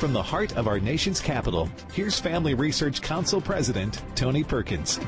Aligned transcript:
From 0.00 0.14
the 0.14 0.22
heart 0.22 0.56
of 0.56 0.66
our 0.66 0.80
nation's 0.80 1.20
capital, 1.20 1.68
here's 1.92 2.18
Family 2.18 2.54
Research 2.54 3.02
Council 3.02 3.38
President 3.38 4.02
Tony 4.14 4.42
Perkins. 4.42 4.98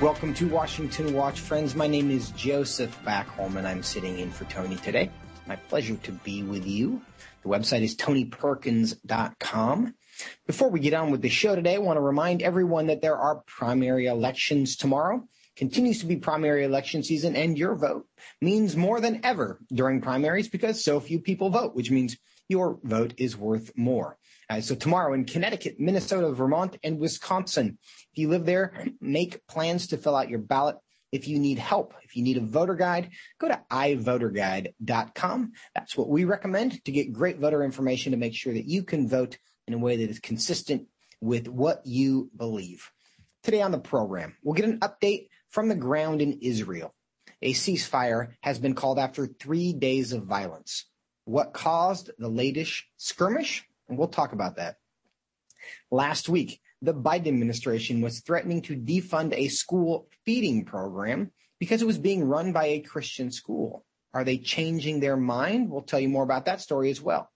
Welcome 0.00 0.32
to 0.32 0.48
Washington 0.48 1.12
Watch, 1.12 1.40
friends. 1.40 1.74
My 1.74 1.86
name 1.86 2.10
is 2.10 2.30
Joseph 2.30 2.98
Backholm, 3.04 3.56
and 3.56 3.68
I'm 3.68 3.82
sitting 3.82 4.18
in 4.18 4.30
for 4.30 4.46
Tony 4.46 4.76
today. 4.76 5.10
My 5.46 5.56
pleasure 5.56 5.96
to 5.96 6.12
be 6.12 6.42
with 6.42 6.66
you. 6.66 7.02
The 7.42 7.50
website 7.50 7.82
is 7.82 7.94
tonyperkins.com. 7.96 9.94
Before 10.46 10.70
we 10.70 10.80
get 10.80 10.94
on 10.94 11.10
with 11.10 11.20
the 11.20 11.28
show 11.28 11.54
today, 11.54 11.74
I 11.74 11.78
want 11.80 11.98
to 11.98 12.02
remind 12.02 12.40
everyone 12.40 12.86
that 12.86 13.02
there 13.02 13.18
are 13.18 13.42
primary 13.46 14.06
elections 14.06 14.74
tomorrow. 14.74 15.22
Continues 15.54 15.98
to 16.00 16.06
be 16.06 16.16
primary 16.16 16.64
election 16.64 17.02
season, 17.02 17.36
and 17.36 17.58
your 17.58 17.74
vote 17.74 18.06
means 18.40 18.74
more 18.74 19.02
than 19.02 19.20
ever 19.22 19.58
during 19.70 20.00
primaries 20.00 20.48
because 20.48 20.82
so 20.82 20.98
few 20.98 21.18
people 21.18 21.50
vote, 21.50 21.74
which 21.74 21.90
means 21.90 22.16
your 22.48 22.78
vote 22.82 23.14
is 23.18 23.36
worth 23.36 23.72
more. 23.76 24.16
Uh, 24.50 24.60
so 24.60 24.74
tomorrow 24.74 25.12
in 25.12 25.24
Connecticut, 25.24 25.78
Minnesota, 25.78 26.32
Vermont, 26.32 26.78
and 26.82 26.98
Wisconsin, 26.98 27.78
if 28.12 28.18
you 28.18 28.28
live 28.28 28.46
there, 28.46 28.86
make 29.00 29.46
plans 29.46 29.88
to 29.88 29.98
fill 29.98 30.16
out 30.16 30.30
your 30.30 30.38
ballot. 30.38 30.76
If 31.12 31.28
you 31.28 31.38
need 31.38 31.58
help, 31.58 31.94
if 32.02 32.16
you 32.16 32.22
need 32.22 32.36
a 32.36 32.42
voter 32.42 32.74
guide, 32.74 33.10
go 33.38 33.48
to 33.48 33.60
ivoterguide.com. 33.70 35.52
That's 35.74 35.96
what 35.96 36.08
we 36.08 36.24
recommend 36.24 36.84
to 36.84 36.92
get 36.92 37.12
great 37.12 37.38
voter 37.38 37.62
information 37.62 38.12
to 38.12 38.18
make 38.18 38.34
sure 38.34 38.52
that 38.52 38.66
you 38.66 38.82
can 38.82 39.08
vote 39.08 39.38
in 39.66 39.74
a 39.74 39.78
way 39.78 39.96
that 39.96 40.10
is 40.10 40.18
consistent 40.18 40.86
with 41.20 41.48
what 41.48 41.82
you 41.84 42.30
believe. 42.36 42.90
Today 43.42 43.62
on 43.62 43.70
the 43.70 43.78
program, 43.78 44.36
we'll 44.42 44.54
get 44.54 44.66
an 44.66 44.80
update 44.80 45.28
from 45.50 45.68
the 45.68 45.74
ground 45.74 46.20
in 46.20 46.40
Israel. 46.42 46.94
A 47.40 47.54
ceasefire 47.54 48.32
has 48.42 48.58
been 48.58 48.74
called 48.74 48.98
after 48.98 49.26
three 49.26 49.72
days 49.72 50.12
of 50.12 50.24
violence. 50.24 50.86
What 51.28 51.52
caused 51.52 52.10
the 52.18 52.30
latest 52.30 52.84
skirmish? 52.96 53.62
And 53.86 53.98
we'll 53.98 54.08
talk 54.08 54.32
about 54.32 54.56
that. 54.56 54.76
Last 55.90 56.26
week, 56.26 56.58
the 56.80 56.94
Biden 56.94 57.28
administration 57.28 58.00
was 58.00 58.20
threatening 58.20 58.62
to 58.62 58.74
defund 58.74 59.34
a 59.34 59.48
school 59.48 60.08
feeding 60.24 60.64
program 60.64 61.30
because 61.58 61.82
it 61.82 61.86
was 61.86 61.98
being 61.98 62.24
run 62.24 62.54
by 62.54 62.68
a 62.68 62.80
Christian 62.80 63.30
school. 63.30 63.84
Are 64.14 64.24
they 64.24 64.38
changing 64.38 65.00
their 65.00 65.18
mind? 65.18 65.68
We'll 65.68 65.82
tell 65.82 66.00
you 66.00 66.08
more 66.08 66.22
about 66.22 66.46
that 66.46 66.62
story 66.62 66.90
as 66.90 67.02
well. 67.02 67.30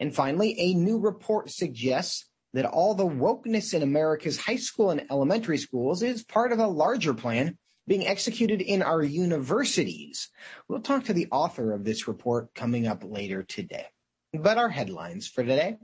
And 0.00 0.14
finally, 0.14 0.58
a 0.58 0.72
new 0.72 0.98
report 0.98 1.50
suggests 1.50 2.24
that 2.54 2.64
all 2.64 2.94
the 2.94 3.06
wokeness 3.06 3.74
in 3.74 3.82
America's 3.82 4.38
high 4.38 4.56
school 4.56 4.88
and 4.88 5.04
elementary 5.10 5.58
schools 5.58 6.02
is 6.02 6.24
part 6.24 6.50
of 6.50 6.60
a 6.60 6.66
larger 6.66 7.12
plan 7.12 7.58
being 7.86 8.06
executed 8.06 8.60
in 8.60 8.82
our 8.82 9.02
universities. 9.02 10.28
We'll 10.68 10.80
talk 10.80 11.04
to 11.04 11.12
the 11.12 11.28
author 11.30 11.72
of 11.72 11.84
this 11.84 12.06
report 12.06 12.54
coming 12.54 12.86
up 12.86 13.02
later 13.04 13.42
today. 13.42 13.86
But 14.32 14.58
our 14.58 14.68
headlines 14.68 15.26
for 15.26 15.42
today. 15.42 15.76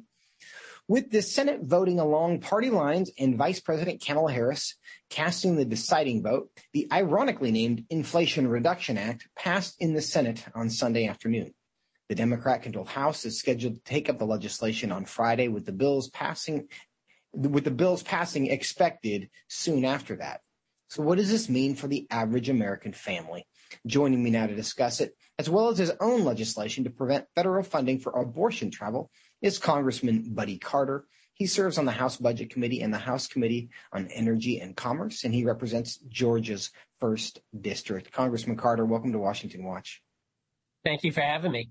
With 0.87 1.11
the 1.11 1.21
Senate 1.21 1.61
voting 1.63 2.01
along 2.01 2.41
party 2.41 2.71
lines 2.71 3.11
and 3.19 3.37
Vice 3.37 3.61
President 3.61 4.03
Kamala 4.03 4.33
Harris 4.33 4.75
casting 5.11 5.57
the 5.57 5.67
deciding 5.67 6.23
vote, 6.23 6.51
the 6.73 6.89
ironically 6.91 7.51
named 7.51 7.85
Inflation 7.91 8.49
Reduction 8.49 8.97
Act 8.97 9.29
passed 9.37 9.77
in 9.81 9.93
the 9.93 10.01
Senate 10.01 10.43
on 10.55 10.71
Sunday 10.71 11.07
afternoon. 11.07 11.53
The 12.09 12.15
Democrat 12.15 12.63
controlled 12.63 12.89
House 12.89 13.27
is 13.27 13.39
scheduled 13.39 13.75
to 13.75 13.83
take 13.83 14.09
up 14.09 14.19
the 14.19 14.25
legislation 14.25 14.91
on 14.91 15.05
Friday 15.05 15.49
with 15.49 15.67
the 15.67 15.73
bills 15.73 16.09
passing 16.09 16.69
with 17.35 17.65
the 17.65 17.71
bills 17.71 18.03
passing 18.03 18.47
expected 18.47 19.29
soon 19.49 19.85
after 19.85 20.17
that. 20.17 20.41
So 20.89 21.03
what 21.03 21.19
does 21.19 21.31
this 21.31 21.51
mean 21.51 21.75
for 21.75 21.87
the 21.87 22.07
average 22.11 22.49
American 22.49 22.95
family? 22.95 23.47
Joining 23.87 24.23
me 24.23 24.31
now 24.31 24.47
to 24.47 24.55
discuss 24.55 25.01
it, 25.01 25.15
as 25.39 25.51
well 25.51 25.69
as 25.69 25.77
his 25.77 25.93
own 26.01 26.25
legislation 26.25 26.85
to 26.85 26.91
prevent 26.91 27.27
federal 27.35 27.63
funding 27.63 27.99
for 27.99 28.13
abortion 28.13 28.71
travel, 28.71 29.11
is 29.43 29.59
Congressman 29.59 30.35
Buddy 30.35 30.57
Carter. 30.57 31.05
He 31.35 31.47
serves 31.47 31.77
on 31.77 31.85
the 31.85 31.93
House 31.93 32.17
Budget 32.17 32.49
Committee 32.49 32.81
and 32.81 32.93
the 32.93 32.99
House 32.99 33.27
Committee 33.27 33.69
on 33.93 34.09
Energy 34.09 34.61
and 34.61 34.75
Commerce, 34.75 35.25
and 35.25 35.35
he 35.35 35.45
represents 35.45 35.99
Georgia's 36.09 36.71
first 37.01 37.41
district. 37.61 38.11
Congressman 38.11 38.57
Carter, 38.57 38.87
welcome 38.87 39.13
to 39.13 39.19
Washington 39.19 39.65
Watch. 39.65 40.03
Thank 40.85 41.05
you 41.05 41.13
for 41.13 41.21
having 41.21 41.53
me. 41.53 41.69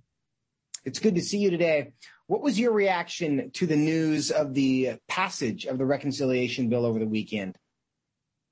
It's 0.85 0.99
good 0.99 1.15
to 1.15 1.21
see 1.21 1.39
you 1.39 1.49
today. 1.49 1.93
What 2.27 2.43
was 2.43 2.59
your 2.59 2.71
reaction 2.71 3.49
to 3.55 3.65
the 3.65 3.75
news 3.75 4.29
of 4.29 4.53
the 4.53 4.97
passage 5.07 5.65
of 5.65 5.79
the 5.79 5.85
reconciliation 5.85 6.69
bill 6.69 6.85
over 6.85 6.99
the 6.99 7.07
weekend? 7.07 7.57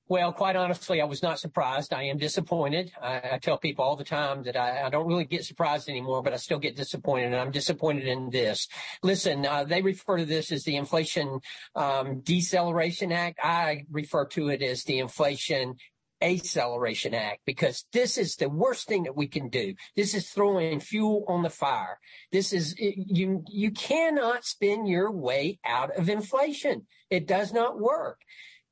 Well, 0.08 0.32
quite 0.34 0.56
honestly, 0.56 1.02
I 1.02 1.06
was 1.06 1.24
not 1.24 1.40
surprised. 1.40 1.92
I 1.92 2.04
am 2.04 2.18
disappointed. 2.18 2.92
I, 3.02 3.22
I 3.34 3.40
tell 3.40 3.58
people 3.58 3.84
all 3.84 3.96
the 3.96 4.04
time 4.04 4.44
that 4.44 4.56
I, 4.56 4.84
I, 4.84 4.90
don't 4.90 5.08
really 5.08 5.26
get 5.26 5.44
surprised 5.44 5.90
anymore, 5.90 6.22
but 6.22 6.32
I 6.32 6.36
still 6.36 6.60
get 6.60 6.76
disappointed, 6.76 7.28
and 7.28 7.36
I'm 7.36 7.50
disappointed 7.50 8.08
in 8.08 8.30
this. 8.30 8.68
Listen, 9.02 9.48
uh, 9.48 9.64
they 9.64 9.82
refer 9.82 10.18
to 10.18 10.26
this 10.26 10.52
as 10.52 10.64
the 10.64 10.76
Inflation 10.76 11.40
um, 11.76 12.20
Deceleration 12.20 13.12
Act. 13.12 13.40
I 13.42 13.86
refer 13.90 14.28
to 14.28 14.50
it 14.50 14.62
as 14.62 14.84
the 14.84 15.00
Inflation 15.00 15.78
Acceleration 16.22 17.16
Act 17.16 17.42
because 17.46 17.86
this 17.92 18.20
is 18.20 18.36
the 18.36 18.48
worst 18.48 18.88
thing 18.88 19.04
that 19.04 19.16
we 19.16 19.28
can 19.28 19.50
do. 19.50 19.74
This 19.96 20.14
is 20.14 20.30
throwing 20.30 20.80
fuel 20.82 21.26
on 21.28 21.42
the 21.42 21.50
fire. 21.50 22.00
This 22.32 22.54
is 22.54 22.76
you 22.78 23.44
you 23.48 23.72
cannot 23.72 24.46
spin 24.46 24.86
your 24.86 25.12
way 25.12 25.60
out 25.66 25.98
of 25.98 26.10
inflation. 26.10 26.86
It 27.10 27.28
does 27.28 27.52
not 27.52 27.80
work. 27.80 28.22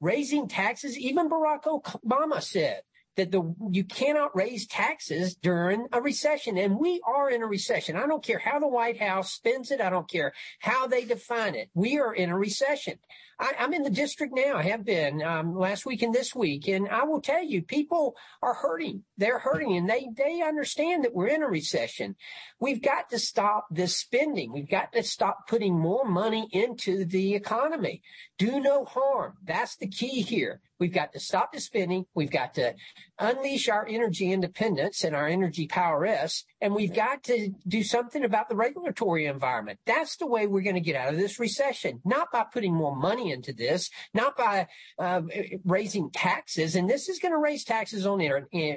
Raising 0.03 0.49
taxes, 0.49 0.97
even 0.97 1.29
Barack 1.29 1.63
Obama 1.63 2.41
said 2.41 2.81
that 3.15 3.31
the 3.31 3.55
you 3.71 3.83
cannot 3.83 4.35
raise 4.35 4.67
taxes 4.67 5.35
during 5.35 5.87
a 5.91 6.01
recession 6.01 6.57
and 6.57 6.77
we 6.77 7.01
are 7.05 7.29
in 7.29 7.41
a 7.41 7.47
recession 7.47 7.95
i 7.95 8.07
don't 8.07 8.23
care 8.23 8.39
how 8.39 8.59
the 8.59 8.67
white 8.67 8.99
house 8.99 9.33
spends 9.33 9.71
it 9.71 9.81
i 9.81 9.89
don't 9.89 10.09
care 10.09 10.33
how 10.59 10.87
they 10.87 11.05
define 11.05 11.55
it 11.55 11.69
we 11.73 11.99
are 11.99 12.13
in 12.13 12.29
a 12.29 12.37
recession 12.37 12.97
I, 13.39 13.53
am 13.63 13.73
in 13.73 13.83
the 13.83 13.89
district 13.89 14.33
now. 14.35 14.57
I 14.57 14.63
have 14.63 14.85
been 14.85 15.21
um, 15.21 15.55
last 15.55 15.85
week 15.85 16.01
and 16.01 16.13
this 16.13 16.35
week, 16.35 16.67
and 16.67 16.87
I 16.89 17.03
will 17.03 17.21
tell 17.21 17.43
you, 17.43 17.61
people 17.61 18.15
are 18.41 18.53
hurting. 18.53 19.03
They're 19.17 19.39
hurting, 19.39 19.75
and 19.75 19.89
they 19.89 20.07
they 20.15 20.41
understand 20.41 21.03
that 21.03 21.13
we're 21.13 21.27
in 21.27 21.43
a 21.43 21.47
recession. 21.47 22.15
We've 22.59 22.81
got 22.81 23.09
to 23.09 23.19
stop 23.19 23.67
this 23.71 23.97
spending. 23.97 24.53
We've 24.53 24.69
got 24.69 24.93
to 24.93 25.03
stop 25.03 25.47
putting 25.47 25.77
more 25.77 26.05
money 26.05 26.47
into 26.51 27.05
the 27.05 27.33
economy. 27.35 28.01
Do 28.37 28.59
no 28.59 28.85
harm. 28.85 29.33
That's 29.43 29.75
the 29.75 29.87
key 29.87 30.21
here. 30.21 30.61
We've 30.79 30.93
got 30.93 31.13
to 31.13 31.19
stop 31.19 31.53
the 31.53 31.59
spending. 31.59 32.05
We've 32.13 32.31
got 32.31 32.53
to 32.55 32.75
unleash 33.19 33.69
our 33.69 33.87
energy 33.87 34.31
independence 34.31 35.03
and 35.03 35.15
our 35.15 35.27
energy 35.27 35.67
power 35.67 36.05
S, 36.05 36.43
and 36.61 36.73
we've 36.73 36.93
got 36.93 37.23
to 37.23 37.49
do 37.67 37.83
something 37.83 38.23
about 38.23 38.49
the 38.49 38.55
regulatory 38.55 39.25
environment. 39.25 39.79
That's 39.85 40.17
the 40.17 40.27
way 40.27 40.47
we're 40.47 40.61
going 40.61 40.75
to 40.75 40.81
get 40.81 40.95
out 40.95 41.13
of 41.13 41.19
this 41.19 41.39
recession, 41.39 42.01
not 42.05 42.31
by 42.31 42.45
putting 42.51 42.73
more 42.73 42.95
money 42.95 43.31
into 43.31 43.53
this, 43.53 43.89
not 44.13 44.37
by 44.37 44.67
uh, 44.99 45.21
raising 45.65 46.09
taxes. 46.11 46.75
And 46.75 46.89
this 46.89 47.09
is 47.09 47.19
going 47.19 47.33
to 47.33 47.37
raise 47.37 47.63
taxes 47.63 48.05
on 48.05 48.21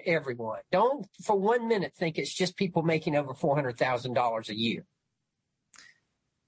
everyone. 0.07 0.61
Don't 0.71 1.07
for 1.23 1.39
one 1.39 1.69
minute 1.69 1.95
think 1.95 2.19
it's 2.19 2.35
just 2.35 2.57
people 2.57 2.83
making 2.83 3.17
over 3.17 3.35
$400,000 3.35 4.49
a 4.49 4.55
year. 4.55 4.85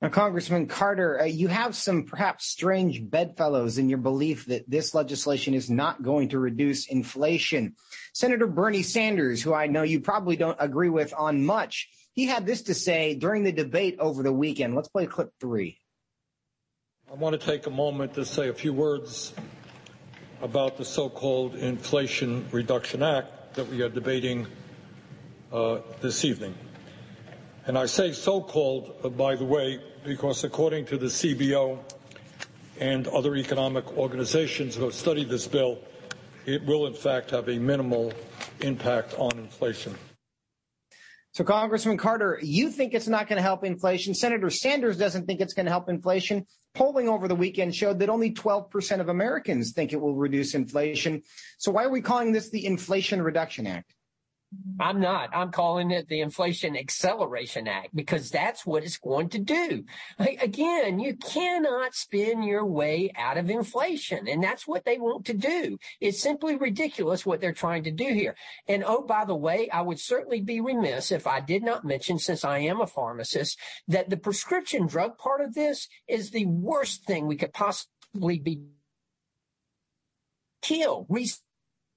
Now, 0.01 0.11
Congressman 0.11 0.69
Carter, 0.69 1.21
uh, 1.21 1.25
you 1.25 1.49
have 1.49 1.75
some 1.75 2.05
perhaps 2.05 2.47
strange 2.47 3.03
bedfellows 3.11 3.79
in 3.79 3.89
your 3.89 3.99
belief 3.99 4.47
that 4.47 4.71
this 4.71 4.95
legislation 4.95 5.55
is 5.55 5.69
not 5.69 6.05
going 6.05 6.29
to 6.29 6.39
reduce 6.39 6.87
inflation. 6.87 7.75
Senator 8.13 8.47
Bernie 8.47 8.85
Sanders, 8.85 9.43
who 9.43 9.53
I 9.53 9.67
know 9.67 9.83
you 9.83 9.99
probably 10.01 10.37
don't 10.37 10.57
agree 10.61 10.89
with 10.89 11.13
on 11.19 11.45
much, 11.45 11.89
he 12.13 12.27
had 12.27 12.47
this 12.47 12.63
to 12.63 12.75
say 12.75 13.17
during 13.17 13.43
the 13.43 13.51
debate 13.51 13.97
over 13.99 14.23
the 14.23 14.33
weekend. 14.33 14.77
Let's 14.77 14.89
play 14.89 15.07
clip 15.07 15.33
three. 15.41 15.81
I 17.11 17.15
want 17.15 17.41
to 17.41 17.45
take 17.45 17.67
a 17.67 17.71
moment 17.71 18.15
to 18.15 18.25
say 18.25 18.49
a 18.49 18.55
few 18.55 18.73
words 18.73 19.35
about 20.43 20.77
the 20.77 20.85
so-called 20.85 21.57
Inflation 21.57 22.47
Reduction 22.53 23.03
Act 23.03 23.55
that 23.55 23.69
we 23.69 23.83
are 23.83 23.89
debating 23.89 24.47
uh, 25.53 25.79
this 26.01 26.25
evening. 26.25 26.55
And 27.69 27.77
I 27.77 27.85
say 27.85 28.13
so-called, 28.13 28.95
uh, 29.05 29.11
by 29.11 29.37
the 29.37 29.45
way, 29.45 29.79
because 30.03 30.43
according 30.43 30.87
to 30.87 30.97
the 30.97 31.09
CBO 31.09 31.79
and 32.81 33.07
other 33.09 33.37
economic 33.37 33.99
organizations 33.99 34.75
who 34.75 34.85
have 34.85 34.95
studied 34.95 35.29
this 35.29 35.47
bill, 35.47 35.79
it 36.47 36.65
will 36.65 36.87
in 36.87 36.95
fact 36.95 37.31
have 37.33 37.51
a 37.51 37.59
minimal 37.59 38.15
impact 38.61 39.13
on 39.19 39.33
inflation. 39.39 39.95
So, 41.33 41.45
Congressman 41.45 41.99
Carter, 41.99 42.41
you 42.43 42.71
think 42.71 42.95
it's 42.95 43.07
not 43.07 43.29
going 43.29 43.37
to 43.37 43.43
help 43.43 43.63
inflation. 43.65 44.15
Senator 44.15 44.49
Sanders 44.49 44.97
doesn't 44.97 45.27
think 45.27 45.43
it's 45.43 45.53
going 45.53 45.67
to 45.67 45.71
help 45.71 45.91
inflation. 45.91 46.47
Polling 46.75 47.07
over 47.07 47.29
the 47.29 47.37
weekend 47.37 47.75
showed 47.75 47.99
that 47.99 48.09
only 48.09 48.33
12% 48.33 49.01
of 49.01 49.11
Americans 49.11 49.73
think 49.73 49.93
it 49.93 50.01
will 50.01 50.15
reduce 50.15 50.55
inflation. 50.55 51.23
So, 51.59 51.71
why 51.73 51.85
are 51.85 51.91
we 51.91 52.01
calling 52.01 52.33
this 52.33 52.49
the 52.49 52.65
Inflation 52.65 53.21
Reduction 53.21 53.67
Act? 53.67 53.95
I'm 54.81 55.01
not. 55.01 55.29
I'm 55.35 55.51
calling 55.51 55.91
it 55.91 56.09
the 56.09 56.21
Inflation 56.21 56.75
Acceleration 56.75 57.69
Act 57.69 57.95
because 57.95 58.31
that's 58.31 58.65
what 58.65 58.83
it's 58.83 58.97
going 58.97 59.29
to 59.31 59.39
do. 59.39 59.85
Again, 60.19 60.99
you 60.99 61.17
cannot 61.17 61.95
spin 61.95 62.43
your 62.43 62.65
way 62.65 63.13
out 63.15 63.37
of 63.37 63.51
inflation. 63.51 64.27
And 64.27 64.43
that's 64.43 64.67
what 64.67 64.87
they 64.87 64.97
want 64.97 65.27
to 65.27 65.35
do. 65.35 65.79
It's 66.01 66.23
simply 66.23 66.57
ridiculous 66.57 67.27
what 67.27 67.43
they're 67.43 67.53
trying 67.53 67.85
to 67.85 67.91
do 67.91 68.07
here. 68.07 68.37
And 68.67 68.85
oh, 68.85 69.03
by 69.03 69.27
the 69.27 69.37
way, 69.37 69.69
I 69.69 69.83
would 69.83 70.01
certainly 70.01 70.41
be 70.41 70.63
remiss 70.63 71.13
if 71.13 71.27
I 71.27 71.41
did 71.41 71.63
not 71.63 71.85
mention, 71.85 72.19
since 72.19 72.43
I 72.43 72.59
am 72.61 72.81
a 72.81 72.87
pharmacist, 72.87 73.59
that 73.89 74.09
the 74.09 74.17
prescription 74.17 74.87
drug 74.87 75.19
part 75.19 75.43
of 75.43 75.55
this 75.55 75.89
is 76.07 76.31
the 76.31 76.47
worst 76.47 77.05
thing 77.05 77.27
we 77.27 77.37
could 77.37 77.53
possibly 77.53 78.39
be 78.39 78.63
kill 80.63 81.07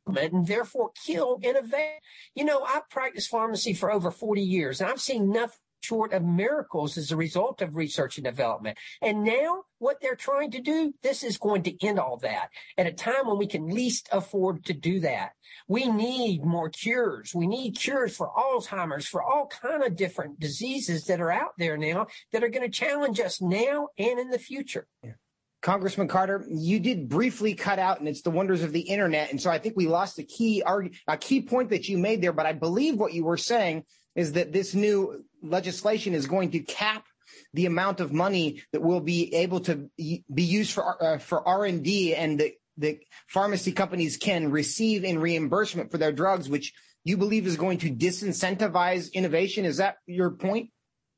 and 0.08 0.48
therefore 0.48 0.92
kill 1.06 1.40
innovation. 1.42 2.00
You 2.36 2.46
know, 2.46 2.62
I've 2.62 2.90
practiced 2.90 3.30
pharmacy 3.30 3.74
for 3.74 3.92
over 3.92 4.12
40 4.12 4.42
years 4.42 4.82
and 4.82 4.90
I've 4.90 5.02
seen 5.02 5.32
nothing 5.32 5.58
short 5.82 6.14
of 6.14 6.24
miracles 6.24 6.98
as 6.98 7.12
a 7.12 7.18
result 7.18 7.62
of 7.62 7.76
research 7.76 8.18
and 8.18 8.26
development. 8.26 8.78
And 9.02 9.24
now 9.24 9.64
what 9.80 9.98
they're 10.02 10.16
trying 10.16 10.52
to 10.52 10.62
do, 10.62 10.94
this 11.02 11.24
is 11.24 11.38
going 11.38 11.64
to 11.64 11.86
end 11.86 12.00
all 12.00 12.18
that 12.18 12.50
at 12.78 12.86
a 12.86 12.92
time 12.92 13.28
when 13.28 13.38
we 13.38 13.48
can 13.48 13.68
least 13.68 14.08
afford 14.12 14.64
to 14.66 14.74
do 14.74 15.00
that. 15.02 15.32
We 15.68 15.88
need 15.88 16.46
more 16.46 16.70
cures. 16.70 17.34
We 17.34 17.48
need 17.48 17.78
cures 17.78 18.16
for 18.16 18.32
Alzheimer's, 18.38 19.08
for 19.08 19.24
all 19.24 19.48
kind 19.48 19.84
of 19.84 19.96
different 19.96 20.40
diseases 20.40 21.06
that 21.06 21.20
are 21.20 21.32
out 21.32 21.54
there 21.58 21.78
now 21.78 22.08
that 22.32 22.44
are 22.44 22.50
going 22.50 22.70
to 22.70 22.78
challenge 22.78 23.20
us 23.20 23.42
now 23.42 23.90
and 23.98 24.20
in 24.20 24.30
the 24.30 24.40
future. 24.40 24.88
Yeah. 25.04 25.14
Congressman 25.62 26.08
Carter, 26.08 26.44
you 26.50 26.80
did 26.80 27.08
briefly 27.08 27.54
cut 27.54 27.78
out, 27.78 28.00
and 28.00 28.08
it's 28.08 28.24
the 28.24 28.32
wonders 28.32 28.64
of 28.64 28.72
the 28.72 28.82
internet. 28.82 29.30
And 29.30 29.40
so 29.40 29.52
I 29.52 29.60
think 29.60 29.76
we 29.78 29.88
lost 29.88 30.18
a 30.18 30.24
key 30.24 30.64
a 31.08 31.18
key 31.18 31.42
point 31.42 31.70
that 31.70 31.88
you 31.88 31.98
made 31.98 32.22
there. 32.22 32.34
But 32.34 32.48
I 32.48 32.54
believe 32.54 32.96
what 32.96 33.14
you 33.14 33.26
were 33.26 33.38
saying 33.38 33.84
is 34.16 34.34
that 34.34 34.52
this 34.52 34.74
new 34.74 35.24
legislation 35.44 36.14
is 36.14 36.26
going 36.26 36.52
to 36.52 36.60
cap 36.60 37.06
the 37.54 37.68
amount 37.68 38.00
of 38.00 38.12
money 38.12 38.64
that 38.74 38.82
will 38.82 39.02
be 39.02 39.34
able 39.36 39.60
to 39.62 39.90
be 39.98 40.24
used 40.44 40.74
for 40.74 41.04
uh, 41.04 41.18
for 41.20 41.48
R 41.48 41.66
and 41.66 41.84
D, 41.84 42.16
and 42.16 42.40
that 42.40 42.54
the 42.78 43.00
pharmacy 43.28 43.72
companies 43.72 44.18
can 44.18 44.50
receive 44.50 45.04
in 45.04 45.20
reimbursement 45.20 45.92
for 45.92 46.00
their 46.00 46.12
drugs, 46.12 46.50
which 46.50 46.74
you 47.04 47.18
believe 47.18 47.46
is 47.46 47.56
going 47.56 47.78
to 47.80 47.92
disincentivize 47.92 49.14
innovation. 49.14 49.66
Is 49.66 49.78
that 49.78 49.98
your 50.08 50.32
point? 50.32 50.72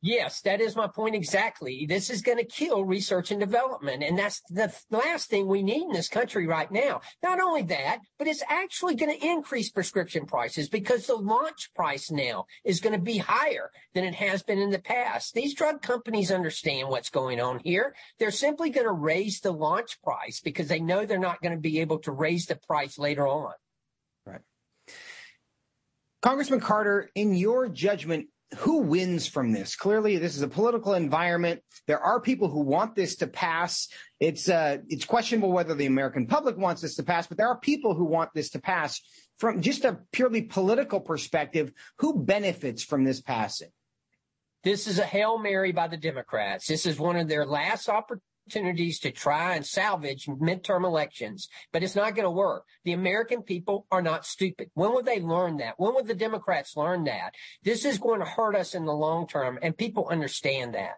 Yes, 0.05 0.41
that 0.41 0.59
is 0.59 0.75
my 0.75 0.87
point 0.87 1.15
exactly. 1.15 1.85
This 1.87 2.09
is 2.09 2.21
going 2.21 2.37
to 2.37 2.43
kill 2.43 2.83
research 2.83 3.31
and 3.31 3.39
development. 3.39 4.03
And 4.03 4.19
that's 4.19 4.41
the 4.49 4.69
last 4.91 5.29
thing 5.29 5.47
we 5.47 5.63
need 5.63 5.83
in 5.83 5.93
this 5.93 6.09
country 6.09 6.45
right 6.45 6.69
now. 6.69 6.99
Not 7.23 7.39
only 7.39 7.61
that, 7.61 7.99
but 8.19 8.27
it's 8.27 8.43
actually 8.49 8.95
going 8.95 9.17
to 9.17 9.25
increase 9.25 9.71
prescription 9.71 10.25
prices 10.25 10.67
because 10.67 11.07
the 11.07 11.15
launch 11.15 11.69
price 11.73 12.11
now 12.11 12.47
is 12.65 12.81
going 12.81 12.91
to 12.91 13.01
be 13.01 13.19
higher 13.19 13.71
than 13.93 14.03
it 14.03 14.15
has 14.15 14.43
been 14.43 14.59
in 14.59 14.71
the 14.71 14.79
past. 14.79 15.35
These 15.35 15.53
drug 15.53 15.81
companies 15.81 16.31
understand 16.31 16.89
what's 16.89 17.09
going 17.09 17.39
on 17.39 17.61
here. 17.63 17.95
They're 18.19 18.31
simply 18.31 18.71
going 18.71 18.87
to 18.87 18.91
raise 18.91 19.39
the 19.39 19.53
launch 19.53 20.01
price 20.01 20.41
because 20.41 20.67
they 20.67 20.81
know 20.81 21.05
they're 21.05 21.17
not 21.17 21.41
going 21.41 21.55
to 21.55 21.61
be 21.61 21.79
able 21.79 21.99
to 21.99 22.11
raise 22.11 22.47
the 22.47 22.57
price 22.57 22.99
later 22.99 23.25
on. 23.25 23.53
Right. 24.25 24.41
Congressman 26.21 26.59
Carter, 26.59 27.09
in 27.15 27.33
your 27.33 27.69
judgment, 27.69 28.27
who 28.57 28.81
wins 28.81 29.27
from 29.27 29.51
this? 29.51 29.75
Clearly, 29.75 30.17
this 30.17 30.35
is 30.35 30.41
a 30.41 30.47
political 30.47 30.93
environment. 30.93 31.61
There 31.87 31.99
are 31.99 32.19
people 32.19 32.49
who 32.49 32.61
want 32.61 32.95
this 32.95 33.15
to 33.17 33.27
pass. 33.27 33.87
It's 34.19 34.49
uh, 34.49 34.77
it's 34.87 35.05
questionable 35.05 35.51
whether 35.51 35.75
the 35.75 35.85
American 35.85 36.27
public 36.27 36.57
wants 36.57 36.81
this 36.81 36.95
to 36.95 37.03
pass, 37.03 37.27
but 37.27 37.37
there 37.37 37.49
are 37.49 37.59
people 37.59 37.95
who 37.95 38.05
want 38.05 38.31
this 38.33 38.49
to 38.51 38.59
pass. 38.59 39.01
From 39.39 39.61
just 39.61 39.83
a 39.83 39.99
purely 40.11 40.43
political 40.43 41.01
perspective, 41.01 41.71
who 41.97 42.23
benefits 42.23 42.83
from 42.83 43.03
this 43.03 43.21
passing? 43.21 43.69
This 44.63 44.87
is 44.87 44.99
a 44.99 45.05
hail 45.05 45.37
mary 45.37 45.71
by 45.71 45.87
the 45.87 45.97
Democrats. 45.97 46.67
This 46.67 46.85
is 46.85 46.97
one 46.97 47.17
of 47.17 47.27
their 47.27 47.45
last 47.45 47.89
opportunities 47.89 48.32
opportunities 48.45 48.99
to 48.99 49.11
try 49.11 49.55
and 49.55 49.65
salvage 49.65 50.25
midterm 50.25 50.85
elections, 50.85 51.47
but 51.71 51.83
it's 51.83 51.95
not 51.95 52.15
going 52.15 52.25
to 52.25 52.31
work. 52.31 52.65
The 52.83 52.93
American 52.93 53.41
people 53.41 53.85
are 53.91 54.01
not 54.01 54.25
stupid. 54.25 54.69
When 54.73 54.91
will 54.91 55.03
they 55.03 55.19
learn 55.19 55.57
that? 55.57 55.75
When 55.77 55.93
will 55.93 56.03
the 56.03 56.13
Democrats 56.13 56.75
learn 56.75 57.05
that? 57.05 57.33
This 57.63 57.85
is 57.85 57.97
going 57.97 58.19
to 58.19 58.25
hurt 58.25 58.55
us 58.55 58.75
in 58.75 58.85
the 58.85 58.93
long 58.93 59.27
term, 59.27 59.59
and 59.61 59.77
people 59.77 60.07
understand 60.09 60.75
that. 60.75 60.95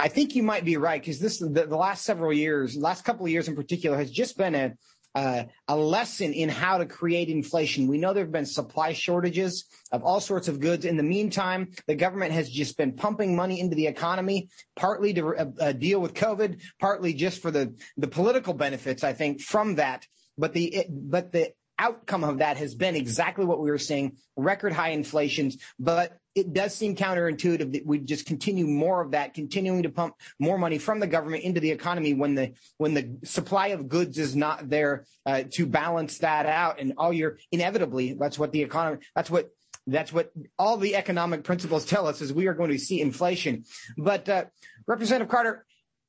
I 0.00 0.06
think 0.06 0.36
you 0.36 0.44
might 0.44 0.64
be 0.64 0.76
right 0.76 1.00
because 1.00 1.18
this 1.18 1.38
the, 1.38 1.48
the 1.48 1.76
last 1.76 2.04
several 2.04 2.32
years, 2.32 2.76
last 2.76 3.04
couple 3.04 3.26
of 3.26 3.32
years 3.32 3.48
in 3.48 3.56
particular, 3.56 3.96
has 3.96 4.10
just 4.10 4.38
been 4.38 4.54
a 4.54 4.74
uh, 5.18 5.44
a 5.66 5.76
lesson 5.76 6.32
in 6.32 6.48
how 6.48 6.78
to 6.78 6.86
create 6.86 7.28
inflation. 7.28 7.88
We 7.88 7.98
know 7.98 8.12
there 8.12 8.22
have 8.22 8.30
been 8.30 8.46
supply 8.46 8.92
shortages 8.92 9.64
of 9.90 10.04
all 10.04 10.20
sorts 10.20 10.46
of 10.46 10.60
goods. 10.60 10.84
In 10.84 10.96
the 10.96 11.02
meantime, 11.02 11.72
the 11.88 11.96
government 11.96 12.30
has 12.30 12.48
just 12.48 12.76
been 12.76 12.92
pumping 12.92 13.34
money 13.34 13.58
into 13.58 13.74
the 13.74 13.88
economy, 13.88 14.48
partly 14.76 15.12
to 15.14 15.34
uh, 15.34 15.46
uh, 15.60 15.72
deal 15.72 16.00
with 16.00 16.14
COVID, 16.14 16.60
partly 16.78 17.14
just 17.14 17.42
for 17.42 17.50
the, 17.50 17.74
the 17.96 18.06
political 18.06 18.54
benefits, 18.54 19.02
I 19.02 19.12
think, 19.12 19.40
from 19.40 19.74
that. 19.74 20.06
But 20.36 20.52
the, 20.52 20.66
it, 20.66 20.86
but 20.88 21.32
the 21.32 21.52
outcome 21.78 22.24
of 22.24 22.38
that 22.38 22.56
has 22.56 22.74
been 22.74 22.96
exactly 22.96 23.44
what 23.44 23.60
we 23.60 23.70
were 23.70 23.78
seeing 23.78 24.16
record 24.36 24.72
high 24.72 24.90
inflations. 24.90 25.58
But 25.78 26.18
it 26.34 26.52
does 26.52 26.74
seem 26.74 26.94
counterintuitive 26.94 27.72
that 27.72 27.86
we 27.86 27.98
just 27.98 28.26
continue 28.26 28.66
more 28.66 29.00
of 29.00 29.10
that, 29.10 29.34
continuing 29.34 29.82
to 29.82 29.88
pump 29.88 30.14
more 30.38 30.58
money 30.58 30.78
from 30.78 31.00
the 31.00 31.06
government 31.06 31.42
into 31.42 31.60
the 31.60 31.70
economy 31.70 32.14
when 32.14 32.34
the 32.34 32.52
when 32.76 32.94
the 32.94 33.18
supply 33.24 33.68
of 33.68 33.88
goods 33.88 34.18
is 34.18 34.36
not 34.36 34.68
there 34.68 35.06
uh, 35.26 35.42
to 35.50 35.66
balance 35.66 36.18
that 36.18 36.46
out. 36.46 36.80
And 36.80 36.94
all 36.96 37.12
you're 37.12 37.38
inevitably, 37.50 38.14
that's 38.14 38.38
what 38.38 38.52
the 38.52 38.62
economy, 38.62 38.98
that's 39.14 39.30
what 39.30 39.50
that's 39.86 40.12
what 40.12 40.32
all 40.58 40.76
the 40.76 40.96
economic 40.96 41.44
principles 41.44 41.84
tell 41.84 42.06
us 42.06 42.20
is 42.20 42.32
we 42.32 42.46
are 42.46 42.54
going 42.54 42.70
to 42.70 42.78
see 42.78 43.00
inflation. 43.00 43.64
But 43.96 44.28
uh, 44.28 44.44
Representative 44.86 45.30
Carter, 45.30 45.64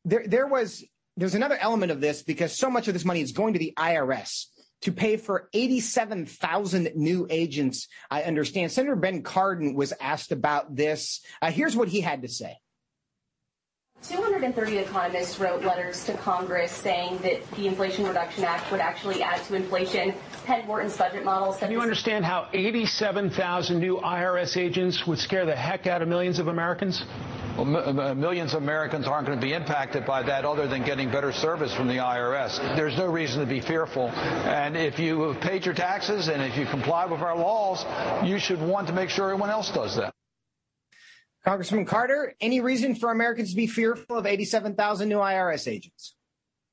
there 0.05 0.27
there 0.27 0.47
was 0.47 0.83
there's 1.17 1.35
another 1.35 1.57
element 1.57 1.91
of 1.91 2.01
this 2.01 2.23
because 2.23 2.57
so 2.57 2.69
much 2.69 2.87
of 2.87 2.93
this 2.93 3.05
money 3.05 3.21
is 3.21 3.31
going 3.31 3.53
to 3.53 3.59
the 3.59 3.73
IRS 3.77 4.45
to 4.81 4.91
pay 4.91 5.17
for 5.17 5.49
87,000 5.53 6.91
new 6.95 7.27
agents. 7.29 7.87
I 8.09 8.23
understand. 8.23 8.71
Senator 8.71 8.95
Ben 8.95 9.23
Cardin 9.23 9.75
was 9.75 9.93
asked 9.99 10.31
about 10.31 10.75
this. 10.75 11.21
Uh, 11.41 11.51
here's 11.51 11.75
what 11.75 11.87
he 11.87 12.01
had 12.01 12.21
to 12.21 12.27
say. 12.27 12.57
230 14.03 14.77
economists 14.77 15.39
wrote 15.39 15.61
letters 15.63 16.05
to 16.05 16.13
Congress 16.13 16.71
saying 16.71 17.17
that 17.17 17.49
the 17.51 17.67
Inflation 17.67 18.07
Reduction 18.07 18.45
Act 18.45 18.71
would 18.71 18.79
actually 18.79 19.21
add 19.21 19.43
to 19.43 19.55
inflation. 19.55 20.13
Penn 20.45 20.65
Wharton's 20.67 20.95
budget 20.95 21.25
model 21.25 21.51
said. 21.51 21.67
Do 21.67 21.73
you 21.73 21.81
understand 21.81 22.23
how 22.23 22.47
87,000 22.53 23.77
new 23.77 23.97
IRS 23.97 24.55
agents 24.55 25.05
would 25.05 25.19
scare 25.19 25.45
the 25.45 25.55
heck 25.55 25.85
out 25.85 26.01
of 26.01 26.07
millions 26.07 26.39
of 26.39 26.47
Americans? 26.47 27.03
Well, 27.59 27.99
uh, 27.99 28.15
millions 28.15 28.53
of 28.53 28.63
Americans 28.63 29.05
aren't 29.05 29.27
going 29.27 29.37
to 29.37 29.45
be 29.45 29.51
impacted 29.51 30.05
by 30.05 30.23
that 30.23 30.45
other 30.45 30.65
than 30.65 30.83
getting 30.83 31.11
better 31.11 31.33
service 31.33 31.73
from 31.73 31.89
the 31.89 31.97
IRS. 31.97 32.57
There's 32.77 32.95
no 32.95 33.07
reason 33.07 33.41
to 33.41 33.45
be 33.45 33.59
fearful. 33.59 34.07
And 34.09 34.77
if 34.77 34.97
you 34.97 35.23
have 35.23 35.41
paid 35.41 35.65
your 35.65 35.75
taxes 35.75 36.29
and 36.29 36.41
if 36.41 36.57
you 36.57 36.65
comply 36.65 37.05
with 37.05 37.19
our 37.19 37.35
laws, 37.35 37.85
you 38.25 38.39
should 38.39 38.61
want 38.61 38.87
to 38.87 38.93
make 38.93 39.09
sure 39.09 39.25
everyone 39.25 39.49
else 39.49 39.71
does 39.71 39.97
that. 39.97 40.13
Congressman 41.43 41.85
Carter, 41.85 42.33
any 42.39 42.61
reason 42.61 42.95
for 42.95 43.11
Americans 43.11 43.49
to 43.49 43.57
be 43.57 43.67
fearful 43.67 44.17
of 44.17 44.25
87,000 44.25 45.09
new 45.09 45.17
IRS 45.17 45.67
agents? 45.69 46.15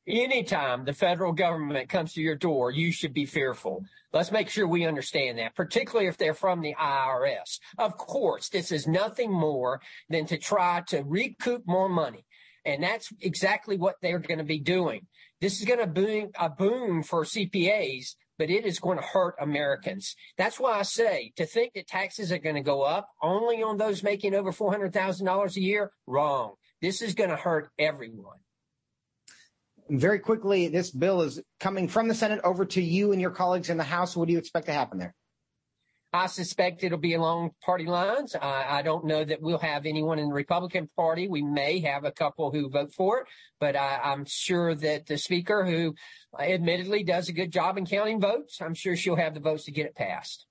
Anytime 0.08 0.84
the 0.84 0.92
federal 0.92 1.32
government 1.32 1.88
comes 1.88 2.12
to 2.12 2.20
your 2.20 2.36
door, 2.36 2.70
you 2.70 2.92
should 2.92 3.12
be 3.12 3.26
fearful. 3.26 3.84
Let's 4.12 4.30
make 4.30 4.48
sure 4.48 4.68
we 4.68 4.86
understand 4.86 5.38
that, 5.38 5.56
particularly 5.56 6.06
if 6.06 6.16
they're 6.16 6.32
from 6.32 6.60
the 6.60 6.76
IRS. 6.80 7.58
Of 7.76 7.96
course, 7.96 8.48
this 8.48 8.70
is 8.70 8.86
nothing 8.86 9.32
more 9.32 9.80
than 10.08 10.25
to 10.26 10.38
try 10.38 10.84
to 10.88 11.02
recoup 11.02 11.64
more 11.66 11.88
money. 11.88 12.25
And 12.64 12.84
that's 12.84 13.12
exactly 13.20 13.76
what 13.76 13.96
they're 14.00 14.20
going 14.20 14.38
to 14.38 14.44
be 14.44 14.60
doing. 14.60 15.08
This 15.40 15.58
is 15.58 15.66
going 15.66 15.80
to 15.80 15.88
be 15.88 16.26
a 16.38 16.50
boom 16.50 17.02
for 17.02 17.25
CPAs, 17.25 18.14
but 18.38 18.48
it 18.48 18.64
is 18.64 18.78
going 18.78 18.98
to 18.98 19.04
hurt 19.04 19.34
Americans. 19.40 20.14
That's 20.38 20.60
why 20.60 20.78
I 20.78 20.82
say 20.82 21.32
to 21.34 21.46
think 21.46 21.72
that 21.75 21.88
taxes 21.88 22.30
are 22.30 22.38
going 22.38 22.54
to 22.54 22.62
go 22.62 22.82
up 22.82 23.08
only 23.22 23.60
on 23.60 23.76
those 23.76 24.04
making 24.04 24.34
over 24.36 24.52
$400,000 24.52 25.56
a 25.56 25.60
year, 25.60 25.90
wrong. 26.06 26.54
This 26.80 27.02
is 27.02 27.14
going 27.14 27.30
to 27.30 27.36
hurt 27.36 27.70
everyone 27.76 28.38
very 29.88 30.18
quickly, 30.18 30.68
this 30.68 30.90
bill 30.90 31.22
is 31.22 31.40
coming 31.60 31.88
from 31.88 32.08
the 32.08 32.14
Senate 32.14 32.40
over 32.44 32.64
to 32.64 32.82
you 32.82 33.12
and 33.12 33.20
your 33.20 33.30
colleagues 33.30 33.70
in 33.70 33.76
the 33.76 33.84
House. 33.84 34.16
What 34.16 34.26
do 34.26 34.32
you 34.32 34.38
expect 34.38 34.66
to 34.66 34.72
happen 34.72 34.98
there? 34.98 35.14
I 36.12 36.26
suspect 36.26 36.82
it'll 36.82 36.98
be 36.98 37.14
along 37.14 37.50
party 37.64 37.84
lines. 37.84 38.34
I, 38.34 38.78
I, 38.78 38.82
don't 38.82 39.04
know 39.04 39.24
that 39.24 39.42
we'll 39.42 39.58
have 39.58 39.84
anyone 39.84 40.18
in 40.18 40.28
the 40.28 40.34
Republican 40.34 40.88
Party. 40.96 41.28
We 41.28 41.42
may 41.42 41.80
have 41.80 42.04
a 42.04 42.12
couple 42.12 42.50
who 42.50 42.70
vote 42.70 42.94
for 42.94 43.20
it, 43.20 43.26
but 43.60 43.76
I, 43.76 44.00
I'm 44.02 44.24
sure 44.24 44.74
that 44.74 45.06
the 45.06 45.18
Speaker, 45.18 45.66
who 45.66 45.94
admittedly 46.38 47.02
does 47.02 47.28
a 47.28 47.32
good 47.32 47.52
job 47.52 47.76
in 47.76 47.84
counting 47.84 48.20
votes, 48.20 48.62
I'm 48.62 48.74
sure 48.74 48.96
she'll 48.96 49.16
have 49.16 49.34
the 49.34 49.40
votes 49.40 49.64
to 49.64 49.72
get 49.72 49.86
it 49.86 49.94
passed. 49.94 50.46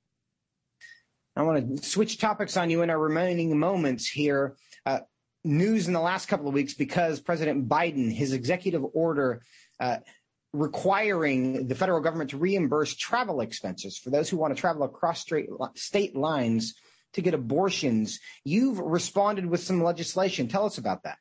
I 1.36 1.42
want 1.42 1.78
to 1.78 1.84
switch 1.84 2.20
topics 2.20 2.56
on 2.58 2.70
you 2.70 2.82
in 2.82 2.90
our 2.90 3.00
remaining 3.00 3.58
moments 3.58 4.08
here. 4.08 4.56
News 5.46 5.88
in 5.88 5.94
the 5.94 6.00
last 6.00 6.28
couple 6.28 6.48
of 6.48 6.54
weeks 6.54 6.74
because 6.74 7.20
President 7.20 7.70
Biden, 7.70 8.12
his 8.12 8.34
executive 8.34 8.84
order, 8.94 9.44
uh, 9.80 9.98
requiring 10.54 11.68
the 11.68 11.76
federal 11.76 12.02
government 12.02 12.32
to 12.32 12.38
reimburse 12.38 12.96
travel 12.96 13.42
expenses 13.42 13.98
for 13.98 14.10
those 14.10 14.30
who 14.30 14.38
want 14.38 14.56
to 14.56 14.60
travel 14.60 14.84
across 14.84 15.20
straight, 15.22 15.50
state 15.76 16.16
lines 16.16 16.76
to 17.14 17.22
get 17.22 17.34
abortions. 17.34 18.20
You've 18.44 18.80
responded 18.80 19.46
with 19.46 19.62
some 19.62 19.84
legislation. 19.84 20.48
Tell 20.48 20.66
us 20.66 20.78
about 20.78 21.04
that. 21.04 21.18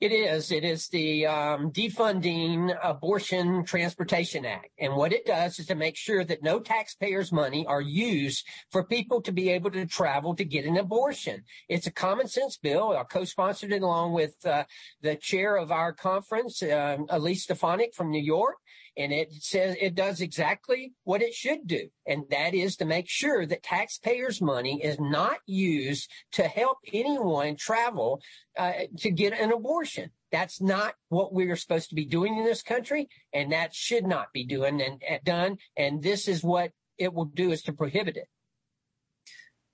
It 0.00 0.12
is. 0.12 0.52
It 0.52 0.62
is 0.62 0.86
the 0.88 1.26
um, 1.26 1.72
Defunding 1.72 2.72
Abortion 2.84 3.64
Transportation 3.64 4.46
Act. 4.46 4.68
And 4.78 4.94
what 4.94 5.12
it 5.12 5.26
does 5.26 5.58
is 5.58 5.66
to 5.66 5.74
make 5.74 5.96
sure 5.96 6.22
that 6.22 6.40
no 6.40 6.60
taxpayers' 6.60 7.32
money 7.32 7.66
are 7.66 7.80
used 7.80 8.46
for 8.70 8.84
people 8.84 9.20
to 9.22 9.32
be 9.32 9.50
able 9.50 9.72
to 9.72 9.86
travel 9.86 10.36
to 10.36 10.44
get 10.44 10.64
an 10.66 10.76
abortion. 10.76 11.42
It's 11.68 11.88
a 11.88 11.90
common 11.90 12.28
sense 12.28 12.56
bill. 12.56 12.96
I 12.96 13.02
co-sponsored 13.02 13.72
it 13.72 13.82
along 13.82 14.12
with 14.12 14.36
uh, 14.46 14.64
the 15.02 15.16
chair 15.16 15.56
of 15.56 15.72
our 15.72 15.92
conference, 15.92 16.62
uh, 16.62 16.98
Elise 17.08 17.42
Stefanik 17.42 17.92
from 17.92 18.12
New 18.12 18.22
York 18.22 18.58
and 18.98 19.12
it 19.12 19.32
says 19.32 19.76
it 19.80 19.94
does 19.94 20.20
exactly 20.20 20.92
what 21.04 21.22
it 21.22 21.32
should 21.32 21.66
do. 21.66 21.88
And 22.06 22.24
that 22.30 22.52
is 22.52 22.76
to 22.76 22.84
make 22.84 23.08
sure 23.08 23.46
that 23.46 23.62
taxpayers' 23.62 24.42
money 24.42 24.82
is 24.82 24.98
not 24.98 25.38
used 25.46 26.10
to 26.32 26.42
help 26.42 26.78
anyone 26.92 27.54
travel 27.54 28.20
uh, 28.58 28.72
to 28.98 29.10
get 29.12 29.32
an 29.32 29.52
abortion. 29.52 29.87
That's 30.30 30.60
not 30.60 30.94
what 31.08 31.32
we're 31.32 31.56
supposed 31.56 31.88
to 31.88 31.94
be 31.94 32.04
doing 32.04 32.36
in 32.36 32.44
this 32.44 32.62
country, 32.62 33.08
and 33.32 33.52
that 33.52 33.74
should 33.74 34.06
not 34.06 34.32
be 34.32 34.44
doing 34.44 34.82
and, 34.82 35.02
and 35.08 35.24
done. 35.24 35.58
And 35.76 36.02
this 36.02 36.28
is 36.28 36.42
what 36.42 36.72
it 36.98 37.14
will 37.14 37.24
do 37.26 37.50
is 37.52 37.62
to 37.62 37.72
prohibit 37.72 38.16
it. 38.16 38.28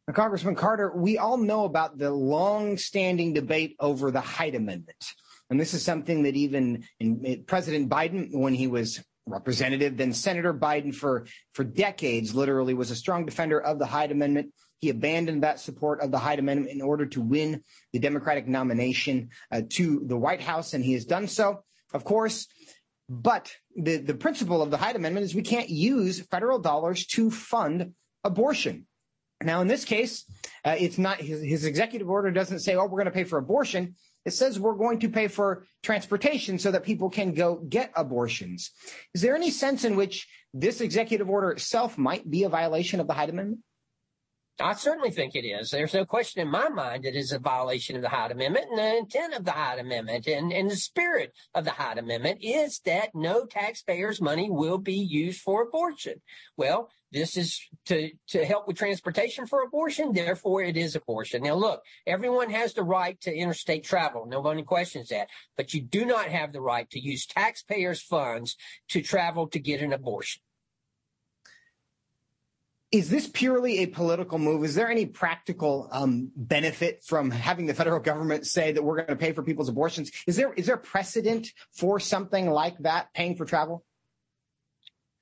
Now, 0.06 0.14
Congressman 0.14 0.54
Carter, 0.54 0.92
we 0.94 1.18
all 1.18 1.38
know 1.38 1.64
about 1.64 1.98
the 1.98 2.10
long-standing 2.10 3.32
debate 3.32 3.74
over 3.80 4.10
the 4.10 4.20
Hyde 4.20 4.54
Amendment. 4.54 5.02
And 5.50 5.58
this 5.58 5.74
is 5.74 5.82
something 5.82 6.22
that 6.24 6.36
even 6.36 6.84
President 7.46 7.88
Biden, 7.88 8.28
when 8.32 8.54
he 8.54 8.66
was 8.66 9.02
Representative, 9.26 9.96
then 9.96 10.12
Senator 10.12 10.52
Biden 10.52 10.94
for, 10.94 11.26
for 11.54 11.64
decades 11.64 12.34
literally 12.34 12.74
was 12.74 12.90
a 12.90 12.96
strong 12.96 13.24
defender 13.24 13.58
of 13.58 13.78
the 13.78 13.86
Hyde 13.86 14.12
Amendment. 14.12 14.52
He 14.84 14.90
abandoned 14.90 15.44
that 15.44 15.60
support 15.60 16.02
of 16.02 16.10
the 16.10 16.18
Hyde 16.18 16.40
Amendment 16.40 16.70
in 16.70 16.82
order 16.82 17.06
to 17.06 17.22
win 17.22 17.64
the 17.94 17.98
Democratic 17.98 18.46
nomination 18.46 19.30
uh, 19.50 19.62
to 19.70 20.02
the 20.04 20.18
White 20.18 20.42
House, 20.42 20.74
and 20.74 20.84
he 20.84 20.92
has 20.92 21.06
done 21.06 21.26
so, 21.26 21.64
of 21.94 22.04
course. 22.04 22.48
But 23.08 23.50
the, 23.74 23.96
the 23.96 24.12
principle 24.12 24.60
of 24.60 24.70
the 24.70 24.76
Hyde 24.76 24.96
Amendment 24.96 25.24
is 25.24 25.34
we 25.34 25.40
can't 25.40 25.70
use 25.70 26.20
federal 26.20 26.58
dollars 26.58 27.06
to 27.14 27.30
fund 27.30 27.94
abortion. 28.24 28.84
Now, 29.42 29.62
in 29.62 29.68
this 29.68 29.86
case, 29.86 30.26
uh, 30.66 30.76
it's 30.78 30.98
not 30.98 31.16
his, 31.16 31.40
his 31.40 31.64
executive 31.64 32.10
order 32.10 32.30
doesn't 32.30 32.60
say, 32.60 32.74
oh, 32.74 32.84
we're 32.84 33.02
going 33.02 33.06
to 33.06 33.10
pay 33.10 33.24
for 33.24 33.38
abortion. 33.38 33.94
It 34.26 34.32
says 34.32 34.60
we're 34.60 34.74
going 34.74 34.98
to 34.98 35.08
pay 35.08 35.28
for 35.28 35.64
transportation 35.82 36.58
so 36.58 36.70
that 36.72 36.84
people 36.84 37.08
can 37.08 37.32
go 37.32 37.56
get 37.56 37.90
abortions. 37.96 38.70
Is 39.14 39.22
there 39.22 39.34
any 39.34 39.50
sense 39.50 39.82
in 39.82 39.96
which 39.96 40.28
this 40.52 40.82
executive 40.82 41.30
order 41.30 41.52
itself 41.52 41.96
might 41.96 42.30
be 42.30 42.42
a 42.42 42.50
violation 42.50 43.00
of 43.00 43.06
the 43.06 43.14
Hyde 43.14 43.30
Amendment? 43.30 43.60
I 44.60 44.74
certainly 44.74 45.10
think 45.10 45.34
it 45.34 45.44
is. 45.44 45.70
There's 45.70 45.94
no 45.94 46.04
question 46.04 46.40
in 46.40 46.48
my 46.48 46.68
mind 46.68 47.04
it 47.04 47.16
is 47.16 47.32
a 47.32 47.40
violation 47.40 47.96
of 47.96 48.02
the 48.02 48.08
Hyde 48.08 48.30
Amendment 48.30 48.66
and 48.70 48.78
the 48.78 48.96
intent 48.98 49.34
of 49.34 49.44
the 49.44 49.50
Hyde 49.50 49.80
Amendment 49.80 50.28
and, 50.28 50.52
and 50.52 50.70
the 50.70 50.76
spirit 50.76 51.32
of 51.54 51.64
the 51.64 51.72
Hyde 51.72 51.98
Amendment 51.98 52.38
is 52.40 52.78
that 52.84 53.10
no 53.14 53.46
taxpayers' 53.46 54.20
money 54.20 54.48
will 54.48 54.78
be 54.78 54.94
used 54.94 55.40
for 55.40 55.62
abortion. 55.62 56.20
Well, 56.56 56.88
this 57.10 57.36
is 57.36 57.60
to, 57.86 58.10
to 58.28 58.44
help 58.44 58.68
with 58.68 58.76
transportation 58.76 59.46
for 59.46 59.62
abortion. 59.62 60.12
Therefore, 60.12 60.62
it 60.62 60.76
is 60.76 60.94
abortion. 60.94 61.42
Now, 61.42 61.54
look, 61.54 61.82
everyone 62.06 62.50
has 62.50 62.74
the 62.74 62.82
right 62.84 63.20
to 63.22 63.34
interstate 63.34 63.84
travel. 63.84 64.26
Nobody 64.26 64.62
questions 64.62 65.08
that. 65.08 65.28
But 65.56 65.74
you 65.74 65.82
do 65.82 66.04
not 66.04 66.26
have 66.26 66.52
the 66.52 66.60
right 66.60 66.88
to 66.90 67.00
use 67.00 67.26
taxpayers' 67.26 68.02
funds 68.02 68.56
to 68.88 69.00
travel 69.00 69.48
to 69.48 69.58
get 69.58 69.80
an 69.80 69.92
abortion. 69.92 70.42
Is 72.94 73.10
this 73.10 73.26
purely 73.26 73.80
a 73.80 73.86
political 73.86 74.38
move? 74.38 74.62
Is 74.62 74.76
there 74.76 74.88
any 74.88 75.04
practical 75.04 75.88
um, 75.90 76.30
benefit 76.36 77.02
from 77.02 77.28
having 77.28 77.66
the 77.66 77.74
federal 77.74 77.98
government 77.98 78.46
say 78.46 78.70
that 78.70 78.84
we're 78.84 78.94
going 78.94 79.08
to 79.08 79.16
pay 79.16 79.32
for 79.32 79.42
people's 79.42 79.68
abortions? 79.68 80.12
Is 80.28 80.36
there 80.36 80.52
is 80.52 80.66
there 80.66 80.76
a 80.76 80.78
precedent 80.78 81.48
for 81.72 81.98
something 81.98 82.48
like 82.48 82.78
that, 82.78 83.12
paying 83.12 83.34
for 83.34 83.46
travel? 83.46 83.84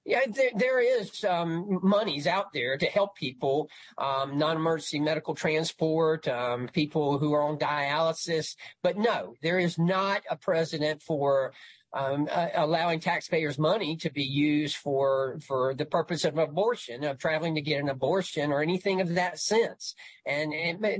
Yeah, 0.04 0.20
there, 0.28 0.50
there 0.54 0.80
is 0.80 1.24
um, 1.24 1.78
monies 1.82 2.26
out 2.26 2.52
there 2.52 2.76
to 2.76 2.84
help 2.84 3.16
people, 3.16 3.70
um, 3.96 4.36
non-emergency 4.36 5.00
medical 5.00 5.34
transport, 5.34 6.28
um, 6.28 6.68
people 6.74 7.18
who 7.18 7.32
are 7.32 7.42
on 7.42 7.56
dialysis. 7.56 8.54
But 8.82 8.98
no, 8.98 9.34
there 9.40 9.58
is 9.58 9.78
not 9.78 10.24
a 10.28 10.36
precedent 10.36 11.00
for 11.00 11.54
um, 11.94 12.26
uh, 12.30 12.48
allowing 12.54 13.00
taxpayers' 13.00 13.58
money 13.58 13.96
to 13.96 14.10
be 14.10 14.22
used 14.22 14.76
for 14.76 15.38
for 15.46 15.74
the 15.74 15.84
purpose 15.84 16.24
of 16.24 16.38
abortion, 16.38 17.04
of 17.04 17.18
traveling 17.18 17.54
to 17.54 17.60
get 17.60 17.80
an 17.80 17.88
abortion, 17.88 18.50
or 18.50 18.62
anything 18.62 19.00
of 19.00 19.14
that 19.14 19.38
sense. 19.38 19.94
And, 20.24 20.52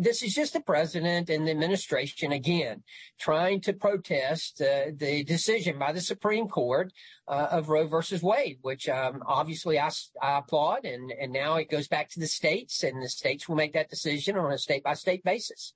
this 0.02 0.22
is 0.22 0.34
just 0.34 0.52
the 0.52 0.60
president 0.60 1.30
and 1.30 1.46
the 1.46 1.50
administration 1.50 2.32
again 2.32 2.82
trying 3.18 3.60
to 3.62 3.72
protest 3.72 4.60
uh, 4.60 4.90
the 4.94 5.24
decision 5.24 5.78
by 5.78 5.92
the 5.92 6.00
Supreme 6.00 6.48
Court 6.48 6.92
uh, 7.28 7.48
of 7.50 7.68
Roe 7.68 7.86
versus 7.86 8.22
Wade, 8.22 8.58
which 8.62 8.88
um, 8.88 9.22
obviously 9.26 9.78
I, 9.78 9.90
I 10.20 10.38
applaud. 10.38 10.84
And 10.84 11.10
and 11.12 11.32
now 11.32 11.56
it 11.56 11.70
goes 11.70 11.88
back 11.88 12.10
to 12.10 12.20
the 12.20 12.26
states, 12.26 12.82
and 12.82 13.02
the 13.02 13.08
states 13.08 13.48
will 13.48 13.56
make 13.56 13.72
that 13.72 13.90
decision 13.90 14.36
on 14.36 14.52
a 14.52 14.58
state 14.58 14.82
by 14.82 14.94
state 14.94 15.24
basis. 15.24 15.74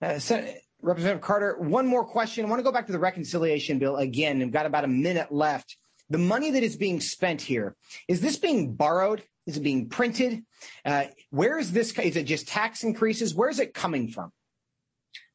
Uh, 0.00 0.18
so 0.18 0.46
Representative 0.80 1.20
Carter, 1.20 1.56
one 1.58 1.86
more 1.86 2.04
question. 2.04 2.44
I 2.44 2.48
want 2.48 2.60
to 2.60 2.64
go 2.64 2.70
back 2.70 2.86
to 2.86 2.92
the 2.92 2.98
reconciliation 2.98 3.78
bill 3.78 3.96
again. 3.96 4.38
We've 4.38 4.52
got 4.52 4.66
about 4.66 4.84
a 4.84 4.88
minute 4.88 5.32
left. 5.32 5.76
The 6.08 6.18
money 6.18 6.50
that 6.52 6.62
is 6.62 6.76
being 6.76 7.00
spent 7.00 7.42
here, 7.42 7.76
is 8.06 8.20
this 8.20 8.36
being 8.36 8.74
borrowed? 8.74 9.22
Is 9.46 9.56
it 9.56 9.62
being 9.62 9.88
printed? 9.88 10.44
Uh, 10.84 11.06
where 11.30 11.58
is 11.58 11.72
this? 11.72 11.98
Is 11.98 12.16
it 12.16 12.24
just 12.24 12.48
tax 12.48 12.84
increases? 12.84 13.34
Where 13.34 13.48
is 13.48 13.58
it 13.58 13.74
coming 13.74 14.08
from? 14.08 14.30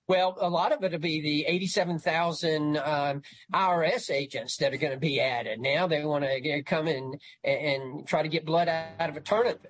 Well, 0.08 0.38
a 0.40 0.50
lot 0.50 0.72
of 0.72 0.84
it 0.84 0.92
will 0.92 1.00
be 1.00 1.22
the 1.22 1.46
87,000 1.46 2.78
um, 2.78 3.22
IRS 3.54 4.12
agents 4.12 4.58
that 4.58 4.74
are 4.74 4.78
going 4.78 4.94
to 4.94 5.00
be 5.00 5.20
added. 5.20 5.60
Now 5.60 5.88
they 5.88 6.04
want 6.04 6.26
to 6.26 6.64
come 6.64 6.88
in 6.88 7.18
and 7.44 8.06
try 8.06 8.22
to 8.22 8.30
get 8.30 8.46
blood 8.46 8.68
out 8.68 9.10
of 9.10 9.16
a 9.16 9.22
turnip 9.22 9.66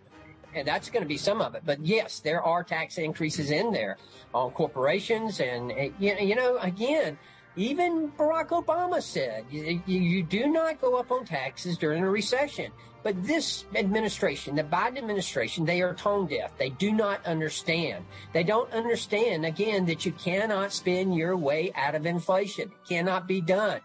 and 0.56 0.68
that's 0.68 0.90
going 0.90 1.04
to 1.04 1.08
be 1.08 1.18
some 1.18 1.42
of 1.42 1.56
it. 1.56 1.64
But 1.66 1.86
yes, 1.86 2.20
there 2.20 2.42
are 2.42 2.64
tax 2.64 2.98
increases 2.98 3.52
in 3.52 3.72
there 3.72 3.98
on 4.34 4.52
corporations, 4.52 5.40
and 5.40 5.72
eh, 5.72 5.90
you 6.00 6.36
know, 6.36 6.58
again, 6.58 7.18
even 7.56 8.12
Barack 8.12 8.50
Obama 8.50 9.02
said 9.02 9.46
you, 9.52 9.82
you, 9.86 10.24
do 10.24 10.48
not 10.48 10.82
go 10.82 10.98
up 10.98 11.12
on 11.12 11.26
taxes 11.26 11.78
during 11.78 12.04
a 12.04 12.10
recession. 12.10 12.72
But 13.04 13.22
this 13.22 13.66
administration, 13.76 14.56
the 14.56 14.64
Biden 14.64 14.98
administration, 14.98 15.66
they 15.66 15.82
are 15.82 15.94
tone 15.94 16.26
deaf. 16.26 16.58
They 16.58 16.70
do 16.70 16.94
not 16.94 17.24
understand. 17.26 18.06
They 18.32 18.46
don't 18.46 18.72
understand, 18.72 19.46
again, 19.46 19.86
that 19.88 20.06
you 20.06 20.14
cannot 20.14 20.72
spend 20.72 21.14
your 21.14 21.36
way 21.36 21.74
out 21.76 21.96
of 21.96 22.06
inflation. 22.06 22.72
It 22.72 22.88
cannot 22.88 23.28
be 23.28 23.42
done. 23.42 23.82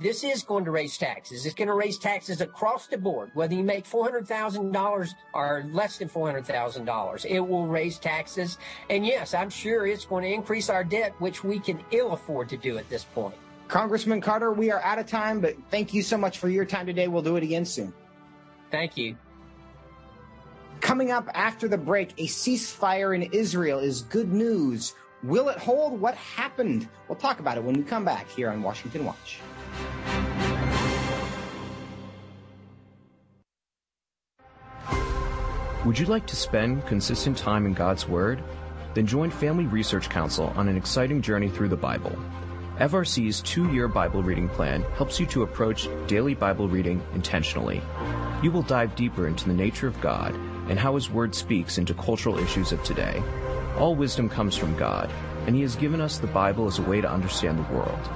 This 0.00 0.24
is 0.24 0.42
going 0.42 0.64
to 0.64 0.72
raise 0.72 0.98
taxes. 0.98 1.46
It's 1.46 1.54
going 1.54 1.68
to 1.68 1.74
raise 1.74 1.98
taxes 1.98 2.40
across 2.40 2.88
the 2.88 2.98
board, 2.98 3.30
whether 3.34 3.54
you 3.54 3.62
make 3.62 3.84
$400,000 3.84 5.08
or 5.32 5.64
less 5.70 5.98
than 5.98 6.08
$400,000. 6.08 7.26
It 7.26 7.40
will 7.40 7.66
raise 7.66 7.98
taxes. 7.98 8.58
And 8.90 9.06
yes, 9.06 9.34
I'm 9.34 9.50
sure 9.50 9.86
it's 9.86 10.04
going 10.04 10.24
to 10.24 10.32
increase 10.32 10.68
our 10.68 10.82
debt, 10.82 11.14
which 11.20 11.44
we 11.44 11.60
can 11.60 11.80
ill 11.92 12.12
afford 12.12 12.48
to 12.48 12.56
do 12.56 12.76
at 12.76 12.88
this 12.90 13.04
point. 13.04 13.36
Congressman 13.68 14.20
Carter, 14.20 14.52
we 14.52 14.72
are 14.72 14.82
out 14.82 14.98
of 14.98 15.06
time, 15.06 15.40
but 15.40 15.54
thank 15.70 15.94
you 15.94 16.02
so 16.02 16.18
much 16.18 16.38
for 16.38 16.48
your 16.48 16.64
time 16.64 16.86
today. 16.86 17.06
We'll 17.06 17.22
do 17.22 17.36
it 17.36 17.44
again 17.44 17.64
soon. 17.64 17.94
Thank 18.72 18.96
you. 18.96 19.16
Coming 20.80 21.12
up 21.12 21.28
after 21.34 21.68
the 21.68 21.78
break, 21.78 22.12
a 22.18 22.26
ceasefire 22.26 23.14
in 23.14 23.22
Israel 23.32 23.78
is 23.78 24.02
good 24.02 24.32
news. 24.32 24.94
Will 25.22 25.48
it 25.48 25.56
hold? 25.56 25.98
What 25.98 26.14
happened? 26.16 26.88
We'll 27.08 27.16
talk 27.16 27.38
about 27.38 27.56
it 27.56 27.64
when 27.64 27.76
we 27.76 27.84
come 27.84 28.04
back 28.04 28.28
here 28.28 28.50
on 28.50 28.60
Washington 28.60 29.06
Watch. 29.06 29.38
Would 35.84 35.98
you 35.98 36.06
like 36.06 36.26
to 36.28 36.36
spend 36.36 36.86
consistent 36.86 37.36
time 37.36 37.66
in 37.66 37.74
God's 37.74 38.08
Word? 38.08 38.42
Then 38.94 39.06
join 39.06 39.30
Family 39.30 39.66
Research 39.66 40.08
Council 40.08 40.46
on 40.56 40.66
an 40.66 40.78
exciting 40.78 41.20
journey 41.20 41.50
through 41.50 41.68
the 41.68 41.76
Bible. 41.76 42.16
FRC's 42.78 43.42
two 43.42 43.70
year 43.70 43.86
Bible 43.86 44.22
reading 44.22 44.48
plan 44.48 44.82
helps 44.96 45.20
you 45.20 45.26
to 45.26 45.42
approach 45.42 45.86
daily 46.06 46.34
Bible 46.34 46.68
reading 46.68 47.02
intentionally. 47.14 47.82
You 48.42 48.50
will 48.50 48.62
dive 48.62 48.96
deeper 48.96 49.28
into 49.28 49.46
the 49.46 49.52
nature 49.52 49.86
of 49.86 50.00
God 50.00 50.34
and 50.70 50.78
how 50.78 50.94
His 50.94 51.10
Word 51.10 51.34
speaks 51.34 51.76
into 51.76 51.92
cultural 51.92 52.38
issues 52.38 52.72
of 52.72 52.82
today. 52.82 53.22
All 53.76 53.94
wisdom 53.94 54.30
comes 54.30 54.56
from 54.56 54.76
God, 54.76 55.10
and 55.46 55.54
He 55.54 55.60
has 55.60 55.76
given 55.76 56.00
us 56.00 56.16
the 56.16 56.26
Bible 56.28 56.66
as 56.66 56.78
a 56.78 56.82
way 56.82 57.02
to 57.02 57.10
understand 57.10 57.58
the 57.58 57.74
world. 57.74 58.10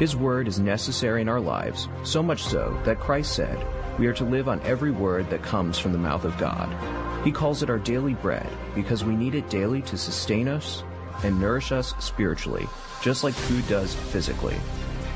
His 0.00 0.16
word 0.16 0.48
is 0.48 0.58
necessary 0.58 1.20
in 1.20 1.28
our 1.28 1.42
lives, 1.42 1.86
so 2.04 2.22
much 2.22 2.42
so 2.42 2.80
that 2.86 2.98
Christ 2.98 3.34
said, 3.34 3.66
we 3.98 4.06
are 4.06 4.14
to 4.14 4.24
live 4.24 4.48
on 4.48 4.62
every 4.62 4.90
word 4.90 5.28
that 5.28 5.42
comes 5.42 5.78
from 5.78 5.92
the 5.92 5.98
mouth 5.98 6.24
of 6.24 6.38
God. 6.38 6.74
He 7.22 7.30
calls 7.30 7.62
it 7.62 7.68
our 7.68 7.78
daily 7.78 8.14
bread 8.14 8.48
because 8.74 9.04
we 9.04 9.14
need 9.14 9.34
it 9.34 9.50
daily 9.50 9.82
to 9.82 9.98
sustain 9.98 10.48
us 10.48 10.82
and 11.22 11.38
nourish 11.38 11.70
us 11.70 11.92
spiritually, 11.98 12.66
just 13.02 13.24
like 13.24 13.34
food 13.34 13.68
does 13.68 13.94
physically. 13.94 14.56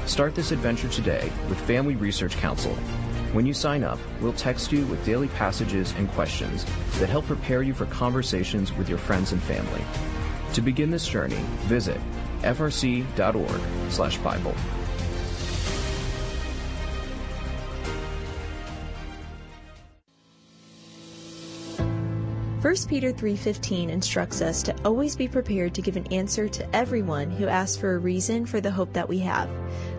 Start 0.04 0.34
this 0.34 0.52
adventure 0.52 0.90
today 0.90 1.32
with 1.48 1.58
Family 1.60 1.96
Research 1.96 2.36
Council. 2.36 2.74
When 3.32 3.46
you 3.46 3.54
sign 3.54 3.84
up, 3.84 3.98
we'll 4.20 4.34
text 4.34 4.70
you 4.70 4.84
with 4.88 5.02
daily 5.06 5.28
passages 5.28 5.94
and 5.96 6.10
questions 6.10 6.66
that 6.98 7.08
help 7.08 7.24
prepare 7.24 7.62
you 7.62 7.72
for 7.72 7.86
conversations 7.86 8.70
with 8.74 8.90
your 8.90 8.98
friends 8.98 9.32
and 9.32 9.42
family. 9.44 9.80
To 10.52 10.60
begin 10.60 10.90
this 10.90 11.08
journey, 11.08 11.42
visit 11.62 11.98
frc.org/bible. 12.44 14.54
1 22.64 22.74
Peter 22.88 23.12
3:15 23.12 23.90
instructs 23.90 24.40
us 24.40 24.62
to 24.62 24.74
always 24.86 25.14
be 25.14 25.28
prepared 25.28 25.74
to 25.74 25.82
give 25.82 25.98
an 25.98 26.10
answer 26.10 26.48
to 26.48 26.74
everyone 26.74 27.30
who 27.30 27.46
asks 27.46 27.76
for 27.76 27.94
a 27.94 27.98
reason 27.98 28.46
for 28.46 28.58
the 28.58 28.70
hope 28.70 28.90
that 28.94 29.06
we 29.06 29.18
have. 29.18 29.50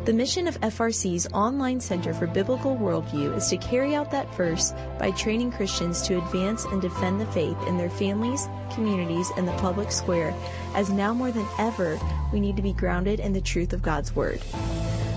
The 0.05 0.13
mission 0.13 0.47
of 0.47 0.61
FRC's 0.61 1.25
online 1.33 1.79
Center 1.81 2.13
for 2.13 2.27
Biblical 2.27 2.77
Worldview 2.77 3.35
is 3.35 3.47
to 3.47 3.57
carry 3.57 3.95
out 3.95 4.11
that 4.11 4.31
verse 4.35 4.71
by 4.99 5.09
training 5.09 5.51
Christians 5.51 6.03
to 6.03 6.19
advance 6.19 6.63
and 6.65 6.79
defend 6.79 7.19
the 7.19 7.25
faith 7.25 7.57
in 7.65 7.75
their 7.75 7.89
families, 7.89 8.47
communities, 8.69 9.31
and 9.35 9.47
the 9.47 9.53
public 9.53 9.91
square, 9.91 10.31
as 10.75 10.91
now 10.91 11.11
more 11.11 11.31
than 11.31 11.47
ever 11.57 11.99
we 12.31 12.39
need 12.39 12.55
to 12.55 12.61
be 12.61 12.71
grounded 12.71 13.19
in 13.19 13.33
the 13.33 13.41
truth 13.41 13.73
of 13.73 13.81
God's 13.81 14.15
Word. 14.15 14.39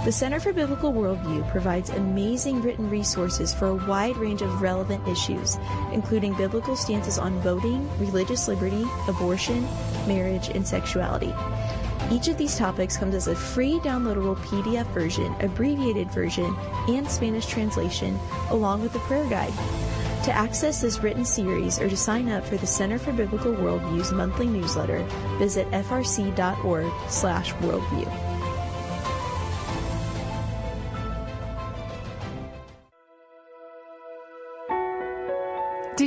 The 0.06 0.12
Center 0.12 0.40
for 0.40 0.54
Biblical 0.54 0.90
Worldview 0.90 1.50
provides 1.50 1.90
amazing 1.90 2.62
written 2.62 2.88
resources 2.88 3.52
for 3.52 3.66
a 3.66 3.86
wide 3.86 4.16
range 4.16 4.40
of 4.40 4.62
relevant 4.62 5.06
issues, 5.06 5.58
including 5.92 6.32
biblical 6.32 6.76
stances 6.76 7.18
on 7.18 7.38
voting, 7.40 7.86
religious 7.98 8.48
liberty, 8.48 8.86
abortion, 9.06 9.64
marriage, 10.06 10.48
and 10.48 10.66
sexuality. 10.66 11.34
Each 12.10 12.28
of 12.28 12.38
these 12.38 12.56
topics 12.56 12.96
comes 12.96 13.14
as 13.14 13.28
a 13.28 13.36
free 13.36 13.80
downloadable 13.80 14.36
PDF 14.36 14.86
version, 14.94 15.34
abbreviated 15.40 16.10
version, 16.10 16.56
and 16.88 17.06
Spanish 17.06 17.44
translation, 17.44 18.18
along 18.48 18.80
with 18.80 18.94
a 18.94 18.98
prayer 19.00 19.28
guide. 19.28 19.52
To 20.24 20.32
access 20.32 20.80
this 20.80 21.02
written 21.02 21.26
series 21.26 21.78
or 21.78 21.88
to 21.88 21.96
sign 21.96 22.30
up 22.30 22.46
for 22.46 22.56
the 22.56 22.66
Center 22.66 22.98
for 22.98 23.12
Biblical 23.12 23.52
Worldview's 23.52 24.12
monthly 24.12 24.46
newsletter, 24.46 25.04
visit 25.38 25.70
frc.org/worldview. 25.70 28.27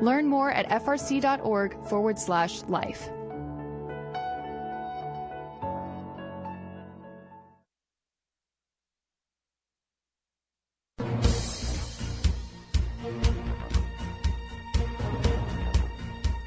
Learn 0.00 0.26
more 0.26 0.50
at 0.50 0.68
frc.org 0.68 1.84
forward 1.84 2.18
slash 2.18 2.62
life. 2.64 3.10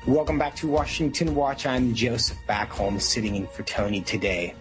Welcome 0.05 0.37
back 0.37 0.55
to 0.57 0.67
Washington 0.67 1.33
Watch. 1.33 1.65
I'm 1.65 1.93
Joseph 1.93 2.37
Backholm 2.47 2.99
sitting 2.99 3.35
in 3.35 3.47
for 3.47 3.63
Tony 3.63 4.01
today. 4.01 4.53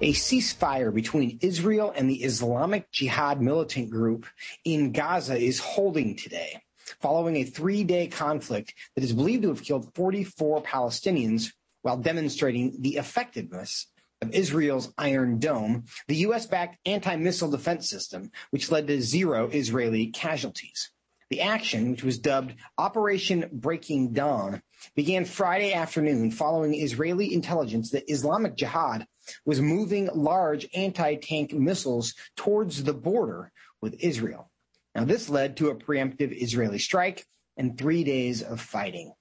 A 0.00 0.12
ceasefire 0.12 0.94
between 0.94 1.38
Israel 1.40 1.92
and 1.96 2.08
the 2.08 2.22
Islamic 2.22 2.90
Jihad 2.92 3.40
militant 3.40 3.90
group 3.90 4.26
in 4.64 4.92
Gaza 4.92 5.36
is 5.36 5.58
holding 5.58 6.16
today 6.16 6.62
following 7.00 7.36
a 7.36 7.44
three 7.44 7.84
day 7.84 8.06
conflict 8.06 8.74
that 8.94 9.04
is 9.04 9.12
believed 9.12 9.42
to 9.42 9.48
have 9.48 9.62
killed 9.62 9.94
44 9.94 10.62
Palestinians 10.62 11.52
while 11.82 11.96
demonstrating 11.96 12.76
the 12.80 12.96
effectiveness 12.96 13.86
of 14.22 14.32
Israel's 14.32 14.92
Iron 14.98 15.38
Dome, 15.38 15.84
the 16.08 16.16
U.S. 16.16 16.46
backed 16.46 16.78
anti 16.86 17.16
missile 17.16 17.50
defense 17.50 17.88
system, 17.88 18.30
which 18.50 18.70
led 18.70 18.86
to 18.86 19.00
zero 19.00 19.48
Israeli 19.48 20.08
casualties. 20.08 20.90
The 21.28 21.40
action, 21.40 21.90
which 21.90 22.04
was 22.04 22.18
dubbed 22.18 22.54
Operation 22.78 23.48
Breaking 23.52 24.12
Dawn, 24.12 24.62
began 24.94 25.24
Friday 25.24 25.72
afternoon 25.72 26.30
following 26.30 26.74
Israeli 26.74 27.34
intelligence 27.34 27.90
that 27.90 28.10
Islamic 28.10 28.56
Jihad 28.56 29.06
was 29.44 29.60
moving 29.60 30.08
large 30.14 30.68
anti 30.74 31.16
tank 31.16 31.52
missiles 31.52 32.14
towards 32.36 32.84
the 32.84 32.94
border 32.94 33.50
with 33.82 33.96
Israel. 33.98 34.50
Now, 34.96 35.04
this 35.04 35.28
led 35.28 35.58
to 35.58 35.68
a 35.68 35.74
preemptive 35.74 36.32
Israeli 36.32 36.78
strike 36.78 37.26
and 37.58 37.76
three 37.76 38.02
days 38.02 38.42
of 38.42 38.62
fighting. 38.62 39.12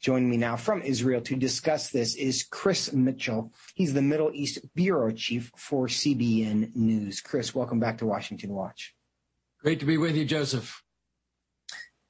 Joining 0.00 0.30
me 0.30 0.38
now 0.38 0.56
from 0.56 0.80
Israel 0.80 1.20
to 1.20 1.36
discuss 1.36 1.90
this 1.90 2.14
is 2.14 2.46
Chris 2.50 2.94
Mitchell. 2.94 3.52
He's 3.74 3.92
the 3.92 4.00
Middle 4.00 4.30
East 4.32 4.58
Bureau 4.74 5.12
Chief 5.12 5.52
for 5.54 5.86
CBN 5.86 6.74
News. 6.74 7.20
Chris, 7.20 7.54
welcome 7.54 7.78
back 7.78 7.98
to 7.98 8.06
Washington 8.06 8.54
Watch. 8.54 8.94
Great 9.62 9.80
to 9.80 9.86
be 9.86 9.98
with 9.98 10.16
you, 10.16 10.24
Joseph. 10.24 10.82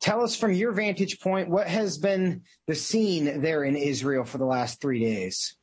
Tell 0.00 0.22
us 0.22 0.36
from 0.36 0.52
your 0.52 0.70
vantage 0.70 1.18
point, 1.18 1.50
what 1.50 1.66
has 1.66 1.98
been 1.98 2.42
the 2.68 2.76
scene 2.76 3.40
there 3.40 3.64
in 3.64 3.74
Israel 3.74 4.22
for 4.22 4.38
the 4.38 4.46
last 4.46 4.80
three 4.80 5.00
days? 5.00 5.56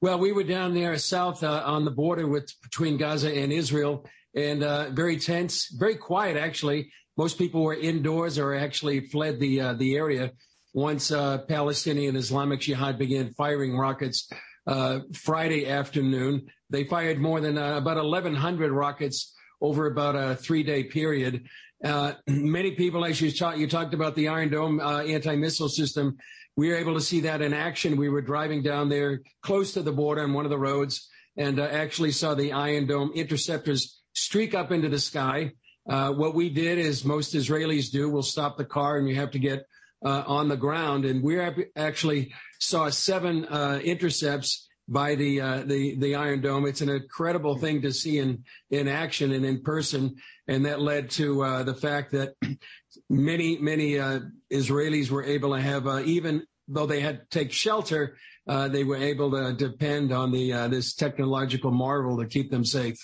Well, 0.00 0.18
we 0.18 0.32
were 0.32 0.42
down 0.42 0.74
there 0.74 0.98
south 0.98 1.44
uh, 1.44 1.62
on 1.64 1.84
the 1.84 1.92
border 1.92 2.26
with 2.26 2.52
between 2.60 2.96
Gaza 2.96 3.32
and 3.32 3.52
Israel, 3.52 4.04
and 4.34 4.62
uh, 4.62 4.90
very 4.90 5.18
tense, 5.18 5.68
very 5.76 5.96
quiet 5.96 6.36
actually. 6.36 6.90
Most 7.16 7.38
people 7.38 7.62
were 7.62 7.74
indoors 7.74 8.38
or 8.38 8.54
actually 8.54 9.00
fled 9.08 9.40
the 9.40 9.60
uh, 9.60 9.74
the 9.74 9.96
area 9.96 10.32
once 10.72 11.10
uh, 11.10 11.38
Palestinian 11.48 12.16
Islamic 12.16 12.60
Jihad 12.60 12.98
began 12.98 13.32
firing 13.34 13.76
rockets 13.76 14.30
uh, 14.66 15.00
Friday 15.12 15.68
afternoon. 15.68 16.46
They 16.70 16.84
fired 16.84 17.18
more 17.18 17.40
than 17.40 17.58
uh, 17.58 17.76
about 17.76 17.96
1,100 17.96 18.70
rockets 18.70 19.34
over 19.60 19.86
about 19.86 20.14
a 20.14 20.36
three 20.36 20.62
day 20.62 20.84
period. 20.84 21.46
Uh, 21.84 22.12
many 22.26 22.72
people, 22.72 23.04
as 23.04 23.20
you, 23.20 23.32
you 23.56 23.68
talked 23.68 23.94
about 23.94 24.14
the 24.14 24.28
Iron 24.28 24.50
Dome 24.50 24.80
anti 24.80 25.34
missile 25.36 25.68
system, 25.68 26.16
we 26.56 26.68
were 26.68 26.76
able 26.76 26.94
to 26.94 27.00
see 27.00 27.20
that 27.20 27.42
in 27.42 27.52
action. 27.52 27.96
We 27.96 28.08
were 28.08 28.22
driving 28.22 28.62
down 28.62 28.88
there 28.88 29.20
close 29.42 29.74
to 29.74 29.82
the 29.82 29.92
border 29.92 30.22
on 30.22 30.32
one 30.32 30.44
of 30.44 30.50
the 30.50 30.58
roads 30.58 31.08
and 31.36 31.58
actually 31.58 32.12
saw 32.12 32.34
the 32.34 32.52
Iron 32.52 32.86
Dome 32.86 33.12
interceptors 33.14 33.99
streak 34.20 34.54
up 34.54 34.70
into 34.70 34.88
the 34.88 34.98
sky. 34.98 35.52
Uh, 35.88 36.12
what 36.12 36.34
we 36.34 36.50
did 36.50 36.78
is 36.78 37.04
most 37.04 37.34
Israelis 37.34 37.90
do. 37.90 38.10
We'll 38.10 38.22
stop 38.22 38.56
the 38.56 38.64
car 38.64 38.98
and 38.98 39.08
you 39.08 39.14
have 39.16 39.30
to 39.32 39.38
get 39.38 39.64
uh, 40.04 40.24
on 40.26 40.48
the 40.48 40.56
ground. 40.56 41.04
And 41.04 41.22
we 41.22 41.40
actually 41.76 42.32
saw 42.58 42.90
seven 42.90 43.46
uh, 43.46 43.80
intercepts 43.82 44.68
by 44.88 45.14
the 45.14 45.40
uh, 45.40 45.62
the 45.64 45.96
the 45.96 46.14
Iron 46.16 46.40
Dome. 46.40 46.66
It's 46.66 46.80
an 46.80 46.88
incredible 46.88 47.56
thing 47.56 47.82
to 47.82 47.92
see 47.92 48.18
in 48.18 48.44
in 48.70 48.88
action 48.88 49.32
and 49.32 49.44
in 49.44 49.62
person, 49.62 50.16
and 50.48 50.66
that 50.66 50.80
led 50.80 51.10
to 51.10 51.42
uh, 51.42 51.62
the 51.62 51.74
fact 51.74 52.12
that 52.12 52.34
many 53.08 53.56
many 53.58 53.98
uh, 53.98 54.20
Israelis 54.52 55.10
were 55.10 55.24
able 55.24 55.54
to 55.54 55.60
have 55.60 55.86
even 56.06 56.44
though 56.66 56.86
they 56.86 57.00
had 57.00 57.20
to 57.20 57.38
take 57.38 57.52
shelter, 57.52 58.16
they 58.46 58.84
were 58.84 58.96
able 58.96 59.30
to 59.30 59.52
depend 59.52 60.12
on 60.12 60.32
the 60.32 60.50
this 60.68 60.94
technological 60.94 61.70
marvel 61.70 62.18
to 62.18 62.26
keep 62.26 62.50
them 62.50 62.64
safe. 62.64 62.96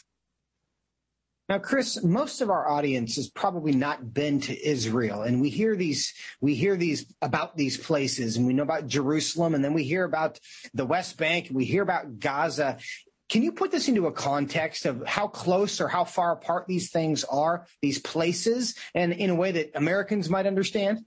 Now, 1.48 1.59
Chris, 1.59 2.02
most 2.02 2.40
of 2.40 2.50
our 2.50 2.68
audience 2.68 3.14
has 3.16 3.28
probably 3.28 3.70
not 3.70 4.12
been 4.12 4.40
to 4.42 4.68
Israel, 4.68 5.22
and 5.22 5.40
we 5.40 5.48
hear 5.48 5.76
these 5.76 6.12
we 6.40 6.56
hear 6.56 6.76
these 6.76 7.06
about 7.22 7.56
these 7.56 7.76
places, 7.76 8.37
and 8.37 8.46
we 8.46 8.52
know 8.52 8.64
about 8.64 8.88
Jerusalem, 8.88 9.54
and 9.54 9.64
then 9.64 9.72
we 9.72 9.85
hear 9.85 10.02
about 10.02 10.40
the 10.74 10.85
West 10.85 11.16
Bank, 11.18 11.46
and 11.46 11.56
we 11.56 11.64
hear 11.64 11.82
about 11.82 12.18
Gaza. 12.18 12.78
Can 13.28 13.42
you 13.42 13.52
put 13.52 13.70
this 13.70 13.87
into 13.87 14.06
a 14.06 14.12
context 14.12 14.87
of 14.87 15.06
how 15.06 15.28
close 15.28 15.80
or 15.80 15.87
how 15.87 16.04
far 16.04 16.32
apart 16.32 16.66
these 16.66 16.90
things 16.90 17.22
are, 17.24 17.66
these 17.80 18.00
places, 18.00 18.74
and 18.94 19.12
in 19.12 19.30
a 19.30 19.35
way 19.35 19.52
that 19.52 19.70
Americans 19.76 20.28
might 20.28 20.46
understand? 20.46 21.04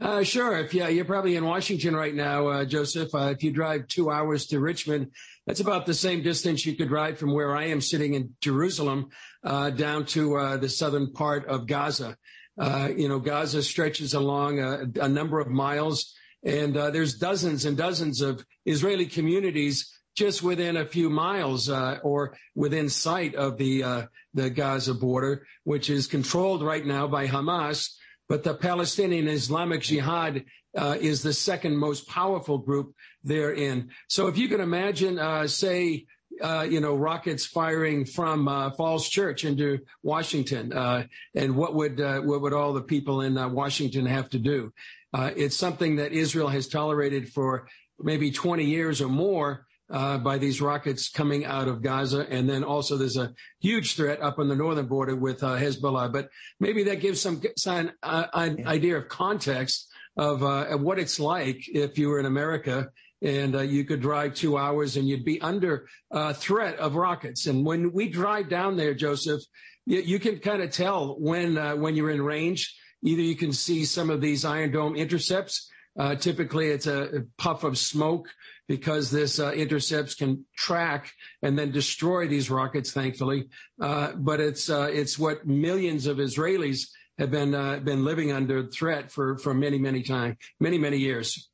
Uh, 0.00 0.22
sure. 0.22 0.56
If 0.58 0.74
yeah, 0.74 0.88
you're 0.88 1.04
probably 1.04 1.34
in 1.34 1.44
Washington 1.44 1.96
right 1.96 2.14
now, 2.14 2.46
uh, 2.46 2.64
Joseph. 2.64 3.12
Uh, 3.12 3.30
if 3.30 3.42
you 3.42 3.50
drive 3.50 3.88
two 3.88 4.10
hours 4.10 4.46
to 4.46 4.60
Richmond, 4.60 5.10
that's 5.44 5.58
about 5.58 5.86
the 5.86 5.94
same 5.94 6.22
distance 6.22 6.64
you 6.64 6.76
could 6.76 6.92
ride 6.92 7.18
from 7.18 7.34
where 7.34 7.56
I 7.56 7.64
am 7.64 7.80
sitting 7.80 8.14
in 8.14 8.34
Jerusalem 8.40 9.08
uh, 9.42 9.70
down 9.70 10.06
to 10.06 10.36
uh, 10.36 10.56
the 10.56 10.68
southern 10.68 11.12
part 11.12 11.46
of 11.46 11.66
Gaza. 11.66 12.16
Uh, 12.56 12.90
you 12.96 13.08
know, 13.08 13.18
Gaza 13.18 13.60
stretches 13.62 14.14
along 14.14 14.60
a, 14.60 14.84
a 15.00 15.08
number 15.08 15.40
of 15.40 15.48
miles, 15.48 16.14
and 16.44 16.74
there's 16.74 17.18
dozens 17.18 17.64
and 17.64 17.76
dozens 17.76 18.20
of 18.20 18.44
Israeli 18.64 19.06
communities 19.06 19.92
just 20.16 20.42
within 20.42 20.76
a 20.76 20.86
few 20.86 21.10
miles 21.10 21.68
or 21.68 22.36
within 22.54 22.88
sight 22.88 23.34
of 23.34 23.58
the 23.58 24.08
the 24.34 24.50
Gaza 24.50 24.94
border, 24.94 25.46
which 25.64 25.90
is 25.90 26.06
controlled 26.06 26.62
right 26.62 26.84
now 26.84 27.08
by 27.08 27.26
Hamas 27.26 27.94
but 28.28 28.44
the 28.44 28.54
Palestinian 28.54 29.26
Islamic 29.28 29.82
Jihad 29.82 30.44
uh, 30.76 30.96
is 31.00 31.22
the 31.22 31.32
second 31.32 31.76
most 31.76 32.06
powerful 32.08 32.58
group 32.58 32.94
therein. 33.24 33.90
So 34.08 34.28
if 34.28 34.36
you 34.36 34.48
can 34.48 34.60
imagine, 34.60 35.18
uh, 35.18 35.46
say, 35.48 36.06
uh, 36.42 36.66
you 36.68 36.80
know, 36.80 36.94
rockets 36.94 37.46
firing 37.46 38.04
from 38.04 38.46
uh, 38.46 38.70
Falls 38.72 39.08
Church 39.08 39.44
into 39.44 39.80
Washington, 40.02 40.72
uh, 40.72 41.04
and 41.34 41.56
what 41.56 41.74
would 41.74 42.00
uh, 42.00 42.20
what 42.20 42.42
would 42.42 42.52
all 42.52 42.74
the 42.74 42.82
people 42.82 43.22
in 43.22 43.34
Washington 43.52 44.06
have 44.06 44.28
to 44.30 44.38
do? 44.38 44.72
it's 45.14 45.56
something 45.56 45.96
that 45.96 46.12
Israel 46.12 46.48
has 46.48 46.68
tolerated 46.68 47.32
for 47.32 47.66
maybe 47.98 48.30
20 48.30 48.64
years 48.64 49.00
or 49.00 49.08
more 49.08 49.66
uh, 49.90 50.18
by 50.18 50.38
these 50.38 50.60
rockets 50.60 51.08
coming 51.08 51.44
out 51.44 51.68
of 51.68 51.82
Gaza. 51.82 52.26
And 52.28 52.48
then 52.48 52.64
also 52.64 52.96
there's 52.96 53.16
a 53.16 53.32
huge 53.60 53.96
threat 53.96 54.20
up 54.20 54.38
on 54.38 54.48
the 54.48 54.56
northern 54.56 54.86
border 54.86 55.16
with 55.16 55.42
uh, 55.42 55.56
Hezbollah. 55.56 56.12
But 56.12 56.28
maybe 56.60 56.84
that 56.84 57.00
gives 57.00 57.20
some, 57.20 57.40
some 57.56 57.90
uh, 58.02 58.26
idea 58.34 58.98
of 58.98 59.08
context 59.08 59.88
of 60.16 60.42
uh, 60.42 60.76
what 60.76 60.98
it's 60.98 61.20
like 61.20 61.68
if 61.68 61.98
you 61.98 62.08
were 62.08 62.20
in 62.20 62.26
America 62.26 62.90
and 63.22 63.56
uh, 63.56 63.62
you 63.62 63.84
could 63.84 64.00
drive 64.00 64.34
two 64.34 64.58
hours 64.58 64.96
and 64.96 65.08
you'd 65.08 65.24
be 65.24 65.40
under 65.40 65.88
uh, 66.10 66.32
threat 66.32 66.76
of 66.78 66.94
rockets. 66.94 67.46
And 67.46 67.64
when 67.64 67.92
we 67.92 68.08
drive 68.08 68.48
down 68.48 68.76
there, 68.76 68.94
Joseph, 68.94 69.42
you, 69.86 70.00
you 70.00 70.18
can 70.18 70.38
kind 70.38 70.62
of 70.62 70.70
tell 70.70 71.16
when 71.18 71.56
when 71.80 71.96
you're 71.96 72.10
in 72.10 72.22
range. 72.22 72.76
Either 73.02 73.22
you 73.22 73.36
can 73.36 73.52
see 73.52 73.84
some 73.84 74.10
of 74.10 74.20
these 74.20 74.44
Iron 74.44 74.72
Dome 74.72 74.96
intercepts. 74.96 75.70
typically, 76.18 76.68
it's 76.68 76.86
a 76.86 77.24
puff 77.38 77.64
of 77.64 77.78
smoke 77.78 78.28
because 78.68 79.10
this 79.10 79.40
uh, 79.40 79.52
intercepts 79.52 80.14
can 80.14 80.44
track 80.56 81.12
and 81.42 81.58
then 81.58 81.72
destroy 81.72 82.28
these 82.28 82.50
rockets, 82.50 82.92
thankfully. 82.92 83.48
Uh, 83.80 84.12
but 84.16 84.40
it's 84.40 84.68
uh, 84.70 84.88
it's 84.92 85.18
what 85.18 85.46
millions 85.46 86.06
of 86.06 86.18
Israelis 86.18 86.88
have 87.18 87.30
been 87.30 87.54
uh, 87.54 87.78
been 87.78 88.04
living 88.04 88.30
under 88.30 88.66
threat 88.66 89.10
for 89.10 89.38
for 89.38 89.54
many 89.54 89.78
many 89.78 90.02
time, 90.02 90.36
many 90.60 90.78
many 90.78 90.98
years 90.98 91.48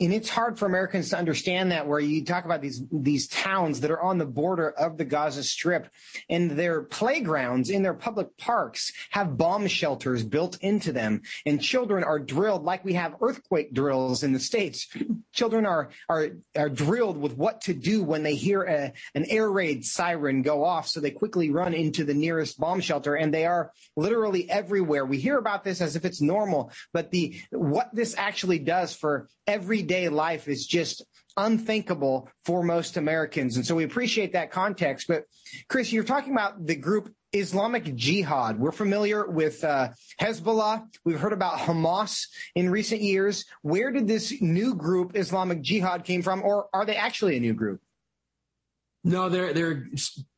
and 0.00 0.12
it's 0.12 0.28
hard 0.28 0.58
for 0.58 0.66
Americans 0.66 1.10
to 1.10 1.18
understand 1.18 1.72
that 1.72 1.86
where 1.86 1.98
you 1.98 2.24
talk 2.24 2.44
about 2.44 2.60
these 2.60 2.82
these 2.92 3.26
towns 3.28 3.80
that 3.80 3.90
are 3.90 4.00
on 4.00 4.18
the 4.18 4.26
border 4.26 4.70
of 4.70 4.96
the 4.96 5.04
Gaza 5.04 5.42
Strip 5.42 5.88
and 6.28 6.52
their 6.52 6.82
playgrounds 6.82 7.68
in 7.68 7.82
their 7.82 7.94
public 7.94 8.36
parks 8.36 8.92
have 9.10 9.36
bomb 9.36 9.66
shelters 9.66 10.22
built 10.22 10.58
into 10.60 10.92
them. 10.92 11.22
And 11.44 11.60
children 11.60 12.04
are 12.04 12.20
drilled 12.20 12.64
like 12.64 12.84
we 12.84 12.94
have 12.94 13.16
earthquake 13.20 13.74
drills 13.74 14.22
in 14.22 14.32
the 14.32 14.38
states. 14.38 14.86
Children 15.32 15.66
are 15.66 15.90
are 16.08 16.28
are 16.56 16.68
drilled 16.68 17.18
with 17.18 17.36
what 17.36 17.62
to 17.62 17.74
do 17.74 18.04
when 18.04 18.22
they 18.22 18.36
hear 18.36 18.62
a, 18.62 18.92
an 19.14 19.24
air 19.28 19.50
raid 19.50 19.84
siren 19.84 20.42
go 20.42 20.64
off 20.64 20.86
so 20.86 21.00
they 21.00 21.10
quickly 21.10 21.50
run 21.50 21.74
into 21.74 22.04
the 22.04 22.14
nearest 22.14 22.58
bomb 22.60 22.80
shelter 22.80 23.16
and 23.16 23.34
they 23.34 23.46
are 23.46 23.72
literally 23.96 24.48
everywhere. 24.48 25.04
We 25.04 25.18
hear 25.18 25.38
about 25.38 25.64
this 25.64 25.80
as 25.80 25.96
if 25.96 26.04
it's 26.04 26.20
normal 26.20 26.70
but 26.92 27.10
the 27.10 27.40
what 27.50 27.90
this 27.92 28.14
actually 28.16 28.60
does 28.60 28.94
for 28.94 29.28
everyday 29.88 30.08
life 30.10 30.48
is 30.48 30.66
just 30.66 31.02
unthinkable 31.38 32.28
for 32.44 32.62
most 32.62 32.98
Americans. 32.98 33.56
And 33.56 33.64
so 33.64 33.74
we 33.74 33.84
appreciate 33.84 34.34
that 34.34 34.50
context. 34.50 35.06
But 35.08 35.24
Chris, 35.68 35.92
you're 35.92 36.04
talking 36.04 36.32
about 36.32 36.66
the 36.66 36.76
group 36.76 37.10
Islamic 37.32 37.94
Jihad. 37.94 38.58
We're 38.58 38.72
familiar 38.72 39.26
with 39.26 39.64
uh, 39.64 39.88
Hezbollah. 40.20 40.84
We've 41.06 41.18
heard 41.18 41.32
about 41.32 41.58
Hamas 41.58 42.26
in 42.54 42.68
recent 42.68 43.00
years. 43.00 43.46
Where 43.62 43.90
did 43.90 44.06
this 44.06 44.34
new 44.42 44.74
group, 44.74 45.12
Islamic 45.14 45.62
Jihad, 45.62 46.04
came 46.04 46.22
from, 46.22 46.42
or 46.42 46.68
are 46.74 46.84
they 46.84 46.96
actually 46.96 47.38
a 47.38 47.40
new 47.40 47.54
group? 47.54 47.80
No, 49.04 49.30
they're 49.30 49.54
they're 49.54 49.88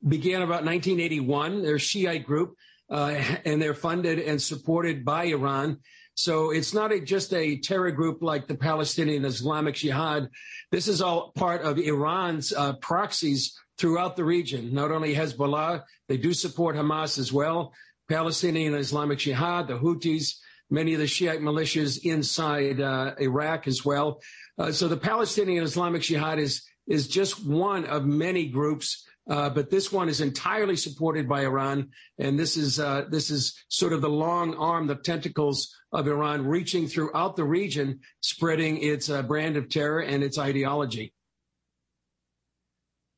began 0.06 0.42
about 0.42 0.64
1981. 0.64 1.62
They're 1.62 1.76
a 1.76 1.80
Shiite 1.80 2.26
group, 2.26 2.54
and 3.44 3.62
they're 3.62 3.74
funded 3.74 4.18
and 4.18 4.40
supported 4.40 5.04
by 5.04 5.24
Iran. 5.24 5.78
So 6.14 6.50
it's 6.50 6.74
not 6.74 6.92
a, 6.92 7.00
just 7.00 7.32
a 7.32 7.58
terror 7.58 7.90
group 7.92 8.20
like 8.20 8.46
the 8.46 8.56
Palestinian 8.56 9.24
Islamic 9.24 9.76
Jihad. 9.76 10.28
This 10.70 10.88
is 10.88 11.00
all 11.00 11.32
part 11.32 11.62
of 11.62 11.78
Iran's 11.78 12.52
uh, 12.52 12.74
proxies 12.74 13.56
throughout 13.78 14.16
the 14.16 14.24
region. 14.24 14.74
Not 14.74 14.90
only 14.90 15.14
Hezbollah, 15.14 15.84
they 16.08 16.18
do 16.18 16.34
support 16.34 16.76
Hamas 16.76 17.18
as 17.18 17.32
well. 17.32 17.72
Palestinian 18.08 18.74
Islamic 18.74 19.20
Jihad, 19.20 19.68
the 19.68 19.78
Houthis, 19.78 20.34
many 20.68 20.94
of 20.94 21.00
the 21.00 21.06
Shiite 21.06 21.40
militias 21.40 22.04
inside 22.04 22.80
uh, 22.80 23.14
Iraq 23.18 23.66
as 23.66 23.84
well. 23.84 24.20
Uh, 24.58 24.72
so 24.72 24.88
the 24.88 24.96
Palestinian 24.96 25.64
Islamic 25.64 26.02
Jihad 26.02 26.38
is 26.38 26.62
is 26.86 27.06
just 27.06 27.46
one 27.46 27.84
of 27.84 28.04
many 28.04 28.48
groups 28.48 29.06
uh, 29.06 29.09
but 29.30 29.70
this 29.70 29.92
one 29.92 30.08
is 30.08 30.20
entirely 30.20 30.74
supported 30.74 31.28
by 31.28 31.42
Iran, 31.42 31.90
and 32.18 32.36
this 32.36 32.56
is 32.56 32.80
uh, 32.80 33.04
this 33.10 33.30
is 33.30 33.54
sort 33.68 33.92
of 33.92 34.00
the 34.00 34.10
long 34.10 34.56
arm, 34.56 34.88
the 34.88 34.96
tentacles 34.96 35.72
of 35.92 36.08
Iran 36.08 36.46
reaching 36.46 36.88
throughout 36.88 37.36
the 37.36 37.44
region, 37.44 38.00
spreading 38.20 38.82
its 38.82 39.08
uh, 39.08 39.22
brand 39.22 39.56
of 39.56 39.68
terror 39.68 40.00
and 40.00 40.24
its 40.24 40.36
ideology. 40.36 41.14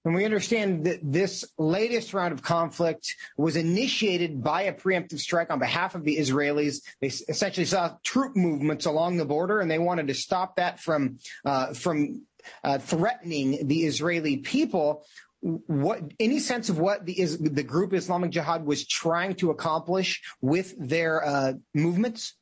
And 0.04 0.14
we 0.14 0.24
understand 0.24 0.84
that 0.84 0.98
this 1.02 1.44
latest 1.58 2.12
round 2.12 2.32
of 2.32 2.42
conflict 2.42 3.14
was 3.36 3.56
initiated 3.56 4.42
by 4.42 4.62
a 4.62 4.74
preemptive 4.74 5.20
strike 5.20 5.50
on 5.50 5.60
behalf 5.60 5.94
of 5.94 6.02
the 6.02 6.16
Israelis. 6.16 6.82
They 7.00 7.06
essentially 7.06 7.66
saw 7.66 7.96
troop 8.02 8.36
movements 8.36 8.84
along 8.84 9.16
the 9.16 9.24
border, 9.24 9.60
and 9.60 9.70
they 9.70 9.78
wanted 9.78 10.08
to 10.08 10.14
stop 10.14 10.56
that 10.56 10.80
from 10.80 11.20
uh, 11.46 11.72
from 11.72 12.26
uh, 12.64 12.78
threatening 12.78 13.68
the 13.68 13.84
Israeli 13.84 14.38
people 14.38 15.06
what 15.42 16.00
any 16.20 16.38
sense 16.38 16.68
of 16.68 16.78
what 16.78 17.04
the 17.04 17.20
is 17.20 17.38
the 17.38 17.64
group 17.64 17.92
Islamic 17.92 18.30
Jihad 18.30 18.64
was 18.64 18.86
trying 18.86 19.34
to 19.36 19.50
accomplish 19.50 20.22
with 20.40 20.74
their 20.78 21.24
uh, 21.24 21.52
movements? 21.74 22.34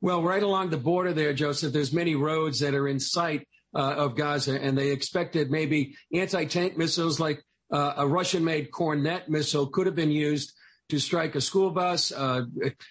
Well, 0.00 0.22
right 0.22 0.42
along 0.42 0.70
the 0.70 0.76
border 0.76 1.12
there, 1.12 1.32
Joseph, 1.32 1.72
there's 1.72 1.92
many 1.92 2.14
roads 2.14 2.60
that 2.60 2.74
are 2.74 2.86
in 2.86 3.00
sight 3.00 3.48
uh, 3.74 3.94
of 3.96 4.16
Gaza, 4.16 4.60
and 4.60 4.78
they 4.78 4.90
expected 4.90 5.50
maybe 5.50 5.96
anti-tank 6.12 6.76
missiles 6.76 7.18
like 7.18 7.42
uh, 7.72 7.94
a 7.96 8.06
Russian-made 8.06 8.70
Kornet 8.70 9.28
missile 9.28 9.66
could 9.66 9.86
have 9.86 9.96
been 9.96 10.12
used 10.12 10.52
to 10.90 11.00
strike 11.00 11.34
a 11.34 11.40
school 11.40 11.70
bus, 11.70 12.12
uh, 12.12 12.42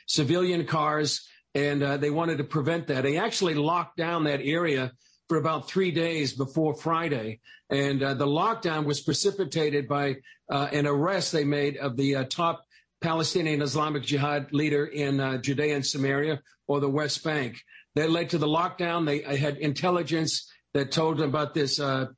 civilian 0.08 0.66
cars, 0.66 1.26
and 1.56 1.84
uh, 1.84 1.98
they 1.98 2.10
wanted 2.10 2.40
to 2.40 2.44
prevent 2.44 2.88
that. 2.88 3.04
They 3.04 3.18
actually 3.18 3.54
locked 3.54 3.96
down 3.96 4.24
that 4.24 4.42
area 4.44 4.92
for 5.34 5.40
about 5.40 5.68
three 5.68 5.90
days 5.90 6.32
before 6.34 6.76
Friday. 6.76 7.40
And 7.72 8.04
uh, 8.04 8.14
the 8.14 8.28
lockdown 8.28 8.86
was 8.86 9.02
precipitated 9.02 9.88
by 9.88 10.18
uh, 10.48 10.68
an 10.72 10.86
arrest 10.86 11.32
they 11.32 11.44
made 11.44 11.76
of 11.78 11.98
the 11.98 12.18
uh, 12.18 12.26
top 12.26 12.64
Palestinian 13.02 13.64
Islamic 13.64 14.04
Jihad 14.04 14.54
leader 14.54 14.86
in 14.86 15.20
uh, 15.20 15.40
Judea 15.40 15.74
and 15.74 15.84
Samaria 15.84 16.40
or 16.68 16.80
the 16.80 16.90
West 16.90 17.24
Bank. 17.24 17.60
That 17.96 18.12
led 18.12 18.30
to 18.30 18.38
the 18.38 18.46
lockdown. 18.46 19.08
They 19.08 19.22
had 19.36 19.58
intelligence 19.58 20.52
that 20.76 20.92
told 20.92 21.18
them 21.18 21.30
about 21.30 21.56
this 21.56 21.80
uh, 21.80 22.10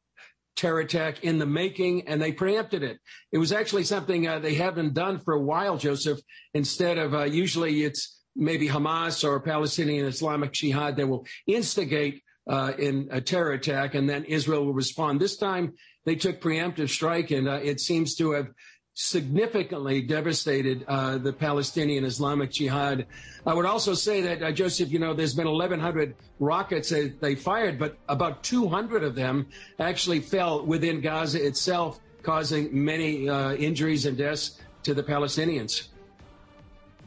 terror 0.57 0.81
attack 0.81 1.23
in 1.23 1.39
the 1.39 1.45
making, 1.45 2.09
and 2.09 2.21
they 2.21 2.33
preempted 2.33 2.83
it. 2.83 2.97
It 3.31 3.37
was 3.37 3.53
actually 3.53 3.85
something 3.85 4.27
uh, 4.27 4.39
they 4.39 4.55
haven't 4.55 4.93
done 4.93 5.21
for 5.21 5.35
a 5.35 5.41
while, 5.41 5.77
Joseph. 5.77 6.19
Instead 6.53 6.97
of 6.97 7.33
usually 7.33 7.85
it's 7.85 8.19
maybe 8.35 8.67
Hamas 8.67 9.23
or 9.23 9.39
Palestinian 9.39 10.05
Islamic 10.05 10.51
Jihad 10.51 10.97
that 10.97 11.07
will 11.07 11.25
instigate 11.47 12.21
uh, 12.47 12.73
in 12.77 13.07
a 13.11 13.21
terror 13.21 13.51
attack, 13.51 13.95
and 13.95 14.09
then 14.09 14.23
Israel 14.25 14.65
will 14.65 14.73
respond. 14.73 15.19
This 15.19 15.37
time 15.37 15.73
they 16.05 16.15
took 16.15 16.41
preemptive 16.41 16.89
strike, 16.89 17.31
and 17.31 17.47
uh, 17.47 17.59
it 17.63 17.79
seems 17.79 18.15
to 18.15 18.31
have 18.31 18.47
significantly 18.95 20.01
devastated 20.01 20.85
uh, 20.87 21.17
the 21.17 21.33
Palestinian 21.33 22.05
Islamic 22.05 22.51
Jihad. 22.51 23.05
I 23.45 23.53
would 23.53 23.65
also 23.65 23.93
say 23.93 24.21
that, 24.21 24.41
uh, 24.41 24.51
Joseph, 24.53 24.89
you 24.89 24.99
know, 24.99 25.13
there's 25.13 25.33
been 25.33 25.47
1,100 25.47 26.15
rockets 26.39 26.89
that 26.89 27.19
they 27.19 27.35
fired, 27.35 27.77
but 27.77 27.97
about 28.07 28.43
200 28.43 29.03
of 29.03 29.13
them 29.13 29.47
actually 29.79 30.21
fell 30.21 30.65
within 30.65 31.01
Gaza 31.01 31.45
itself, 31.45 31.99
causing 32.23 32.69
many 32.71 33.27
uh, 33.27 33.53
injuries 33.53 34.05
and 34.05 34.17
deaths 34.17 34.61
to 34.83 34.93
the 34.93 35.03
Palestinians. 35.03 35.89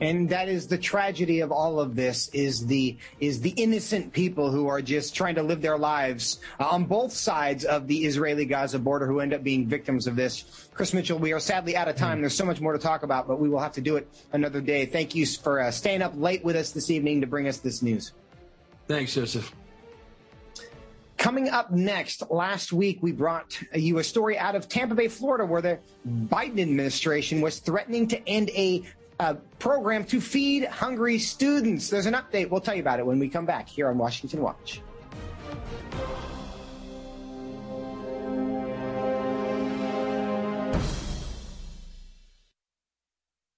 And 0.01 0.29
that 0.29 0.49
is 0.49 0.69
the 0.69 0.79
tragedy 0.79 1.41
of 1.41 1.51
all 1.51 1.81
of 1.81 1.97
this 1.97 2.29
is 2.29 2.67
the 2.67 2.97
is 3.19 3.41
the 3.41 3.51
innocent 3.51 4.13
people 4.13 4.51
who 4.51 4.69
are 4.69 4.81
just 4.81 5.15
trying 5.15 5.35
to 5.35 5.43
live 5.43 5.61
their 5.61 5.79
lives 5.79 6.41
uh, 6.61 6.67
on 6.67 6.85
both 6.85 7.13
sides 7.13 7.65
of 7.65 7.89
the 7.89 8.05
Israeli 8.05 8.45
Gaza 8.45 8.79
border 8.79 9.07
who 9.07 9.21
end 9.21 9.35
up 9.35 9.43
being 9.43 9.67
victims 9.67 10.07
of 10.07 10.15
this. 10.15 10.69
Chris 10.73 10.95
Mitchell, 10.95 11.19
we 11.19 11.33
are 11.33 11.41
sadly 11.41 11.77
out 11.77 11.89
of 11.89 11.97
time. 11.97 12.21
There's 12.21 12.37
so 12.37 12.45
much 12.45 12.61
more 12.61 12.73
to 12.73 12.79
talk 12.79 13.03
about, 13.03 13.27
but 13.27 13.41
we 13.41 13.49
will 13.49 13.59
have 13.59 13.73
to 13.73 13.81
do 13.81 13.97
it 13.97 14.09
another 14.33 14.61
day. 14.61 14.87
Thank 14.87 15.15
you 15.15 15.27
for 15.27 15.61
uh, 15.61 15.71
staying 15.73 16.03
up 16.03 16.13
late 16.17 16.45
with 16.45 16.55
us 16.55 16.71
this 16.71 16.91
evening 16.91 17.21
to 17.21 17.27
bring 17.27 17.49
us 17.49 17.59
this 17.59 17.83
news. 17.83 18.13
Thanks, 18.87 19.15
Joseph. 19.15 19.53
Coming 21.19 21.49
up 21.49 21.73
next, 21.73 22.31
last 22.31 22.73
week 22.73 23.01
we 23.03 23.11
brought 23.11 23.61
you 23.75 23.99
a 23.99 24.05
story 24.05 24.39
out 24.39 24.55
of 24.55 24.69
Tampa 24.69 24.95
Bay, 24.95 25.09
Florida, 25.09 25.45
where 25.45 25.61
the 25.61 25.81
Biden 26.07 26.61
administration 26.61 27.41
was 27.41 27.59
threatening 27.59 28.07
to 28.07 28.29
end 28.29 28.51
a 28.51 28.85
uh, 29.21 29.35
program 29.59 30.05
to 30.05 30.21
feed 30.21 30.65
hungry 30.67 31.19
students. 31.19 31.91
There's 31.91 32.07
an 32.07 32.15
update. 32.15 32.51
We'll 32.51 32.61
tell 32.61 32.75
you 32.75 32.83
about 32.83 33.01
it 33.01 33.07
when 33.07 33.19
we 33.19 33.29
come 33.29 33.47
back 33.47 33.69
here 33.69 33.89
on 33.89 33.99
Washington 33.99 34.43
Watch. 34.43 34.81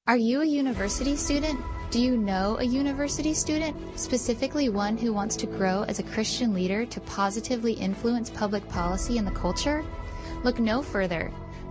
Are 0.07 0.16
you 0.16 0.40
a 0.40 0.44
university 0.44 1.14
student? 1.14 1.61
Do 1.92 2.01
you 2.01 2.16
know 2.16 2.57
a 2.59 2.64
university 2.64 3.33
student, 3.33 3.77
specifically 3.99 4.68
one 4.68 4.96
who 4.96 5.12
wants 5.12 5.37
to 5.37 5.46
grow 5.46 5.85
as 5.85 6.01
a 6.01 6.03
Christian 6.03 6.53
leader 6.53 6.85
to 6.87 7.01
positively 7.01 7.75
influence 7.75 8.29
public 8.29 8.68
policy 8.68 9.18
and 9.18 9.27
the 9.27 9.33
culture? 9.33 9.85
Look 10.42 10.59
no 10.59 10.83
further. 10.83 11.31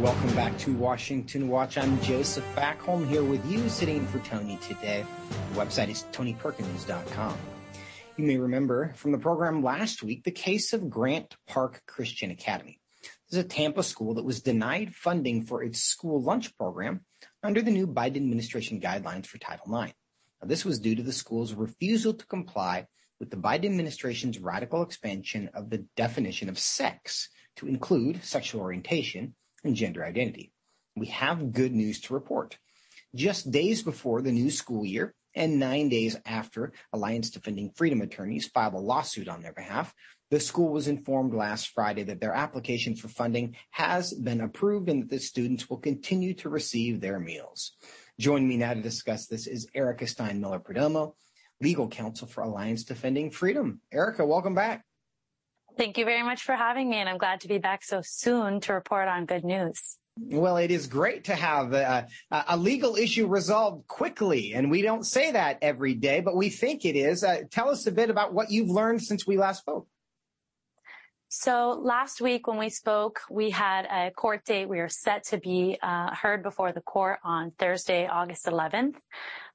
Welcome 0.00 0.34
back 0.34 0.58
to 0.58 0.74
Washington 0.74 1.48
Watch. 1.48 1.78
I'm 1.78 1.98
Joseph 2.02 2.44
Backholm 2.54 3.08
here 3.08 3.24
with 3.24 3.42
you, 3.50 3.66
sitting 3.70 3.96
in 3.96 4.06
for 4.06 4.18
Tony 4.18 4.58
today. 4.58 5.06
The 5.54 5.58
website 5.58 5.88
is 5.88 6.04
tonyperkins.com. 6.12 7.38
You 8.18 8.24
may 8.26 8.36
remember 8.36 8.92
from 8.96 9.12
the 9.12 9.18
program 9.18 9.64
last 9.64 10.02
week 10.02 10.22
the 10.22 10.30
case 10.30 10.74
of 10.74 10.90
Grant 10.90 11.34
Park 11.46 11.80
Christian 11.86 12.30
Academy. 12.30 12.78
This 13.00 13.38
is 13.38 13.44
a 13.46 13.48
Tampa 13.48 13.82
school 13.82 14.12
that 14.14 14.24
was 14.24 14.42
denied 14.42 14.94
funding 14.94 15.46
for 15.46 15.62
its 15.62 15.82
school 15.82 16.22
lunch 16.22 16.54
program 16.58 17.00
under 17.42 17.62
the 17.62 17.70
new 17.70 17.86
Biden 17.86 18.16
administration 18.16 18.82
guidelines 18.82 19.24
for 19.24 19.38
Title 19.38 19.74
IX. 19.82 19.94
Now, 20.42 20.48
this 20.48 20.66
was 20.66 20.78
due 20.78 20.96
to 20.96 21.02
the 21.02 21.10
school's 21.10 21.54
refusal 21.54 22.12
to 22.12 22.26
comply 22.26 22.86
with 23.18 23.30
the 23.30 23.38
Biden 23.38 23.64
administration's 23.64 24.38
radical 24.38 24.82
expansion 24.82 25.48
of 25.54 25.70
the 25.70 25.86
definition 25.96 26.50
of 26.50 26.58
sex 26.58 27.30
to 27.56 27.66
include 27.66 28.22
sexual 28.22 28.60
orientation 28.60 29.34
and 29.66 29.76
gender 29.76 30.04
identity. 30.04 30.52
We 30.94 31.08
have 31.08 31.52
good 31.52 31.74
news 31.74 32.00
to 32.02 32.14
report. 32.14 32.58
Just 33.14 33.50
days 33.50 33.82
before 33.82 34.22
the 34.22 34.32
new 34.32 34.50
school 34.50 34.84
year 34.84 35.14
and 35.34 35.60
nine 35.60 35.88
days 35.88 36.16
after 36.24 36.72
Alliance 36.92 37.30
Defending 37.30 37.70
Freedom 37.70 38.00
attorneys 38.00 38.46
filed 38.46 38.74
a 38.74 38.78
lawsuit 38.78 39.28
on 39.28 39.42
their 39.42 39.52
behalf, 39.52 39.92
the 40.30 40.40
school 40.40 40.72
was 40.72 40.88
informed 40.88 41.34
last 41.34 41.68
Friday 41.68 42.02
that 42.04 42.20
their 42.20 42.32
application 42.32 42.96
for 42.96 43.08
funding 43.08 43.56
has 43.70 44.12
been 44.14 44.40
approved 44.40 44.88
and 44.88 45.02
that 45.02 45.10
the 45.10 45.20
students 45.20 45.68
will 45.68 45.78
continue 45.78 46.34
to 46.34 46.48
receive 46.48 47.00
their 47.00 47.20
meals. 47.20 47.72
Joining 48.18 48.48
me 48.48 48.56
now 48.56 48.72
to 48.72 48.80
discuss 48.80 49.26
this 49.26 49.46
is 49.46 49.68
Erica 49.74 50.06
Steinmiller 50.06 50.64
Perdomo, 50.64 51.12
legal 51.60 51.88
counsel 51.88 52.26
for 52.26 52.42
Alliance 52.42 52.84
Defending 52.84 53.30
Freedom. 53.30 53.82
Erica, 53.92 54.24
welcome 54.24 54.54
back. 54.54 54.85
Thank 55.76 55.98
you 55.98 56.06
very 56.06 56.22
much 56.22 56.42
for 56.42 56.54
having 56.54 56.88
me, 56.88 56.96
and 56.96 57.08
I'm 57.08 57.18
glad 57.18 57.40
to 57.42 57.48
be 57.48 57.58
back 57.58 57.84
so 57.84 58.00
soon 58.02 58.60
to 58.60 58.72
report 58.72 59.08
on 59.08 59.26
good 59.26 59.44
news. 59.44 59.98
Well, 60.18 60.56
it 60.56 60.70
is 60.70 60.86
great 60.86 61.24
to 61.24 61.34
have 61.34 61.74
a, 61.74 62.06
a, 62.30 62.56
legal 62.56 62.96
issue 62.96 63.26
resolved 63.26 63.86
quickly, 63.86 64.54
and 64.54 64.70
we 64.70 64.80
don't 64.80 65.04
say 65.04 65.32
that 65.32 65.58
every 65.60 65.92
day, 65.92 66.20
but 66.20 66.34
we 66.34 66.48
think 66.48 66.86
it 66.86 66.96
is. 66.96 67.22
Uh, 67.22 67.42
tell 67.50 67.68
us 67.68 67.86
a 67.86 67.92
bit 67.92 68.08
about 68.08 68.32
what 68.32 68.50
you've 68.50 68.70
learned 68.70 69.02
since 69.02 69.26
we 69.26 69.36
last 69.36 69.60
spoke. 69.60 69.86
So 71.28 71.78
last 71.82 72.22
week 72.22 72.46
when 72.46 72.56
we 72.56 72.70
spoke, 72.70 73.20
we 73.30 73.50
had 73.50 73.84
a 73.86 74.10
court 74.10 74.46
date. 74.46 74.70
We 74.70 74.78
were 74.78 74.88
set 74.88 75.24
to 75.24 75.38
be 75.38 75.76
uh, 75.82 76.14
heard 76.14 76.42
before 76.42 76.72
the 76.72 76.80
court 76.80 77.18
on 77.22 77.50
Thursday, 77.58 78.06
August 78.06 78.46
11th. 78.46 78.94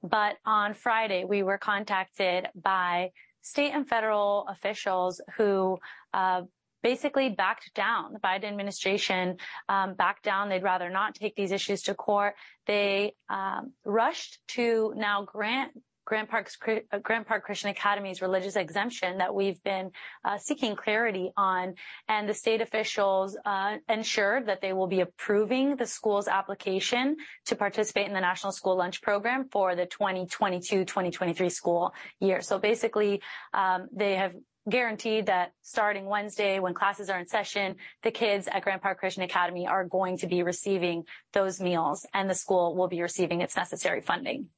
But 0.04 0.36
on 0.46 0.74
Friday, 0.74 1.24
we 1.24 1.42
were 1.42 1.58
contacted 1.58 2.46
by 2.54 3.10
state 3.40 3.72
and 3.72 3.88
federal 3.88 4.46
officials 4.48 5.20
who 5.36 5.78
uh, 6.12 6.42
basically 6.82 7.30
backed 7.30 7.72
down. 7.74 8.12
The 8.12 8.18
Biden 8.18 8.44
administration 8.44 9.36
um, 9.68 9.94
backed 9.94 10.24
down. 10.24 10.48
They'd 10.48 10.62
rather 10.62 10.90
not 10.90 11.14
take 11.14 11.36
these 11.36 11.52
issues 11.52 11.82
to 11.82 11.94
court. 11.94 12.34
They 12.66 13.14
um, 13.28 13.72
rushed 13.84 14.38
to 14.48 14.92
now 14.96 15.22
grant 15.24 15.72
Grant, 16.04 16.28
Park's, 16.28 16.58
uh, 16.66 16.98
Grant 16.98 17.26
Park 17.28 17.44
Christian 17.44 17.70
Academy's 17.70 18.20
religious 18.20 18.56
exemption 18.56 19.18
that 19.18 19.34
we've 19.34 19.62
been 19.62 19.92
uh, 20.24 20.36
seeking 20.36 20.74
clarity 20.74 21.30
on. 21.36 21.74
And 22.08 22.28
the 22.28 22.34
state 22.34 22.60
officials 22.60 23.36
uh, 23.44 23.76
ensured 23.88 24.46
that 24.46 24.60
they 24.60 24.72
will 24.72 24.88
be 24.88 25.00
approving 25.00 25.76
the 25.76 25.86
school's 25.86 26.26
application 26.26 27.16
to 27.46 27.56
participate 27.56 28.08
in 28.08 28.14
the 28.14 28.20
National 28.20 28.52
School 28.52 28.76
Lunch 28.76 29.00
Program 29.00 29.48
for 29.50 29.76
the 29.76 29.86
2022-2023 29.86 31.52
school 31.52 31.94
year. 32.18 32.40
So 32.40 32.58
basically, 32.58 33.22
um, 33.54 33.88
they 33.92 34.16
have 34.16 34.34
guaranteed 34.68 35.26
that 35.26 35.52
starting 35.62 36.06
Wednesday 36.06 36.60
when 36.60 36.74
classes 36.74 37.10
are 37.10 37.18
in 37.18 37.26
session, 37.26 37.76
the 38.02 38.10
kids 38.10 38.48
at 38.50 38.62
Grant 38.62 38.82
Park 38.82 38.98
Christian 38.98 39.22
Academy 39.22 39.66
are 39.66 39.84
going 39.84 40.18
to 40.18 40.26
be 40.26 40.42
receiving 40.42 41.04
those 41.32 41.60
meals 41.60 42.06
and 42.14 42.30
the 42.30 42.34
school 42.34 42.76
will 42.76 42.88
be 42.88 43.02
receiving 43.02 43.40
its 43.40 43.56
necessary 43.56 44.00
funding. 44.00 44.48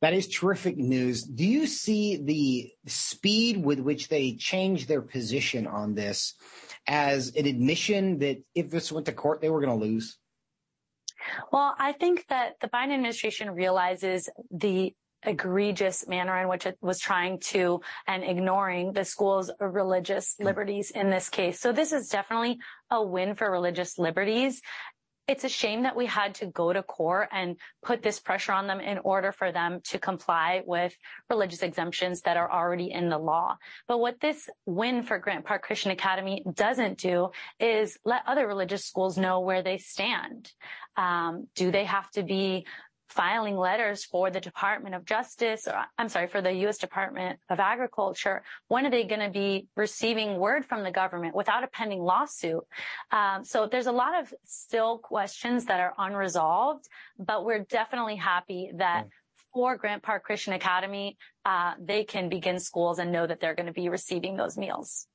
That 0.00 0.12
is 0.12 0.28
terrific 0.28 0.76
news. 0.76 1.24
Do 1.24 1.44
you 1.44 1.66
see 1.66 2.16
the 2.16 2.70
speed 2.86 3.64
with 3.64 3.80
which 3.80 4.08
they 4.08 4.34
change 4.34 4.86
their 4.86 5.02
position 5.02 5.66
on 5.66 5.94
this 5.94 6.34
as 6.86 7.34
an 7.34 7.46
admission 7.46 8.20
that 8.20 8.38
if 8.54 8.70
this 8.70 8.92
went 8.92 9.06
to 9.06 9.12
court, 9.12 9.40
they 9.40 9.50
were 9.50 9.60
going 9.60 9.76
to 9.76 9.84
lose? 9.84 10.16
Well, 11.52 11.74
I 11.78 11.92
think 11.92 12.26
that 12.28 12.60
the 12.60 12.68
Biden 12.68 12.94
administration 12.94 13.50
realizes 13.50 14.28
the 14.52 14.94
egregious 15.24 16.06
manner 16.06 16.40
in 16.40 16.48
which 16.48 16.66
it 16.66 16.78
was 16.80 16.98
trying 16.98 17.40
to 17.40 17.80
and 18.06 18.24
ignoring 18.24 18.92
the 18.92 19.04
school's 19.04 19.50
religious 19.60 20.36
liberties 20.38 20.90
in 20.90 21.10
this 21.10 21.28
case. 21.28 21.60
So 21.60 21.72
this 21.72 21.92
is 21.92 22.08
definitely 22.08 22.58
a 22.90 23.02
win 23.02 23.34
for 23.34 23.50
religious 23.50 23.98
liberties 23.98 24.60
it's 25.28 25.44
a 25.44 25.48
shame 25.48 25.82
that 25.82 25.94
we 25.94 26.06
had 26.06 26.34
to 26.36 26.46
go 26.46 26.72
to 26.72 26.82
court 26.82 27.28
and 27.30 27.56
put 27.82 28.02
this 28.02 28.18
pressure 28.18 28.52
on 28.52 28.66
them 28.66 28.80
in 28.80 28.98
order 28.98 29.30
for 29.30 29.52
them 29.52 29.80
to 29.84 29.98
comply 29.98 30.62
with 30.64 30.96
religious 31.28 31.62
exemptions 31.62 32.22
that 32.22 32.38
are 32.38 32.50
already 32.50 32.90
in 32.90 33.10
the 33.10 33.18
law. 33.18 33.58
But 33.86 33.98
what 33.98 34.20
this 34.20 34.48
win 34.64 35.02
for 35.02 35.18
Grant 35.18 35.44
Park 35.44 35.62
Christian 35.62 35.90
Academy 35.90 36.42
doesn't 36.54 36.98
do 36.98 37.28
is 37.60 37.98
let 38.06 38.22
other 38.26 38.46
religious 38.46 38.86
schools 38.86 39.18
know 39.18 39.40
where 39.40 39.62
they 39.62 39.76
stand. 39.76 40.50
Um, 40.96 41.46
do 41.54 41.70
they 41.70 41.84
have 41.84 42.10
to 42.12 42.22
be 42.22 42.66
filing 43.08 43.56
letters 43.56 44.04
for 44.04 44.30
the 44.30 44.40
Department 44.40 44.94
of 44.94 45.04
Justice, 45.04 45.66
or 45.66 45.84
I'm 45.96 46.08
sorry, 46.08 46.26
for 46.26 46.42
the 46.42 46.52
U.S. 46.52 46.78
Department 46.78 47.38
of 47.48 47.58
Agriculture. 47.58 48.42
When 48.68 48.86
are 48.86 48.90
they 48.90 49.04
going 49.04 49.20
to 49.20 49.30
be 49.30 49.66
receiving 49.76 50.38
word 50.38 50.66
from 50.66 50.82
the 50.84 50.90
government 50.90 51.34
without 51.34 51.64
a 51.64 51.68
pending 51.68 52.02
lawsuit? 52.02 52.64
Um, 53.10 53.44
so 53.44 53.66
there's 53.66 53.86
a 53.86 53.92
lot 53.92 54.20
of 54.20 54.32
still 54.44 54.98
questions 54.98 55.64
that 55.66 55.80
are 55.80 55.94
unresolved, 55.98 56.88
but 57.18 57.44
we're 57.44 57.64
definitely 57.64 58.16
happy 58.16 58.70
that 58.76 59.06
mm. 59.06 59.10
for 59.52 59.76
Grant 59.76 60.02
Park 60.02 60.24
Christian 60.24 60.52
Academy, 60.52 61.16
uh, 61.44 61.74
they 61.80 62.04
can 62.04 62.28
begin 62.28 62.60
schools 62.60 62.98
and 62.98 63.10
know 63.10 63.26
that 63.26 63.40
they're 63.40 63.54
going 63.54 63.66
to 63.66 63.72
be 63.72 63.88
receiving 63.88 64.36
those 64.36 64.58
meals. 64.58 65.06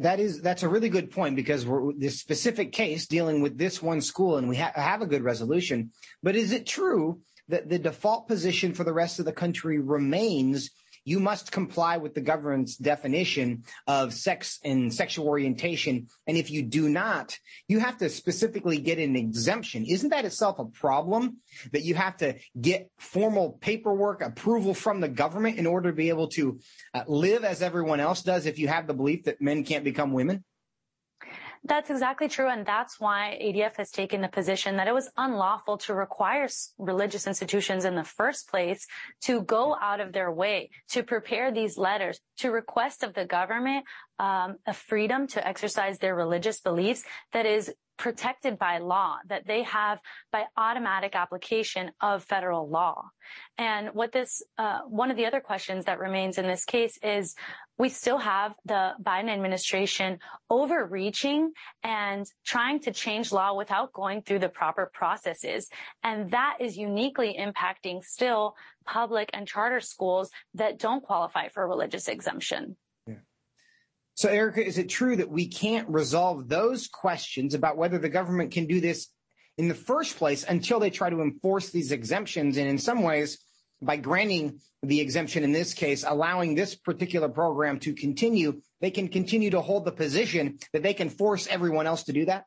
That 0.00 0.20
is 0.20 0.42
that's 0.42 0.62
a 0.62 0.68
really 0.68 0.90
good 0.90 1.10
point 1.10 1.34
because 1.34 1.64
we're 1.64 1.92
this 1.94 2.20
specific 2.20 2.72
case 2.72 3.06
dealing 3.06 3.40
with 3.40 3.56
this 3.56 3.80
one 3.82 4.02
school 4.02 4.36
and 4.36 4.48
we 4.48 4.56
ha- 4.56 4.72
have 4.74 5.00
a 5.00 5.06
good 5.06 5.22
resolution. 5.22 5.92
But 6.22 6.36
is 6.36 6.52
it 6.52 6.66
true 6.66 7.20
that 7.48 7.68
the 7.68 7.78
default 7.78 8.28
position 8.28 8.74
for 8.74 8.84
the 8.84 8.92
rest 8.92 9.18
of 9.18 9.24
the 9.24 9.32
country 9.32 9.78
remains 9.78 10.70
you 11.04 11.20
must 11.20 11.50
comply 11.50 11.96
with 11.96 12.14
the 12.14 12.20
government's 12.20 12.76
definition 12.76 13.64
of 13.86 14.14
sex 14.14 14.58
and 14.64 14.92
sexual 14.92 15.28
orientation. 15.28 16.08
And 16.26 16.36
if 16.36 16.50
you 16.50 16.62
do 16.62 16.88
not, 16.88 17.38
you 17.68 17.80
have 17.80 17.98
to 17.98 18.08
specifically 18.08 18.78
get 18.78 18.98
an 18.98 19.16
exemption. 19.16 19.84
Isn't 19.86 20.10
that 20.10 20.24
itself 20.24 20.58
a 20.58 20.64
problem 20.64 21.38
that 21.72 21.82
you 21.82 21.94
have 21.94 22.16
to 22.18 22.36
get 22.60 22.90
formal 22.98 23.58
paperwork 23.60 24.22
approval 24.22 24.74
from 24.74 25.00
the 25.00 25.08
government 25.08 25.58
in 25.58 25.66
order 25.66 25.90
to 25.90 25.96
be 25.96 26.08
able 26.08 26.28
to 26.28 26.60
uh, 26.94 27.02
live 27.06 27.44
as 27.44 27.62
everyone 27.62 28.00
else 28.00 28.22
does 28.22 28.46
if 28.46 28.58
you 28.58 28.68
have 28.68 28.86
the 28.86 28.94
belief 28.94 29.24
that 29.24 29.40
men 29.40 29.64
can't 29.64 29.84
become 29.84 30.12
women? 30.12 30.44
That's 31.64 31.90
exactly 31.90 32.28
true. 32.28 32.48
And 32.48 32.66
that's 32.66 32.98
why 32.98 33.38
ADF 33.40 33.76
has 33.76 33.92
taken 33.92 34.20
the 34.20 34.28
position 34.28 34.76
that 34.78 34.88
it 34.88 34.94
was 34.94 35.10
unlawful 35.16 35.78
to 35.78 35.94
require 35.94 36.48
religious 36.76 37.28
institutions 37.28 37.84
in 37.84 37.94
the 37.94 38.02
first 38.02 38.50
place 38.50 38.86
to 39.22 39.42
go 39.42 39.76
out 39.80 40.00
of 40.00 40.12
their 40.12 40.32
way 40.32 40.70
to 40.90 41.04
prepare 41.04 41.52
these 41.52 41.78
letters 41.78 42.18
to 42.38 42.50
request 42.50 43.04
of 43.04 43.14
the 43.14 43.24
government 43.24 43.84
um, 44.18 44.56
a 44.66 44.72
freedom 44.72 45.26
to 45.28 45.46
exercise 45.46 45.98
their 45.98 46.16
religious 46.16 46.60
beliefs 46.60 47.04
that 47.32 47.46
is 47.46 47.72
protected 47.96 48.58
by 48.58 48.78
law, 48.78 49.16
that 49.28 49.46
they 49.46 49.62
have 49.62 49.98
by 50.32 50.44
automatic 50.56 51.14
application 51.14 51.92
of 52.00 52.24
federal 52.24 52.68
law. 52.68 53.04
And 53.58 53.90
what 53.92 54.12
this, 54.12 54.42
uh, 54.58 54.80
one 54.88 55.10
of 55.10 55.16
the 55.16 55.26
other 55.26 55.40
questions 55.40 55.84
that 55.84 55.98
remains 55.98 56.38
in 56.38 56.46
this 56.46 56.64
case 56.64 56.98
is 57.02 57.34
we 57.78 57.88
still 57.88 58.18
have 58.18 58.54
the 58.64 58.92
Biden 59.02 59.28
administration 59.28 60.18
overreaching 60.50 61.52
and 61.82 62.26
trying 62.44 62.80
to 62.80 62.92
change 62.92 63.32
law 63.32 63.54
without 63.54 63.92
going 63.92 64.22
through 64.22 64.40
the 64.40 64.48
proper 64.48 64.90
processes. 64.92 65.68
And 66.02 66.30
that 66.32 66.58
is 66.60 66.76
uniquely 66.76 67.36
impacting 67.38 68.04
still 68.04 68.56
public 68.84 69.30
and 69.32 69.46
charter 69.46 69.80
schools 69.80 70.30
that 70.54 70.78
don't 70.78 71.02
qualify 71.02 71.48
for 71.48 71.66
religious 71.66 72.08
exemption. 72.08 72.76
So, 74.22 74.28
Erica, 74.28 74.64
is 74.64 74.78
it 74.78 74.88
true 74.88 75.16
that 75.16 75.30
we 75.30 75.48
can't 75.48 75.88
resolve 75.88 76.46
those 76.46 76.86
questions 76.86 77.54
about 77.54 77.76
whether 77.76 77.98
the 77.98 78.08
government 78.08 78.52
can 78.52 78.66
do 78.66 78.80
this 78.80 79.08
in 79.58 79.66
the 79.66 79.74
first 79.74 80.16
place 80.16 80.44
until 80.44 80.78
they 80.78 80.90
try 80.90 81.10
to 81.10 81.22
enforce 81.22 81.70
these 81.70 81.90
exemptions? 81.90 82.56
And 82.56 82.68
in 82.68 82.78
some 82.78 83.02
ways, 83.02 83.38
by 83.80 83.96
granting 83.96 84.60
the 84.80 85.00
exemption 85.00 85.42
in 85.42 85.50
this 85.50 85.74
case, 85.74 86.04
allowing 86.06 86.54
this 86.54 86.76
particular 86.76 87.28
program 87.28 87.80
to 87.80 87.94
continue, 87.94 88.62
they 88.80 88.92
can 88.92 89.08
continue 89.08 89.50
to 89.50 89.60
hold 89.60 89.84
the 89.84 89.90
position 89.90 90.60
that 90.72 90.84
they 90.84 90.94
can 90.94 91.10
force 91.10 91.48
everyone 91.48 91.88
else 91.88 92.04
to 92.04 92.12
do 92.12 92.26
that? 92.26 92.44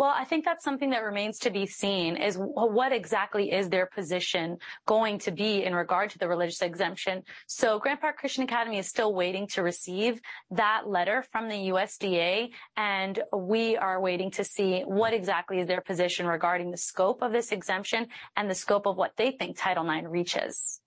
Well, 0.00 0.14
I 0.16 0.24
think 0.24 0.46
that's 0.46 0.64
something 0.64 0.88
that 0.90 1.04
remains 1.04 1.38
to 1.40 1.50
be 1.50 1.66
seen 1.66 2.16
is 2.16 2.38
what 2.38 2.90
exactly 2.90 3.52
is 3.52 3.68
their 3.68 3.84
position 3.84 4.56
going 4.86 5.18
to 5.18 5.30
be 5.30 5.62
in 5.62 5.74
regard 5.74 6.08
to 6.12 6.18
the 6.18 6.26
religious 6.26 6.62
exemption. 6.62 7.22
So 7.46 7.78
Grant 7.78 8.00
Park 8.00 8.16
Christian 8.16 8.44
Academy 8.44 8.78
is 8.78 8.88
still 8.88 9.12
waiting 9.12 9.46
to 9.48 9.62
receive 9.62 10.18
that 10.52 10.88
letter 10.88 11.22
from 11.30 11.50
the 11.50 11.68
USDA. 11.68 12.48
And 12.78 13.22
we 13.36 13.76
are 13.76 14.00
waiting 14.00 14.30
to 14.30 14.42
see 14.42 14.80
what 14.86 15.12
exactly 15.12 15.60
is 15.60 15.66
their 15.66 15.82
position 15.82 16.24
regarding 16.26 16.70
the 16.70 16.78
scope 16.78 17.20
of 17.20 17.30
this 17.32 17.52
exemption 17.52 18.06
and 18.36 18.48
the 18.48 18.54
scope 18.54 18.86
of 18.86 18.96
what 18.96 19.12
they 19.18 19.32
think 19.32 19.58
Title 19.58 19.86
IX 19.86 20.06
reaches. 20.08 20.80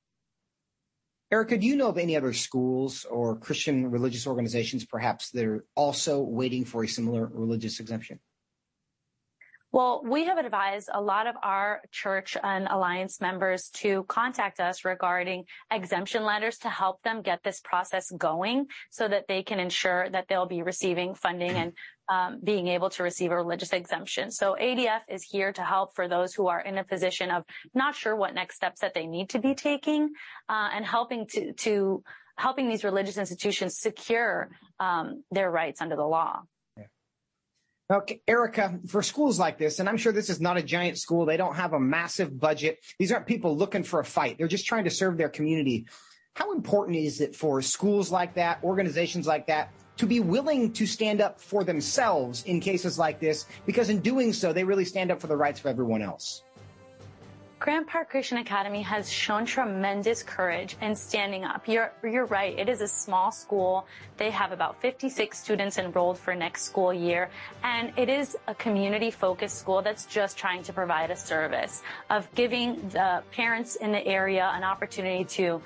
Erica, 1.32 1.60
do 1.60 1.68
you 1.68 1.76
know 1.76 1.90
of 1.90 2.00
any 2.00 2.18
other 2.18 2.34
schools 2.34 3.06
or 3.06 3.36
Christian 3.36 3.92
religious 3.92 4.26
organizations 4.26 4.86
perhaps 4.86 5.30
that 5.34 5.46
are 5.46 5.66
also 5.76 6.20
waiting 6.20 6.66
for 6.66 6.84
a 6.84 6.88
similar 6.88 7.30
religious 7.32 7.80
exemption? 7.80 8.20
Well, 9.74 10.04
we 10.06 10.26
have 10.26 10.38
advised 10.38 10.92
a 10.94 11.02
lot 11.02 11.26
of 11.26 11.34
our 11.42 11.82
church 11.92 12.38
and 12.44 12.68
alliance 12.68 13.20
members 13.20 13.72
to 13.78 14.04
contact 14.04 14.60
us 14.60 14.86
regarding 14.86 15.46
exemption 15.72 16.24
letters 16.24 16.60
to 16.60 16.70
help 16.70 17.02
them 17.02 17.24
get 17.24 17.42
this 17.44 17.60
process 17.60 18.12
going 18.12 18.68
so 18.92 19.08
that 19.08 19.28
they 19.28 19.42
can 19.42 19.60
ensure 19.60 20.08
that 20.12 20.28
they'll 20.30 20.46
be 20.46 20.62
receiving 20.62 21.16
funding 21.16 21.54
and 21.54 21.74
um, 22.08 22.40
being 22.44 22.68
able 22.68 22.92
to 22.92 23.02
receive 23.02 23.32
a 23.32 23.36
religious 23.36 23.74
exemption. 23.74 24.30
So 24.30 24.56
ADF 24.62 25.02
is 25.10 25.24
here 25.24 25.52
to 25.52 25.64
help 25.64 25.96
for 25.96 26.08
those 26.08 26.36
who 26.36 26.50
are 26.50 26.62
in 26.62 26.78
a 26.78 26.84
position 26.84 27.32
of 27.32 27.44
not 27.74 27.96
sure 27.96 28.16
what 28.16 28.36
next 28.36 28.58
steps 28.58 28.82
that 28.82 28.94
they 28.94 29.08
need 29.08 29.30
to 29.30 29.40
be 29.40 29.56
taking 29.56 30.12
uh, 30.50 30.70
and 30.72 30.86
helping 30.86 31.26
to, 31.30 31.52
to 31.52 32.04
helping 32.38 32.70
these 32.70 32.84
religious 32.84 33.18
institutions 33.18 33.80
secure 33.80 34.52
um, 34.80 35.24
their 35.32 35.50
rights 35.50 35.82
under 35.82 35.96
the 35.96 36.06
law. 36.06 36.42
Okay, 37.94 38.22
Erica, 38.28 38.80
for 38.88 39.04
schools 39.04 39.38
like 39.38 39.60
this, 39.60 39.78
and 39.78 39.88
I'm 39.88 39.98
sure 39.98 40.12
this 40.12 40.32
is 40.32 40.42
not 40.42 40.58
a 40.58 40.64
giant 40.64 40.98
school, 40.98 41.28
they 41.28 41.38
don't 41.38 41.54
have 41.54 41.74
a 41.74 41.80
massive 41.80 42.40
budget. 42.40 42.80
These 42.98 43.12
aren't 43.12 43.28
people 43.28 43.56
looking 43.56 43.84
for 43.84 44.00
a 44.00 44.06
fight. 44.06 44.40
They're 44.40 44.48
just 44.48 44.66
trying 44.66 44.86
to 44.86 44.90
serve 44.90 45.16
their 45.16 45.30
community. 45.30 45.86
How 46.34 46.54
important 46.54 46.98
is 46.98 47.22
it 47.22 47.36
for 47.36 47.62
schools 47.62 48.10
like 48.12 48.34
that, 48.34 48.64
organizations 48.64 49.28
like 49.28 49.46
that, 49.46 49.72
to 49.98 50.08
be 50.08 50.22
willing 50.22 50.74
to 50.74 50.88
stand 50.88 51.22
up 51.22 51.40
for 51.40 51.64
themselves 51.64 52.44
in 52.46 52.60
cases 52.60 52.98
like 52.98 53.20
this? 53.20 53.46
Because 53.68 53.90
in 53.90 54.00
doing 54.00 54.34
so, 54.34 54.54
they 54.54 54.64
really 54.64 54.86
stand 54.86 55.12
up 55.12 55.22
for 55.22 55.28
the 55.28 55.38
rights 55.38 55.60
of 55.60 55.68
everyone 55.68 56.02
else. 56.02 56.42
Grant 57.64 57.88
Park 57.88 58.10
Christian 58.10 58.40
Academy 58.40 58.82
has 58.82 59.10
shown 59.10 59.46
tremendous 59.46 60.22
courage 60.22 60.76
in 60.82 60.94
standing 60.94 61.46
up. 61.46 61.66
You're, 61.66 61.94
you're 62.04 62.26
right. 62.26 62.60
It 62.60 62.68
is 62.68 62.82
a 62.82 62.88
small 62.90 63.32
school. 63.32 63.88
They 64.18 64.32
have 64.32 64.52
about 64.52 64.82
56 64.82 65.40
students 65.40 65.78
enrolled 65.78 66.18
for 66.20 66.36
next 66.36 66.64
school 66.64 66.94
year. 66.94 67.30
And 67.64 67.94
it 67.96 68.10
is 68.10 68.36
a 68.50 68.56
community 68.56 69.12
focused 69.12 69.60
school 69.60 69.82
that's 69.82 70.06
just 70.08 70.38
trying 70.38 70.62
to 70.64 70.74
provide 70.74 71.10
a 71.10 71.16
service 71.16 71.84
of 72.10 72.28
giving 72.36 72.90
the 72.90 73.24
parents 73.32 73.78
in 73.78 73.94
the 73.94 74.06
area 74.06 74.52
an 74.54 74.66
opportunity 74.66 75.24
to 75.36 75.62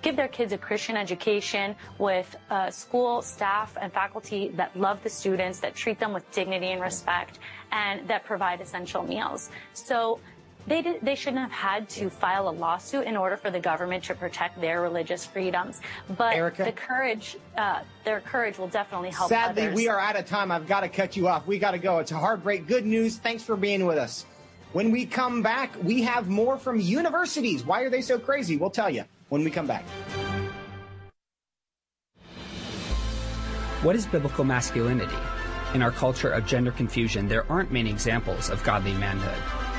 give 0.00 0.16
their 0.16 0.28
kids 0.28 0.52
a 0.52 0.58
Christian 0.58 0.96
education 0.96 1.74
with 1.98 2.36
uh, 2.50 2.70
school 2.70 3.22
staff 3.22 3.76
and 3.80 3.92
faculty 3.92 4.48
that 4.54 4.74
love 4.78 5.02
the 5.02 5.10
students, 5.10 5.60
that 5.60 5.74
treat 5.74 5.98
them 5.98 6.12
with 6.12 6.30
dignity 6.30 6.68
and 6.68 6.80
respect, 6.80 7.38
and 7.72 8.06
that 8.08 8.24
provide 8.24 8.60
essential 8.60 9.02
meals. 9.02 9.50
So 9.72 10.20
they 10.66 10.82
did, 10.82 11.00
they 11.02 11.14
shouldn't 11.14 11.42
have 11.42 11.50
had 11.50 11.88
to 11.90 12.08
file 12.08 12.48
a 12.48 12.50
lawsuit 12.50 13.06
in 13.06 13.16
order 13.16 13.36
for 13.36 13.50
the 13.50 13.60
government 13.60 14.04
to 14.04 14.14
protect 14.14 14.60
their 14.60 14.80
religious 14.80 15.26
freedoms. 15.26 15.80
But 16.16 16.34
Erica? 16.34 16.64
the 16.64 16.72
courage, 16.72 17.36
uh, 17.56 17.80
their 18.04 18.20
courage 18.20 18.58
will 18.58 18.68
definitely 18.68 19.10
help. 19.10 19.28
Sadly, 19.28 19.64
others. 19.64 19.76
we 19.76 19.88
are 19.88 20.00
out 20.00 20.16
of 20.16 20.26
time. 20.26 20.50
I've 20.50 20.66
got 20.66 20.80
to 20.80 20.88
cut 20.88 21.16
you 21.16 21.28
off. 21.28 21.46
We 21.46 21.58
got 21.58 21.72
to 21.72 21.78
go. 21.78 21.98
It's 21.98 22.12
a 22.12 22.18
heartbreak. 22.18 22.66
Good 22.66 22.86
news. 22.86 23.18
Thanks 23.18 23.42
for 23.42 23.56
being 23.56 23.84
with 23.84 23.98
us. 23.98 24.24
When 24.72 24.90
we 24.90 25.06
come 25.06 25.42
back, 25.42 25.70
we 25.82 26.02
have 26.02 26.28
more 26.28 26.58
from 26.58 26.80
universities. 26.80 27.64
Why 27.64 27.82
are 27.82 27.90
they 27.90 28.02
so 28.02 28.18
crazy? 28.18 28.56
We'll 28.56 28.70
tell 28.70 28.90
you 28.90 29.04
when 29.28 29.44
we 29.44 29.50
come 29.50 29.66
back. 29.66 29.84
What 33.82 33.94
is 33.94 34.06
biblical 34.06 34.44
masculinity? 34.44 35.14
In 35.74 35.82
our 35.82 35.90
culture 35.90 36.30
of 36.30 36.46
gender 36.46 36.70
confusion, 36.70 37.28
there 37.28 37.44
aren't 37.52 37.70
many 37.70 37.90
examples 37.90 38.48
of 38.48 38.62
godly 38.64 38.94
manhood. 38.94 39.63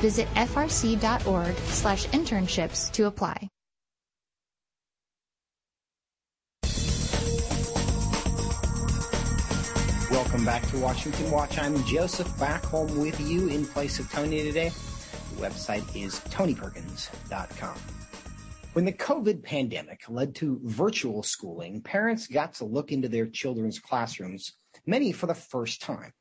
Visit 0.00 0.28
frc.org 0.34 1.56
slash 1.56 2.06
internships 2.08 2.92
to 2.92 3.06
apply. 3.06 3.48
Welcome 10.10 10.44
back 10.44 10.66
to 10.68 10.78
Washington 10.78 11.30
Watch. 11.30 11.58
I'm 11.58 11.82
Joseph 11.84 12.28
Backholm 12.38 12.96
with 12.96 13.18
you 13.20 13.48
in 13.48 13.64
place 13.64 13.98
of 13.98 14.10
Tony 14.12 14.42
today. 14.42 14.70
The 15.34 15.42
website 15.42 15.84
is 15.96 16.20
tonyperkins.com. 16.30 17.76
When 18.74 18.84
the 18.84 18.92
COVID 18.92 19.42
pandemic 19.42 20.02
led 20.08 20.34
to 20.36 20.60
virtual 20.62 21.22
schooling, 21.22 21.80
parents 21.80 22.26
got 22.26 22.54
to 22.54 22.66
look 22.66 22.92
into 22.92 23.08
their 23.08 23.26
children's 23.26 23.78
classrooms, 23.78 24.52
many 24.84 25.12
for 25.12 25.26
the 25.26 25.34
first 25.34 25.80
time, 25.80 26.12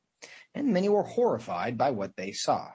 and 0.53 0.69
many 0.69 0.87
were 0.87 1.03
horrified 1.03 1.77
by 1.77 1.91
what 1.91 2.15
they 2.15 2.31
saw 2.31 2.69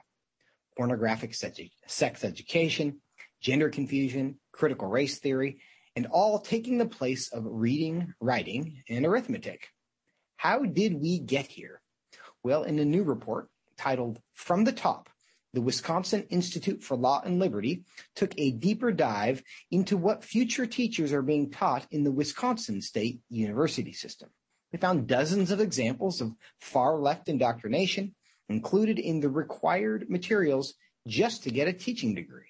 pornographic 0.77 1.33
sex 1.33 2.23
education, 2.23 3.01
gender 3.41 3.69
confusion, 3.69 4.39
critical 4.51 4.87
race 4.87 5.19
theory, 5.19 5.59
and 5.95 6.07
all 6.07 6.39
taking 6.39 6.77
the 6.77 6.85
place 6.85 7.31
of 7.31 7.43
reading, 7.45 8.13
writing, 8.19 8.81
and 8.89 9.05
arithmetic. 9.05 9.67
How 10.37 10.63
did 10.63 10.99
we 10.99 11.19
get 11.19 11.47
here? 11.47 11.81
Well, 12.43 12.63
in 12.63 12.79
a 12.79 12.85
new 12.85 13.03
report 13.03 13.49
titled 13.77 14.19
From 14.33 14.63
the 14.63 14.71
Top, 14.71 15.09
the 15.53 15.61
Wisconsin 15.61 16.25
Institute 16.29 16.81
for 16.81 16.95
Law 16.95 17.21
and 17.25 17.39
Liberty 17.39 17.83
took 18.15 18.33
a 18.37 18.51
deeper 18.51 18.91
dive 18.91 19.43
into 19.69 19.97
what 19.97 20.23
future 20.23 20.65
teachers 20.65 21.11
are 21.11 21.21
being 21.21 21.51
taught 21.51 21.85
in 21.91 22.03
the 22.03 22.11
Wisconsin 22.11 22.81
State 22.81 23.19
University 23.29 23.91
system. 23.91 24.29
They 24.71 24.77
found 24.77 25.07
dozens 25.07 25.51
of 25.51 25.59
examples 25.59 26.21
of 26.21 26.31
far 26.59 26.97
left 26.97 27.27
indoctrination, 27.27 28.15
included 28.51 28.99
in 28.99 29.19
the 29.19 29.29
required 29.29 30.09
materials 30.09 30.73
just 31.07 31.43
to 31.43 31.51
get 31.51 31.67
a 31.67 31.73
teaching 31.73 32.13
degree. 32.13 32.45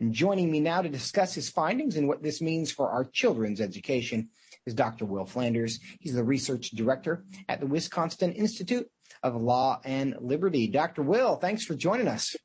And 0.00 0.12
joining 0.12 0.50
me 0.50 0.60
now 0.60 0.82
to 0.82 0.88
discuss 0.88 1.34
his 1.34 1.48
findings 1.50 1.96
and 1.96 2.06
what 2.06 2.22
this 2.22 2.40
means 2.40 2.70
for 2.70 2.90
our 2.90 3.04
children's 3.04 3.60
education 3.60 4.28
is 4.66 4.74
Dr. 4.74 5.04
Will 5.06 5.26
Flanders. 5.26 5.80
He's 6.00 6.14
the 6.14 6.22
research 6.22 6.70
director 6.70 7.24
at 7.48 7.60
the 7.60 7.66
Wisconsin 7.66 8.32
Institute 8.32 8.86
of 9.22 9.34
Law 9.34 9.80
and 9.84 10.14
Liberty. 10.20 10.68
Dr. 10.68 11.02
Will, 11.02 11.36
thanks 11.36 11.64
for 11.64 11.74
joining 11.74 12.06
us. 12.06 12.36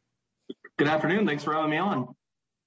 Good 0.77 0.87
afternoon. 0.87 1.27
Thanks 1.27 1.43
for 1.43 1.53
having 1.53 1.71
me 1.71 1.77
on. 1.77 2.15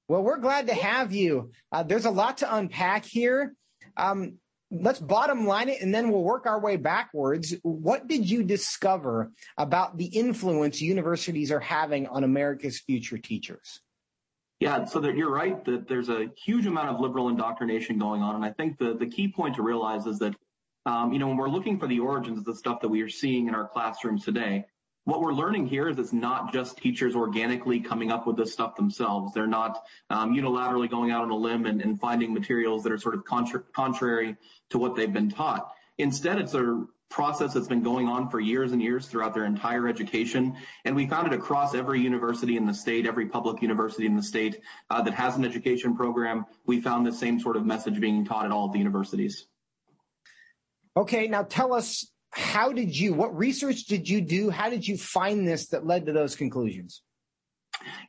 Well, 0.09 0.23
we're 0.23 0.39
glad 0.39 0.69
to 0.69 0.75
have 0.75 1.13
you. 1.13 1.51
Uh, 1.73 1.83
there's 1.83 2.05
a 2.05 2.11
lot 2.11 2.39
to 2.39 2.55
unpack 2.55 3.05
here. 3.05 3.55
Um, 3.97 4.39
let's 4.71 4.99
bottom 4.99 5.47
line 5.47 5.69
it 5.69 5.81
and 5.81 5.95
then 5.95 6.11
we'll 6.11 6.23
work 6.23 6.47
our 6.47 6.61
way 6.61 6.77
backwards. 6.77 7.55
What 7.63 8.09
did 8.09 8.29
you 8.29 8.43
discover 8.43 9.31
about 9.57 9.97
the 9.97 10.07
influence 10.07 10.81
universities 10.81 11.53
are 11.53 11.61
having 11.61 12.07
on 12.09 12.25
America's 12.25 12.81
future 12.81 13.19
teachers? 13.19 13.81
Yeah, 14.59 14.85
so 14.85 15.01
that 15.01 15.17
you're 15.17 15.31
right 15.31 15.63
that 15.67 15.87
there's 15.87 16.09
a 16.09 16.29
huge 16.45 16.67
amount 16.67 16.89
of 16.89 17.01
liberal 17.01 17.29
indoctrination 17.29 17.99
going 17.99 18.23
on. 18.23 18.37
And 18.37 18.45
I 18.45 18.53
think 18.53 18.79
the, 18.79 18.95
the 18.95 19.07
key 19.07 19.29
point 19.29 19.57
to 19.57 19.63
realize 19.63 20.07
is 20.07 20.19
that, 20.21 20.35
um, 20.87 21.13
you 21.13 21.19
know, 21.19 21.29
when 21.29 21.37
we're 21.37 21.49
looking 21.49 21.79
for 21.79 21.87
the 21.87 22.01
origins 22.01 22.39
of 22.39 22.45
the 22.45 22.55
stuff 22.55 22.81
that 22.81 22.89
we 22.89 23.03
are 23.03 23.09
seeing 23.09 23.49
in 23.49 23.55
our 23.55 23.69
classrooms 23.69 24.25
today, 24.25 24.65
what 25.07 25.21
we're 25.21 25.33
learning 25.33 25.69
here 25.69 25.89
is 25.89 25.99
it's 26.01 26.13
not 26.13 26.53
just 26.53 26.79
teachers 26.79 27.15
organically 27.15 27.79
coming 27.79 28.11
up 28.11 28.27
with 28.27 28.37
this 28.37 28.53
stuff 28.53 28.75
themselves. 28.75 29.33
They're 29.33 29.47
not 29.47 29.85
um, 30.11 30.35
unilaterally 30.35 30.91
going 30.91 31.13
out 31.13 31.23
on 31.23 31.31
a 31.31 31.37
limb 31.37 31.65
and, 31.65 31.81
and, 31.81 31.99
finding 31.99 32.35
materials 32.35 32.83
that 32.83 32.91
are 32.91 32.99
sort 32.99 33.15
of 33.15 33.25
contra- 33.25 33.63
contrary 33.73 34.37
to 34.71 34.79
what 34.79 34.97
they've 34.97 35.13
been 35.13 35.31
taught. 35.31 35.73
Instead, 35.99 36.39
it's 36.39 36.55
a 36.55 36.85
process 37.09 37.55
that's 37.55 37.69
been 37.69 37.85
going 37.85 38.09
on 38.09 38.29
for 38.29 38.41
years 38.41 38.73
and 38.73 38.83
years 38.83 39.07
throughout 39.07 39.33
their 39.33 39.45
entire 39.45 39.87
education. 39.87 40.57
And 40.85 40.97
we 40.97 41.07
found 41.07 41.33
it 41.33 41.33
across 41.33 41.73
every 41.73 42.01
university 42.01 42.57
in 42.57 42.67
the 42.67 42.75
state, 42.75 43.07
every 43.07 43.27
public 43.27 43.63
university 43.63 44.07
in 44.07 44.17
the 44.17 44.25
state 44.25 44.61
uh, 44.91 45.03
that 45.03 45.15
has 45.15 45.37
an 45.37 45.45
education 45.45 45.97
program. 45.97 46.47
We 46.67 46.81
found 46.81 47.07
the 47.07 47.13
same 47.13 47.39
sort 47.39 47.57
of 47.57 47.65
message 47.65 48.01
being 48.01 48.25
taught 48.25 48.45
at 48.45 48.51
all 48.51 48.67
of 48.67 48.73
the 48.73 48.79
universities. 48.79 49.47
Okay, 50.97 51.29
now 51.29 51.45
tell 51.45 51.73
us 51.73 52.11
how 52.37 52.71
did 52.71 52.97
you, 52.97 53.15
what 53.15 53.35
research 53.35 53.85
did 53.85 54.07
you 54.07 54.21
do? 54.21 54.51
How 54.51 54.69
did 54.69 54.87
you 54.87 54.99
find 54.99 55.49
this 55.49 55.69
that 55.69 55.87
led 55.87 56.05
to 56.05 56.13
those 56.13 56.37
conclusions? 56.37 57.01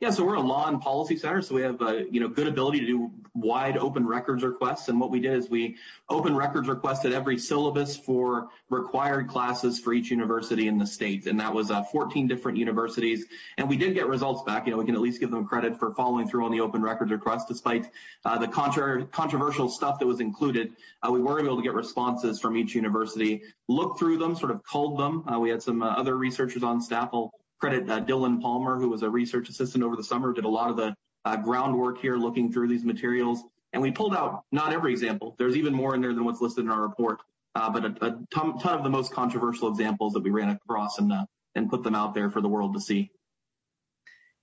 Yeah, 0.00 0.10
so 0.10 0.24
we're 0.24 0.34
a 0.34 0.40
law 0.40 0.68
and 0.68 0.80
policy 0.80 1.16
center, 1.16 1.42
so 1.42 1.54
we 1.54 1.62
have 1.62 1.80
a 1.82 2.06
you 2.10 2.20
know 2.20 2.28
good 2.28 2.46
ability 2.46 2.80
to 2.80 2.86
do 2.86 3.10
wide 3.34 3.76
open 3.76 4.06
records 4.06 4.42
requests. 4.42 4.88
And 4.88 5.00
what 5.00 5.10
we 5.10 5.20
did 5.20 5.34
is 5.34 5.48
we 5.48 5.76
open 6.08 6.36
records 6.36 6.68
requested 6.68 7.12
every 7.12 7.38
syllabus 7.38 7.96
for 7.96 8.48
required 8.70 9.28
classes 9.28 9.78
for 9.78 9.92
each 9.92 10.10
university 10.10 10.68
in 10.68 10.78
the 10.78 10.86
state, 10.86 11.26
and 11.26 11.38
that 11.40 11.52
was 11.52 11.70
uh, 11.70 11.82
14 11.84 12.26
different 12.26 12.58
universities. 12.58 13.26
And 13.56 13.68
we 13.68 13.76
did 13.76 13.94
get 13.94 14.06
results 14.06 14.42
back. 14.42 14.66
You 14.66 14.72
know, 14.72 14.78
we 14.78 14.84
can 14.84 14.94
at 14.94 15.00
least 15.00 15.20
give 15.20 15.30
them 15.30 15.46
credit 15.46 15.78
for 15.78 15.94
following 15.94 16.28
through 16.28 16.44
on 16.44 16.52
the 16.52 16.60
open 16.60 16.82
records 16.82 17.10
request, 17.10 17.48
despite 17.48 17.90
uh, 18.24 18.38
the 18.38 18.48
contra- 18.48 19.04
controversial 19.06 19.68
stuff 19.68 19.98
that 19.98 20.06
was 20.06 20.20
included. 20.20 20.72
Uh, 21.02 21.12
we 21.12 21.20
were 21.20 21.40
able 21.40 21.56
to 21.56 21.62
get 21.62 21.74
responses 21.74 22.40
from 22.40 22.56
each 22.56 22.74
university, 22.74 23.42
look 23.68 23.98
through 23.98 24.18
them, 24.18 24.34
sort 24.34 24.50
of 24.50 24.62
culled 24.64 24.98
them. 24.98 25.28
Uh, 25.28 25.38
we 25.38 25.50
had 25.50 25.62
some 25.62 25.82
uh, 25.82 25.90
other 25.90 26.16
researchers 26.16 26.62
on 26.62 26.80
staff 26.80 27.10
credit 27.58 27.88
uh, 27.90 28.00
Dylan 28.00 28.40
Palmer, 28.40 28.78
who 28.78 28.88
was 28.88 29.02
a 29.02 29.10
research 29.10 29.48
assistant 29.48 29.84
over 29.84 29.96
the 29.96 30.04
summer, 30.04 30.32
did 30.32 30.44
a 30.44 30.48
lot 30.48 30.70
of 30.70 30.76
the 30.76 30.94
uh, 31.24 31.36
groundwork 31.36 31.98
here 31.98 32.16
looking 32.16 32.52
through 32.52 32.68
these 32.68 32.84
materials. 32.84 33.42
And 33.72 33.82
we 33.82 33.90
pulled 33.90 34.14
out 34.14 34.44
not 34.50 34.72
every 34.72 34.92
example. 34.92 35.34
There's 35.38 35.56
even 35.56 35.74
more 35.74 35.94
in 35.94 36.00
there 36.00 36.14
than 36.14 36.24
what's 36.24 36.40
listed 36.40 36.64
in 36.64 36.70
our 36.70 36.82
report, 36.82 37.20
uh, 37.54 37.68
but 37.70 37.84
a, 37.84 37.88
a 38.06 38.18
ton, 38.32 38.58
ton, 38.58 38.78
of 38.78 38.82
the 38.82 38.90
most 38.90 39.12
controversial 39.12 39.68
examples 39.68 40.14
that 40.14 40.22
we 40.22 40.30
ran 40.30 40.48
across 40.48 40.98
and, 40.98 41.12
uh, 41.12 41.26
and 41.54 41.68
put 41.68 41.82
them 41.82 41.94
out 41.94 42.14
there 42.14 42.30
for 42.30 42.40
the 42.40 42.48
world 42.48 42.74
to 42.74 42.80
see. 42.80 43.10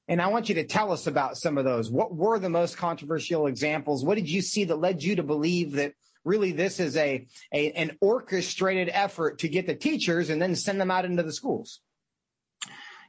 And 0.08 0.22
I 0.22 0.28
want 0.28 0.50
you 0.50 0.56
to 0.56 0.64
tell 0.64 0.92
us 0.92 1.08
about 1.08 1.38
some 1.38 1.58
of 1.58 1.66
those. 1.66 1.90
What 1.90 2.14
were 2.14 2.38
the 2.38 2.50
most 2.50 2.78
controversial 2.78 3.48
examples? 3.48 4.04
What 4.06 4.16
did 4.16 4.30
you 4.30 4.44
see 4.44 4.66
that 4.66 4.76
led 4.76 5.02
you 5.02 5.16
to 5.16 5.24
believe 5.24 5.72
that 5.74 5.94
really 6.24 6.52
this 6.52 6.80
is 6.80 6.96
a, 6.96 7.26
a 7.52 7.72
an 7.72 7.98
orchestrated 8.02 8.90
effort 8.94 9.40
to 9.40 9.48
get 9.48 9.66
the 9.66 9.74
teachers 9.74 10.30
and 10.30 10.40
then 10.40 10.56
send 10.56 10.80
them 10.80 10.92
out 10.92 11.06
into 11.06 11.24
the 11.24 11.34
schools? 11.34 11.82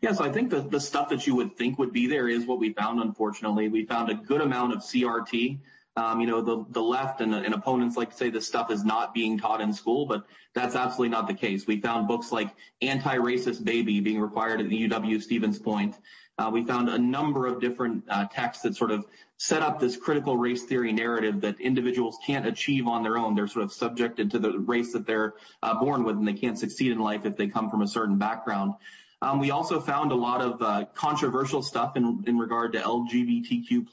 Yeah, 0.02 0.12
so 0.12 0.24
I 0.24 0.30
think 0.30 0.50
the, 0.50 0.60
the 0.60 0.80
stuff 0.80 1.08
that 1.08 1.26
you 1.26 1.34
would 1.36 1.56
think 1.56 1.78
would 1.78 1.92
be 1.92 2.06
there 2.06 2.28
is 2.28 2.46
what 2.46 2.58
we 2.58 2.72
found, 2.72 3.00
unfortunately. 3.00 3.68
We 3.68 3.84
found 3.84 4.10
a 4.10 4.14
good 4.14 4.40
amount 4.40 4.74
of 4.74 4.80
CRT. 4.80 5.58
Um, 5.96 6.20
you 6.20 6.26
know, 6.26 6.42
the, 6.42 6.66
the 6.70 6.82
left 6.82 7.22
and, 7.22 7.34
and 7.34 7.54
opponents 7.54 7.96
like 7.96 8.10
to 8.10 8.16
say 8.16 8.28
this 8.28 8.46
stuff 8.46 8.70
is 8.70 8.84
not 8.84 9.14
being 9.14 9.38
taught 9.38 9.62
in 9.62 9.72
school, 9.72 10.04
but 10.04 10.26
that's 10.52 10.74
absolutely 10.76 11.08
not 11.08 11.26
the 11.26 11.34
case. 11.34 11.66
We 11.66 11.80
found 11.80 12.06
books 12.06 12.30
like 12.32 12.54
Anti-Racist 12.82 13.64
Baby 13.64 14.00
being 14.00 14.20
required 14.20 14.60
at 14.60 14.68
the 14.68 14.88
UW 14.88 15.22
Stevens 15.22 15.58
Point. 15.58 15.96
Uh, 16.38 16.50
we 16.52 16.62
found 16.64 16.90
a 16.90 16.98
number 16.98 17.46
of 17.46 17.62
different 17.62 18.04
uh, 18.10 18.26
texts 18.30 18.62
that 18.62 18.76
sort 18.76 18.90
of 18.90 19.06
set 19.38 19.62
up 19.62 19.80
this 19.80 19.96
critical 19.96 20.36
race 20.36 20.64
theory 20.64 20.92
narrative 20.92 21.40
that 21.40 21.58
individuals 21.60 22.18
can't 22.26 22.46
achieve 22.46 22.86
on 22.86 23.02
their 23.02 23.16
own. 23.16 23.34
They're 23.34 23.48
sort 23.48 23.64
of 23.64 23.72
subjected 23.72 24.30
to 24.32 24.38
the 24.38 24.58
race 24.58 24.92
that 24.92 25.06
they're 25.06 25.34
uh, 25.62 25.80
born 25.80 26.04
with, 26.04 26.16
and 26.16 26.28
they 26.28 26.34
can't 26.34 26.58
succeed 26.58 26.92
in 26.92 26.98
life 26.98 27.24
if 27.24 27.38
they 27.38 27.46
come 27.46 27.70
from 27.70 27.80
a 27.80 27.88
certain 27.88 28.18
background. 28.18 28.74
Um, 29.22 29.40
we 29.40 29.50
also 29.50 29.80
found 29.80 30.12
a 30.12 30.14
lot 30.14 30.40
of 30.40 30.60
uh, 30.60 30.84
controversial 30.94 31.62
stuff 31.62 31.96
in, 31.96 32.22
in 32.26 32.38
regard 32.38 32.72
to 32.72 32.80
LGBTQ. 32.80 33.86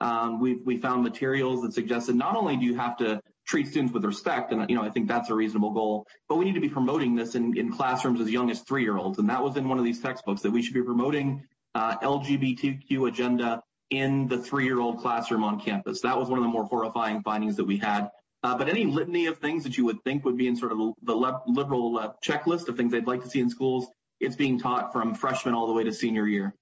Um, 0.00 0.40
we 0.40 0.56
we 0.56 0.78
found 0.78 1.02
materials 1.02 1.62
that 1.62 1.72
suggested 1.72 2.16
not 2.16 2.36
only 2.36 2.56
do 2.56 2.64
you 2.64 2.74
have 2.74 2.96
to 2.98 3.22
treat 3.46 3.68
students 3.68 3.92
with 3.94 4.04
respect, 4.04 4.52
and 4.52 4.68
you 4.68 4.76
know 4.76 4.82
I 4.82 4.90
think 4.90 5.08
that's 5.08 5.30
a 5.30 5.34
reasonable 5.34 5.70
goal, 5.70 6.06
but 6.28 6.36
we 6.36 6.44
need 6.44 6.54
to 6.54 6.60
be 6.60 6.68
promoting 6.68 7.14
this 7.14 7.34
in, 7.34 7.56
in 7.56 7.72
classrooms 7.72 8.20
as 8.20 8.30
young 8.30 8.50
as 8.50 8.60
three 8.60 8.82
year 8.82 8.96
olds, 8.96 9.18
and 9.18 9.28
that 9.30 9.42
was 9.42 9.56
in 9.56 9.68
one 9.68 9.78
of 9.78 9.84
these 9.84 10.00
textbooks 10.00 10.42
that 10.42 10.50
we 10.50 10.60
should 10.60 10.74
be 10.74 10.82
promoting 10.82 11.46
uh, 11.74 11.96
LGBTQ 11.98 13.08
agenda 13.08 13.62
in 13.90 14.26
the 14.26 14.38
three 14.38 14.64
year 14.64 14.80
old 14.80 14.98
classroom 14.98 15.44
on 15.44 15.60
campus. 15.60 16.00
That 16.00 16.18
was 16.18 16.28
one 16.28 16.38
of 16.38 16.44
the 16.44 16.50
more 16.50 16.64
horrifying 16.64 17.22
findings 17.22 17.56
that 17.56 17.64
we 17.64 17.78
had. 17.78 18.08
Uh, 18.42 18.58
but 18.58 18.68
any 18.68 18.86
litany 18.86 19.26
of 19.26 19.38
things 19.38 19.62
that 19.62 19.78
you 19.78 19.84
would 19.84 20.02
think 20.02 20.24
would 20.24 20.36
be 20.36 20.48
in 20.48 20.56
sort 20.56 20.72
of 20.72 20.78
the 21.02 21.14
liberal 21.46 21.96
uh, 21.96 22.10
checklist 22.24 22.68
of 22.68 22.76
things 22.76 22.90
they'd 22.90 23.06
like 23.06 23.22
to 23.22 23.30
see 23.30 23.38
in 23.38 23.48
schools 23.48 23.86
it's 24.22 24.36
being 24.36 24.58
taught 24.58 24.92
from 24.92 25.14
freshman 25.14 25.52
all 25.52 25.66
the 25.66 25.72
way 25.72 25.82
to 25.82 25.92
senior 25.92 26.26
year. 26.26 26.54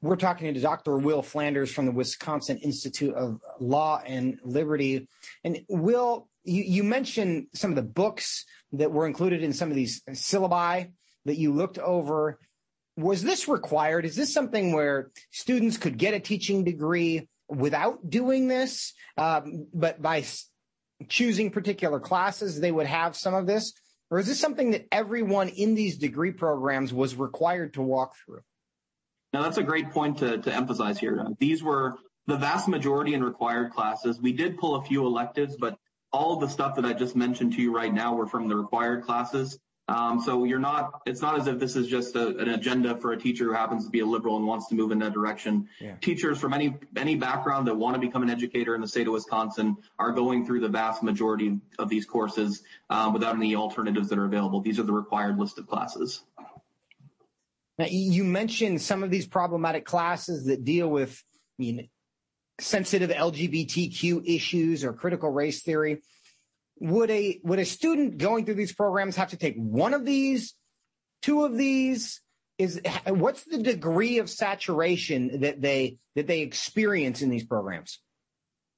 We're 0.00 0.16
talking 0.16 0.52
to 0.52 0.60
Dr. 0.60 0.96
Will 0.96 1.22
Flanders 1.22 1.70
from 1.70 1.86
the 1.86 1.92
Wisconsin 1.92 2.58
Institute 2.58 3.14
of 3.14 3.40
Law 3.60 4.00
and 4.04 4.38
Liberty. 4.42 5.08
And 5.44 5.60
Will, 5.68 6.28
you, 6.42 6.62
you 6.62 6.84
mentioned 6.84 7.46
some 7.54 7.70
of 7.70 7.76
the 7.76 7.82
books 7.82 8.44
that 8.72 8.92
were 8.92 9.06
included 9.06 9.42
in 9.42 9.52
some 9.52 9.70
of 9.70 9.76
these 9.76 10.02
syllabi 10.10 10.92
that 11.26 11.36
you 11.36 11.52
looked 11.52 11.78
over. 11.78 12.38
Was 12.96 13.22
this 13.22 13.46
required? 13.48 14.04
Is 14.04 14.16
this 14.16 14.32
something 14.32 14.72
where 14.72 15.10
students 15.30 15.76
could 15.76 15.98
get 15.98 16.14
a 16.14 16.20
teaching 16.20 16.64
degree 16.64 17.28
without 17.48 18.08
doing 18.08 18.48
this, 18.48 18.94
um, 19.18 19.66
but 19.74 20.00
by 20.00 20.24
choosing 21.08 21.50
particular 21.50 22.00
classes, 22.00 22.60
they 22.60 22.72
would 22.72 22.86
have 22.86 23.16
some 23.16 23.34
of 23.34 23.46
this? 23.46 23.74
Or 24.10 24.18
is 24.18 24.26
this 24.26 24.40
something 24.40 24.72
that 24.72 24.86
everyone 24.92 25.48
in 25.48 25.74
these 25.74 25.98
degree 25.98 26.32
programs 26.32 26.92
was 26.92 27.16
required 27.16 27.74
to 27.74 27.82
walk 27.82 28.14
through? 28.16 28.42
Now, 29.32 29.42
that's 29.42 29.58
a 29.58 29.62
great 29.62 29.90
point 29.90 30.18
to, 30.18 30.38
to 30.38 30.54
emphasize 30.54 30.98
here. 30.98 31.18
Uh, 31.20 31.30
these 31.40 31.62
were 31.62 31.96
the 32.26 32.36
vast 32.36 32.68
majority 32.68 33.14
in 33.14 33.24
required 33.24 33.72
classes. 33.72 34.20
We 34.20 34.32
did 34.32 34.58
pull 34.58 34.76
a 34.76 34.82
few 34.84 35.06
electives, 35.06 35.56
but 35.56 35.76
all 36.12 36.36
the 36.36 36.48
stuff 36.48 36.76
that 36.76 36.84
I 36.84 36.92
just 36.92 37.16
mentioned 37.16 37.54
to 37.54 37.62
you 37.62 37.74
right 37.74 37.92
now 37.92 38.14
were 38.14 38.26
from 38.26 38.48
the 38.48 38.56
required 38.56 39.02
classes. 39.02 39.58
Um, 39.86 40.20
so 40.20 40.44
you're 40.44 40.58
not, 40.58 41.02
it's 41.04 41.20
not 41.20 41.38
as 41.38 41.46
if 41.46 41.58
this 41.58 41.76
is 41.76 41.86
just 41.86 42.16
a, 42.16 42.28
an 42.38 42.48
agenda 42.48 42.96
for 42.96 43.12
a 43.12 43.18
teacher 43.18 43.44
who 43.44 43.52
happens 43.52 43.84
to 43.84 43.90
be 43.90 44.00
a 44.00 44.06
liberal 44.06 44.38
and 44.38 44.46
wants 44.46 44.66
to 44.68 44.74
move 44.74 44.92
in 44.92 44.98
that 45.00 45.12
direction. 45.12 45.68
Yeah. 45.78 45.96
Teachers 46.00 46.38
from 46.38 46.54
any, 46.54 46.74
any 46.96 47.16
background 47.16 47.66
that 47.66 47.74
want 47.74 47.94
to 47.94 48.00
become 48.00 48.22
an 48.22 48.30
educator 48.30 48.74
in 48.74 48.80
the 48.80 48.88
state 48.88 49.06
of 49.06 49.12
Wisconsin 49.12 49.76
are 49.98 50.12
going 50.12 50.46
through 50.46 50.60
the 50.60 50.68
vast 50.68 51.02
majority 51.02 51.60
of 51.78 51.90
these 51.90 52.06
courses 52.06 52.62
uh, 52.88 53.10
without 53.12 53.36
any 53.36 53.54
alternatives 53.54 54.08
that 54.08 54.18
are 54.18 54.24
available. 54.24 54.60
These 54.60 54.78
are 54.78 54.84
the 54.84 54.92
required 54.92 55.38
list 55.38 55.58
of 55.58 55.66
classes. 55.66 56.22
Now, 57.78 57.86
you 57.90 58.24
mentioned 58.24 58.80
some 58.80 59.02
of 59.02 59.10
these 59.10 59.26
problematic 59.26 59.84
classes 59.84 60.46
that 60.46 60.64
deal 60.64 60.88
with 60.88 61.22
I 61.58 61.62
mean, 61.62 61.88
sensitive 62.60 63.10
LGBTQ 63.10 64.22
issues 64.26 64.84
or 64.84 64.92
critical 64.92 65.30
race 65.30 65.62
theory 65.62 66.02
would 66.84 67.10
a 67.10 67.40
would 67.42 67.58
a 67.58 67.64
student 67.64 68.18
going 68.18 68.44
through 68.44 68.54
these 68.54 68.74
programs 68.74 69.16
have 69.16 69.30
to 69.30 69.36
take 69.36 69.56
one 69.56 69.94
of 69.94 70.04
these, 70.04 70.54
two 71.22 71.44
of 71.44 71.56
these? 71.56 72.20
Is 72.56 72.80
what's 73.06 73.42
the 73.44 73.58
degree 73.58 74.18
of 74.18 74.30
saturation 74.30 75.40
that 75.40 75.60
they 75.60 75.96
that 76.14 76.26
they 76.26 76.40
experience 76.40 77.22
in 77.22 77.30
these 77.30 77.44
programs? 77.44 78.00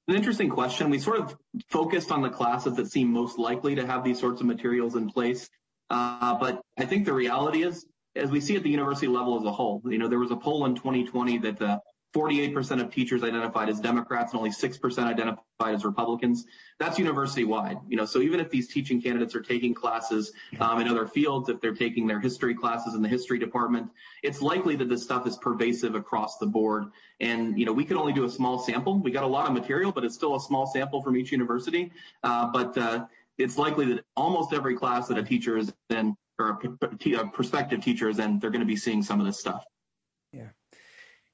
An 0.07 0.15
interesting 0.15 0.49
question. 0.49 0.89
We 0.89 0.99
sort 0.99 1.19
of 1.19 1.35
focused 1.69 2.11
on 2.11 2.21
the 2.21 2.29
classes 2.29 2.77
that 2.77 2.89
seem 2.89 3.11
most 3.11 3.37
likely 3.37 3.75
to 3.75 3.85
have 3.85 4.03
these 4.03 4.19
sorts 4.19 4.39
of 4.39 4.47
materials 4.47 4.95
in 4.95 5.09
place. 5.09 5.49
Uh, 5.89 6.35
but 6.39 6.61
I 6.77 6.85
think 6.85 7.05
the 7.05 7.13
reality 7.13 7.63
is, 7.63 7.85
as 8.15 8.31
we 8.31 8.39
see 8.39 8.55
at 8.55 8.63
the 8.63 8.69
university 8.69 9.07
level 9.07 9.37
as 9.37 9.43
a 9.43 9.51
whole, 9.51 9.81
you 9.85 9.97
know, 9.97 10.07
there 10.07 10.19
was 10.19 10.31
a 10.31 10.37
poll 10.37 10.65
in 10.65 10.75
2020 10.75 11.39
that 11.39 11.61
uh, 11.61 11.79
48% 12.17 12.81
of 12.81 12.91
teachers 12.91 13.23
identified 13.23 13.69
as 13.69 13.79
Democrats 13.79 14.33
and 14.33 14.39
only 14.39 14.49
6% 14.49 15.03
identified 15.03 15.75
as 15.75 15.85
Republicans. 15.85 16.45
That's 16.79 16.97
university 16.97 17.43
wide. 17.43 17.77
You 17.87 17.95
know, 17.95 18.05
so 18.05 18.21
even 18.21 18.39
if 18.39 18.49
these 18.49 18.67
teaching 18.67 18.99
candidates 18.99 19.35
are 19.35 19.41
taking 19.41 19.75
classes 19.75 20.31
um, 20.59 20.81
in 20.81 20.87
other 20.87 21.05
fields, 21.05 21.47
if 21.47 21.61
they're 21.61 21.75
taking 21.75 22.07
their 22.07 22.19
history 22.19 22.55
classes 22.55 22.95
in 22.95 23.03
the 23.03 23.07
history 23.07 23.37
department, 23.37 23.91
it's 24.23 24.41
likely 24.41 24.75
that 24.77 24.89
this 24.89 25.03
stuff 25.03 25.27
is 25.27 25.37
pervasive 25.37 25.93
across 25.93 26.39
the 26.39 26.47
board. 26.47 26.85
And, 27.19 27.57
you 27.59 27.67
know, 27.67 27.73
we 27.73 27.85
could 27.85 27.97
only 27.97 28.13
do 28.13 28.25
a 28.25 28.29
small 28.29 28.57
sample. 28.57 28.99
We 28.99 29.11
got 29.11 29.23
a 29.23 29.27
lot 29.27 29.45
of 29.45 29.53
material, 29.53 29.91
but 29.91 30.03
it's 30.03 30.15
still 30.15 30.35
a 30.35 30.41
small 30.41 30.65
sample 30.65 31.03
from 31.03 31.15
each 31.17 31.31
university. 31.31 31.91
Uh, 32.23 32.47
but 32.47 32.75
uh, 32.79 33.05
it's 33.37 33.59
likely 33.59 33.85
that 33.93 34.03
almost 34.15 34.53
every 34.53 34.75
class 34.75 35.07
that 35.09 35.19
a 35.19 35.23
teacher 35.23 35.55
is 35.55 35.71
in 35.91 36.15
or 36.39 36.59
a, 36.63 37.11
a 37.13 37.27
prospective 37.27 37.81
teacher 37.83 38.09
is 38.09 38.19
in, 38.19 38.39
they're 38.39 38.51
going 38.51 38.61
to 38.61 38.65
be 38.65 38.75
seeing 38.75 39.03
some 39.03 39.19
of 39.19 39.25
this 39.25 39.39
stuff. 39.39 39.63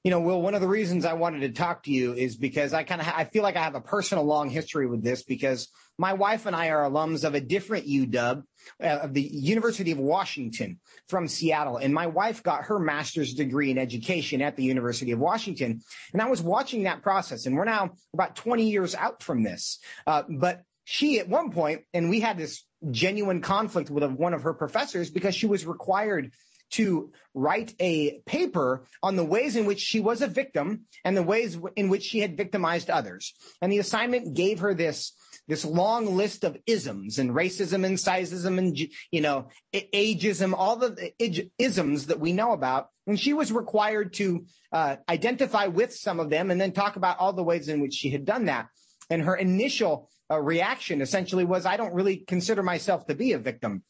You 0.03 0.11
know, 0.11 0.19
Will, 0.19 0.41
one 0.41 0.53
of 0.53 0.59
the 0.59 0.67
reasons 0.67 1.05
I 1.05 1.13
wanted 1.13 1.41
to 1.41 1.49
talk 1.49 1.83
to 1.83 1.91
you 1.91 2.13
is 2.13 2.35
because 2.35 2.73
I 2.73 2.83
kind 2.83 2.99
of, 2.99 3.07
ha- 3.07 3.15
I 3.15 3.23
feel 3.23 3.41
like 3.41 3.55
I 3.55 3.63
have 3.63 3.75
a 3.75 3.81
personal 3.81 4.25
long 4.25 4.49
history 4.49 4.85
with 4.85 5.01
this 5.01 5.23
because 5.23 5.69
my 5.97 6.11
wife 6.11 6.45
and 6.45 6.53
I 6.53 6.69
are 6.69 6.89
alums 6.89 7.23
of 7.23 7.35
a 7.35 7.39
different 7.39 7.87
UW, 7.87 8.43
uh, 8.81 8.85
of 8.85 9.13
the 9.13 9.21
University 9.21 9.91
of 9.91 9.99
Washington 9.99 10.79
from 11.07 11.29
Seattle. 11.29 11.77
And 11.77 11.93
my 11.93 12.07
wife 12.07 12.43
got 12.43 12.65
her 12.65 12.79
master's 12.79 13.33
degree 13.33 13.71
in 13.71 13.77
education 13.77 14.41
at 14.41 14.57
the 14.57 14.63
University 14.63 15.11
of 15.11 15.19
Washington. 15.19 15.79
And 16.11 16.21
I 16.21 16.29
was 16.29 16.41
watching 16.41 16.83
that 16.83 17.01
process 17.01 17.45
and 17.45 17.55
we're 17.55 17.63
now 17.63 17.91
about 18.13 18.35
20 18.35 18.69
years 18.69 18.95
out 18.95 19.23
from 19.23 19.43
this. 19.43 19.79
Uh, 20.05 20.23
but 20.27 20.63
she 20.83 21.19
at 21.19 21.29
one 21.29 21.51
point, 21.51 21.83
and 21.93 22.09
we 22.09 22.19
had 22.19 22.37
this 22.37 22.65
genuine 22.91 23.41
conflict 23.41 23.89
with 23.89 24.03
one 24.03 24.33
of 24.33 24.43
her 24.43 24.53
professors 24.53 25.09
because 25.09 25.35
she 25.35 25.45
was 25.45 25.65
required 25.65 26.31
to 26.73 27.11
write 27.33 27.73
a 27.79 28.19
paper 28.25 28.85
on 29.01 29.15
the 29.15 29.23
ways 29.23 29.55
in 29.55 29.65
which 29.65 29.79
she 29.79 29.99
was 29.99 30.21
a 30.21 30.27
victim 30.27 30.85
and 31.03 31.15
the 31.15 31.23
ways 31.23 31.57
in 31.75 31.89
which 31.89 32.03
she 32.03 32.19
had 32.19 32.37
victimized 32.37 32.89
others. 32.89 33.33
And 33.61 33.71
the 33.71 33.79
assignment 33.79 34.35
gave 34.35 34.59
her 34.59 34.73
this 34.73 35.13
this 35.47 35.65
long 35.65 36.15
list 36.15 36.45
of 36.45 36.57
isms 36.65 37.19
and 37.19 37.31
racism 37.31 37.85
and 37.85 37.97
sizeism 37.97 38.57
and 38.57 38.77
you 39.11 39.21
know 39.21 39.49
ageism, 39.73 40.53
all 40.55 40.77
the 40.77 41.11
isms 41.57 42.07
that 42.07 42.19
we 42.19 42.33
know 42.33 42.53
about. 42.53 42.87
And 43.07 43.19
she 43.19 43.33
was 43.33 43.51
required 43.51 44.13
to 44.13 44.45
uh, 44.71 44.95
identify 45.09 45.67
with 45.67 45.93
some 45.93 46.19
of 46.19 46.29
them 46.29 46.49
and 46.49 46.59
then 46.61 46.71
talk 46.71 46.95
about 46.95 47.19
all 47.19 47.33
the 47.33 47.43
ways 47.43 47.67
in 47.67 47.81
which 47.81 47.93
she 47.93 48.09
had 48.09 48.25
done 48.25 48.45
that. 48.45 48.67
And 49.09 49.21
her 49.21 49.35
initial 49.35 50.09
uh, 50.31 50.39
reaction 50.39 51.01
essentially 51.01 51.43
was, 51.43 51.65
"I 51.65 51.77
don't 51.77 51.93
really 51.93 52.17
consider 52.17 52.63
myself 52.63 53.05
to 53.07 53.15
be 53.15 53.33
a 53.33 53.37
victim." 53.37 53.83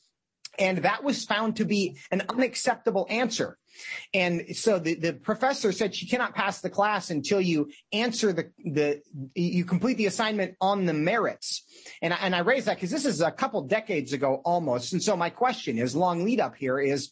And 0.59 0.79
that 0.79 1.03
was 1.03 1.25
found 1.25 1.57
to 1.57 1.65
be 1.65 1.97
an 2.11 2.23
unacceptable 2.29 3.07
answer. 3.09 3.57
And 4.13 4.55
so 4.55 4.77
the, 4.77 4.93
the 4.93 5.13
professor 5.13 5.71
said 5.71 5.95
she 5.95 6.07
cannot 6.07 6.35
pass 6.35 6.61
the 6.61 6.69
class 6.69 7.09
until 7.09 7.41
you 7.41 7.71
answer 7.91 8.31
the, 8.31 8.51
the, 8.63 9.01
you 9.33 9.65
complete 9.65 9.97
the 9.97 10.05
assignment 10.05 10.55
on 10.61 10.85
the 10.85 10.93
merits. 10.93 11.63
And 12.01 12.13
I, 12.13 12.17
and 12.17 12.35
I 12.35 12.39
raise 12.39 12.65
that 12.65 12.77
because 12.77 12.91
this 12.91 13.05
is 13.05 13.21
a 13.21 13.31
couple 13.31 13.63
decades 13.63 14.13
ago 14.13 14.41
almost. 14.45 14.93
And 14.93 15.01
so 15.01 15.17
my 15.17 15.31
question 15.31 15.79
is 15.79 15.95
long 15.95 16.23
lead 16.23 16.39
up 16.39 16.55
here 16.55 16.79
is, 16.79 17.11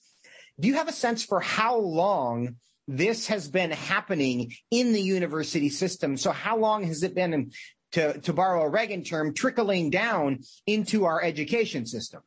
do 0.59 0.67
you 0.67 0.75
have 0.75 0.87
a 0.87 0.93
sense 0.93 1.23
for 1.23 1.39
how 1.39 1.77
long 1.77 2.57
this 2.87 3.27
has 3.27 3.47
been 3.47 3.71
happening 3.71 4.53
in 4.69 4.93
the 4.93 5.01
university 5.01 5.69
system? 5.69 6.17
So 6.17 6.31
how 6.31 6.57
long 6.57 6.83
has 6.83 7.01
it 7.01 7.15
been, 7.15 7.51
to, 7.93 8.19
to 8.19 8.33
borrow 8.33 8.63
a 8.63 8.69
Reagan 8.69 9.03
term, 9.03 9.33
trickling 9.33 9.89
down 9.89 10.39
into 10.67 11.05
our 11.05 11.23
education 11.23 11.87
system? 11.87 12.21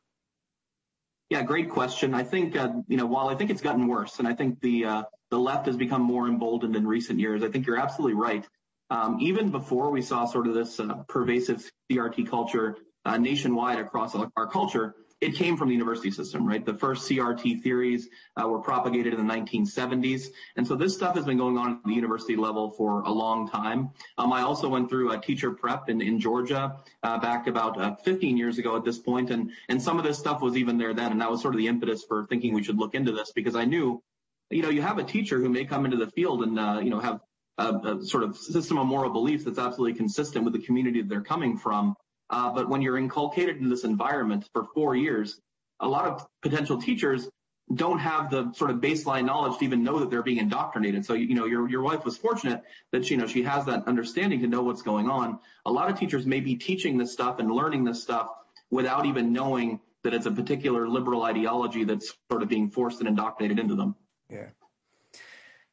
Yeah, 1.31 1.43
great 1.43 1.70
question. 1.70 2.14
I 2.14 2.22
think 2.22 2.57
uh, 2.57 2.72
you 2.87 2.97
know 2.97 3.07
while 3.07 3.29
I 3.29 3.35
think 3.35 3.51
it's 3.51 3.62
gotten 3.62 3.87
worse, 3.87 4.18
and 4.18 4.29
I 4.29 4.35
think 4.35 4.61
the 4.61 4.85
uh, 4.85 5.03
the 5.31 5.39
left 5.39 5.66
has 5.66 5.77
become 5.77 6.03
more 6.03 6.29
emboldened 6.29 6.77
in 6.77 6.87
recent 6.87 7.18
years. 7.18 7.43
I 7.43 7.49
think 7.49 7.66
you're 7.66 7.79
absolutely 7.79 8.14
right. 8.14 8.47
Um, 8.91 9.18
even 9.20 9.51
before 9.51 9.91
we 9.91 10.03
saw 10.03 10.27
sort 10.27 10.47
of 10.47 10.55
this 10.55 10.79
uh, 10.79 11.03
pervasive 11.09 11.68
CRT 11.91 12.29
culture 12.29 12.77
uh, 13.05 13.16
nationwide 13.16 13.79
across 13.79 14.14
our 14.14 14.47
culture, 14.47 14.95
it 15.25 15.35
came 15.35 15.57
from 15.57 15.68
the 15.68 15.75
university 15.75 16.11
system, 16.11 16.47
right? 16.47 16.64
The 16.64 16.75
first 16.75 17.09
CRT 17.09 17.62
theories 17.62 18.09
uh, 18.37 18.47
were 18.47 18.59
propagated 18.59 19.14
in 19.14 19.27
the 19.27 19.35
1970s. 19.35 20.27
And 20.57 20.66
so 20.66 20.75
this 20.75 20.95
stuff 20.95 21.14
has 21.14 21.25
been 21.25 21.39
going 21.39 21.57
on 21.57 21.72
at 21.72 21.85
the 21.85 21.95
university 21.95 22.37
level 22.37 22.70
for 22.70 23.01
a 23.03 23.11
long 23.11 23.49
time. 23.49 23.91
Um, 24.18 24.35
I 24.35 24.43
also 24.43 24.68
went 24.68 24.91
through 24.91 25.12
a 25.12 25.18
teacher 25.18 25.51
prep 25.51 25.89
in, 25.89 26.03
in 26.03 26.20
Georgia 26.20 26.77
uh, 27.03 27.18
back 27.18 27.47
about 27.47 27.81
uh, 27.81 27.95
15 27.97 28.37
years 28.37 28.59
ago 28.59 28.77
at 28.77 28.85
this 28.85 28.99
point, 28.99 29.31
and, 29.31 29.51
and 29.70 29.83
some 29.83 29.99
of 29.99 30.05
this 30.05 30.18
stuff 30.18 30.43
was 30.43 30.59
even 30.59 30.77
there 30.77 30.93
then. 30.93 31.11
And 31.11 31.20
that 31.22 31.31
was 31.31 31.41
sort 31.41 31.55
of 31.55 31.59
the 31.59 31.68
impetus 31.68 32.05
for 32.05 32.27
thinking 32.27 32.53
we 32.53 32.62
should 32.62 32.79
look 32.79 32.95
into 32.95 33.12
this 33.12 33.33
because 33.33 33.57
I 33.57 33.64
knew, 33.64 34.03
you 34.51 34.61
know, 34.61 34.68
you 34.68 34.83
have 34.83 34.99
a 34.99 35.05
teacher 35.05 35.41
who 35.41 35.49
may 35.49 35.64
come 35.64 35.87
into 35.87 35.97
the 35.97 36.11
field 36.11 36.43
and, 36.43 36.59
uh, 36.59 36.81
you 36.83 36.91
know, 36.91 37.01
have 37.01 37.20
a, 37.57 37.72
a, 37.72 38.05
sort 38.05 38.25
of 38.25 38.37
system 38.37 38.79
of 38.79 38.87
moral 38.87 39.11
beliefs 39.11 39.45
that's 39.45 39.59
absolutely 39.59 39.97
consistent 39.97 40.45
with 40.45 40.53
the 40.53 40.61
community 40.61 41.01
that 41.01 41.09
they're 41.09 41.22
coming 41.22 41.57
from. 41.57 41.95
Uh, 42.31 42.53
but 42.53 42.68
when 42.68 42.83
you're 42.83 42.99
inculcated 42.99 43.59
in 43.59 43.68
this 43.68 43.85
environment 43.85 44.49
for 44.53 44.64
four 44.75 44.97
years, 44.97 45.41
a 45.81 45.89
lot 45.89 46.07
of 46.07 46.27
potential 46.43 46.81
teachers 46.81 47.29
don't 47.75 47.99
have 47.99 48.31
the 48.31 48.53
sort 48.53 48.70
of 48.70 48.77
baseline 48.77 49.25
knowledge 49.25 49.59
to 49.59 49.64
even 49.64 49.83
know 49.83 49.99
that 50.01 50.11
they're 50.11 50.22
being 50.22 50.39
indoctrinated. 50.39 51.05
So, 51.05 51.14
you 51.14 51.35
know, 51.35 51.47
your, 51.47 51.68
your 51.68 51.83
wife 51.83 52.05
was 52.05 52.16
fortunate 52.16 52.62
that, 52.93 53.11
you 53.11 53.16
know, 53.16 53.27
she 53.27 53.43
has 53.43 53.64
that 53.66 53.87
understanding 53.87 54.41
to 54.41 54.47
know 54.47 54.62
what's 54.62 54.83
going 54.83 55.09
on. 55.09 55.39
A 55.64 55.72
lot 55.72 55.91
of 55.91 55.99
teachers 55.99 56.27
may 56.27 56.41
be 56.41 56.57
teaching 56.57 56.99
this 56.99 57.12
stuff 57.12 57.39
and 57.39 57.51
learning 57.51 57.85
this 57.85 58.03
stuff 58.03 58.29
without 58.70 59.07
even 59.07 59.33
knowing 59.33 59.81
that 60.03 60.12
it's 60.12 60.27
a 60.27 60.31
particular 60.31 60.87
liberal 60.87 61.22
ideology 61.22 61.85
that's 61.85 62.12
sort 62.31 62.43
of 62.43 62.49
being 62.49 62.68
forced 62.70 63.01
and 63.01 63.09
indoctrinated 63.09 63.59
into 63.59 63.75
them. 63.75 63.95
Yeah. 64.29 64.49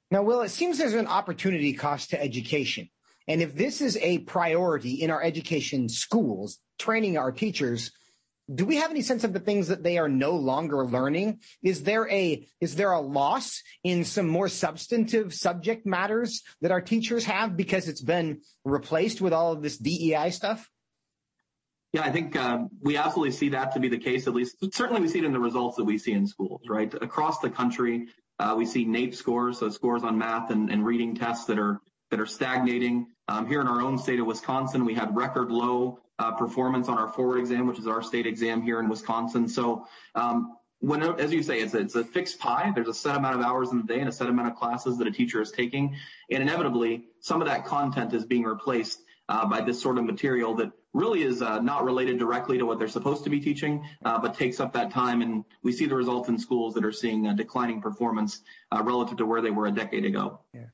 Now, 0.10 0.24
Will, 0.24 0.42
it 0.42 0.50
seems 0.50 0.78
there's 0.78 0.94
an 0.94 1.08
opportunity 1.08 1.74
cost 1.74 2.12
to 2.12 2.22
education. 2.22 2.90
And 3.32 3.42
if 3.42 3.56
this 3.56 3.80
is 3.80 3.96
a 4.02 4.20
priority 4.20 4.96
in 4.96 5.10
our 5.10 5.24
education 5.24 5.88
schools, 5.88 6.60
training 6.78 7.18
our 7.18 7.32
teachers, 7.32 7.94
do 8.54 8.66
we 8.66 8.76
have 8.76 8.92
any 8.92 9.02
sense 9.02 9.24
of 9.24 9.32
the 9.32 9.40
things 9.40 9.70
that 9.70 9.84
they 9.84 9.98
are 9.98 10.10
no 10.10 10.36
longer 10.36 10.86
learning? 10.86 11.40
Is 11.64 11.84
there 11.84 12.10
a 12.10 12.46
is 12.60 12.76
there 12.76 12.92
a 12.92 13.00
loss 13.00 13.64
in 13.86 14.04
some 14.04 14.28
more 14.28 14.50
substantive 14.50 15.34
subject 15.34 15.86
matters 15.86 16.42
that 16.60 16.72
our 16.72 16.82
teachers 16.82 17.24
have 17.24 17.56
because 17.56 17.88
it's 17.88 18.02
been 18.02 18.42
replaced 18.66 19.22
with 19.22 19.32
all 19.32 19.54
of 19.54 19.62
this 19.62 19.78
DEI 19.78 20.32
stuff? 20.32 20.70
Yeah, 21.94 22.02
I 22.02 22.12
think 22.12 22.36
uh, 22.36 22.66
we 22.82 22.98
absolutely 22.98 23.32
see 23.32 23.48
that 23.50 23.72
to 23.76 23.80
be 23.80 23.88
the 23.88 23.98
case. 23.98 24.28
At 24.28 24.34
least, 24.34 24.58
certainly, 24.74 25.00
we 25.00 25.08
see 25.08 25.20
it 25.20 25.26
in 25.26 25.32
the 25.32 25.40
results 25.40 25.78
that 25.78 25.86
we 25.86 25.98
see 25.98 26.12
in 26.12 26.28
schools. 26.28 26.64
Right 26.68 26.94
across 26.96 27.40
the 27.40 27.50
country, 27.50 28.08
uh, 28.40 28.56
we 28.58 28.66
see 28.66 28.86
NAEP 28.86 29.16
scores, 29.16 29.60
so 29.60 29.70
scores 29.70 30.04
on 30.04 30.18
math 30.18 30.52
and, 30.52 30.70
and 30.70 30.86
reading 30.86 31.16
tests 31.16 31.46
that 31.46 31.58
are 31.58 31.80
that 32.12 32.20
are 32.20 32.28
stagnating. 32.28 33.08
Um, 33.28 33.48
here 33.48 33.62
in 33.62 33.68
our 33.68 33.82
own 33.82 33.98
state 33.98 34.20
of 34.20 34.28
Wisconsin, 34.28 34.86
we 34.86 34.94
had 34.94 35.16
record 35.16 35.50
low 35.50 36.00
uh, 36.20 36.34
performance 36.34 36.88
on 36.88 36.98
our 36.98 37.08
forward 37.08 37.40
exam, 37.40 37.66
which 37.66 37.80
is 37.80 37.88
our 37.88 38.04
state 38.04 38.28
exam 38.28 38.62
here 38.62 38.80
in 38.80 38.88
Wisconsin. 38.88 39.48
So, 39.48 39.88
um, 40.14 40.58
when, 40.80 41.04
as 41.04 41.32
you 41.32 41.44
say, 41.44 41.62
it's 41.62 41.76
a, 41.76 41.80
it's 41.80 41.96
a 41.96 42.04
fixed 42.04 42.40
pie. 42.40 42.72
There's 42.74 42.88
a 42.88 42.94
set 42.94 43.16
amount 43.16 43.36
of 43.36 43.46
hours 43.46 43.72
in 43.72 43.78
the 43.78 43.84
day 43.84 44.00
and 44.00 44.10
a 44.10 44.12
set 44.12 44.28
amount 44.28 44.50
of 44.50 44.56
classes 44.56 44.98
that 44.98 45.08
a 45.08 45.12
teacher 45.12 45.40
is 45.40 45.52
taking. 45.52 45.96
And 46.32 46.42
inevitably, 46.42 47.06
some 47.20 47.40
of 47.40 47.48
that 47.48 47.66
content 47.66 48.14
is 48.14 48.26
being 48.26 48.44
replaced 48.44 49.00
uh, 49.30 49.46
by 49.46 49.62
this 49.62 49.80
sort 49.80 50.00
of 50.00 50.06
material 50.06 50.56
that 50.56 50.72
really 50.94 51.22
is 51.22 51.44
uh, 51.44 51.60
not 51.60 51.86
related 51.86 52.18
directly 52.18 52.58
to 52.58 52.66
what 52.66 52.80
they're 52.80 52.88
supposed 52.88 53.24
to 53.26 53.30
be 53.30 53.40
teaching, 53.40 53.86
uh, 54.04 54.20
but 54.20 54.34
takes 54.34 54.60
up 54.60 54.74
that 54.74 54.90
time. 54.90 55.22
And 55.22 55.46
we 55.62 55.72
see 55.72 55.86
the 55.86 55.96
results 55.96 56.30
in 56.30 56.40
schools 56.40 56.74
that 56.74 56.84
are 56.84 56.92
seeing 56.92 57.34
declining 57.36 57.80
performance 57.80 58.42
uh, 58.72 58.82
relative 58.84 59.18
to 59.20 59.26
where 59.26 59.42
they 59.42 59.52
were 59.52 59.68
a 59.68 59.72
decade 59.72 60.04
ago. 60.04 60.40
Yeah 60.52 60.66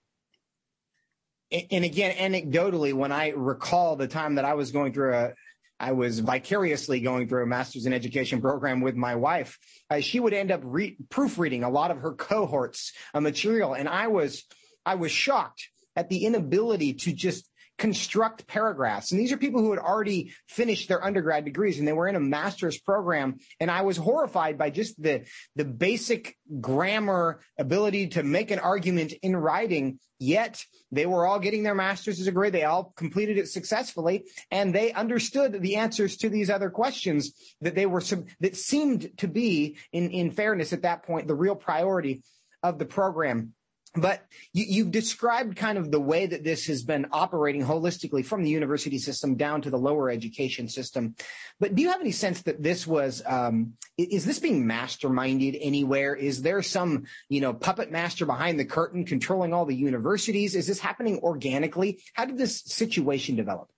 and 1.51 1.85
again, 1.85 2.15
anecdotally, 2.15 2.93
when 2.93 3.11
I 3.11 3.29
recall 3.29 3.95
the 3.95 4.07
time 4.07 4.35
that 4.35 4.45
I 4.45 4.55
was 4.55 4.71
going 4.71 4.93
through 4.93 5.13
a, 5.13 5.33
I 5.79 5.91
was 5.91 6.19
vicariously 6.19 6.99
going 6.99 7.27
through 7.27 7.43
a 7.43 7.47
master's 7.47 7.85
in 7.85 7.93
education 7.93 8.41
program 8.41 8.81
with 8.81 8.95
my 8.95 9.15
wife. 9.15 9.57
Uh, 9.89 9.99
she 9.99 10.19
would 10.19 10.33
end 10.33 10.51
up 10.51 10.61
re- 10.63 10.97
proofreading 11.09 11.63
a 11.63 11.69
lot 11.69 11.91
of 11.91 11.99
her 11.99 12.13
cohorts 12.13 12.93
uh, 13.13 13.21
material, 13.21 13.73
and 13.73 13.87
I 13.87 14.07
was, 14.07 14.43
I 14.85 14.95
was 14.95 15.11
shocked 15.11 15.69
at 15.95 16.09
the 16.09 16.25
inability 16.25 16.93
to 16.93 17.13
just 17.13 17.49
construct 17.77 18.47
paragraphs. 18.47 19.11
And 19.11 19.19
these 19.19 19.31
are 19.31 19.37
people 19.37 19.61
who 19.61 19.71
had 19.71 19.79
already 19.79 20.33
finished 20.47 20.87
their 20.87 21.03
undergrad 21.03 21.45
degrees 21.45 21.79
and 21.79 21.87
they 21.87 21.93
were 21.93 22.07
in 22.07 22.15
a 22.15 22.19
master's 22.19 22.79
program. 22.79 23.37
And 23.59 23.69
I 23.69 23.81
was 23.81 23.97
horrified 23.97 24.57
by 24.57 24.69
just 24.69 25.01
the, 25.01 25.25
the 25.55 25.65
basic 25.65 26.37
grammar 26.59 27.41
ability 27.59 28.07
to 28.09 28.23
make 28.23 28.51
an 28.51 28.59
argument 28.59 29.13
in 29.21 29.35
writing. 29.35 29.99
Yet 30.19 30.63
they 30.91 31.05
were 31.05 31.27
all 31.27 31.39
getting 31.39 31.61
their 31.61 31.75
master's 31.75 32.17
degree. 32.17 32.49
They 32.49 32.63
all 32.63 32.93
completed 32.95 33.37
it 33.37 33.47
successfully 33.47 34.25
and 34.49 34.73
they 34.73 34.91
understood 34.91 35.61
the 35.61 35.75
answers 35.75 36.17
to 36.17 36.29
these 36.29 36.49
other 36.49 36.71
questions 36.71 37.33
that 37.61 37.75
they 37.75 37.85
were, 37.85 38.01
that 38.39 38.55
seemed 38.55 39.17
to 39.17 39.27
be 39.27 39.77
in, 39.91 40.09
in 40.09 40.31
fairness 40.31 40.73
at 40.73 40.81
that 40.81 41.03
point, 41.03 41.27
the 41.27 41.35
real 41.35 41.55
priority 41.55 42.23
of 42.63 42.79
the 42.79 42.85
program. 42.85 43.53
But 43.97 44.25
you, 44.53 44.83
have 44.83 44.91
described 44.91 45.55
kind 45.55 45.77
of 45.77 45.91
the 45.91 45.99
way 45.99 46.27
that 46.27 46.43
this 46.43 46.67
has 46.67 46.83
been 46.83 47.07
operating 47.11 47.63
holistically 47.63 48.23
from 48.23 48.43
the 48.43 48.49
university 48.49 48.99
system 48.99 49.35
down 49.35 49.61
to 49.63 49.69
the 49.69 49.77
lower 49.77 50.09
education 50.09 50.69
system. 50.69 51.15
But 51.59 51.75
do 51.75 51.81
you 51.81 51.89
have 51.89 52.01
any 52.01 52.11
sense 52.11 52.43
that 52.43 52.61
this 52.61 52.85
was, 52.85 53.23
um, 53.25 53.73
is 53.97 54.23
this 54.23 54.39
being 54.39 54.65
masterminded 54.65 55.57
anywhere? 55.59 56.15
Is 56.15 56.41
there 56.41 56.61
some, 56.61 57.05
you 57.29 57.41
know, 57.41 57.53
puppet 57.53 57.91
master 57.91 58.25
behind 58.25 58.59
the 58.59 58.65
curtain 58.65 59.05
controlling 59.05 59.53
all 59.53 59.65
the 59.65 59.75
universities? 59.75 60.55
Is 60.55 60.67
this 60.67 60.79
happening 60.79 61.19
organically? 61.19 62.03
How 62.13 62.25
did 62.25 62.37
this 62.37 62.61
situation 62.61 63.35
develop? 63.35 63.69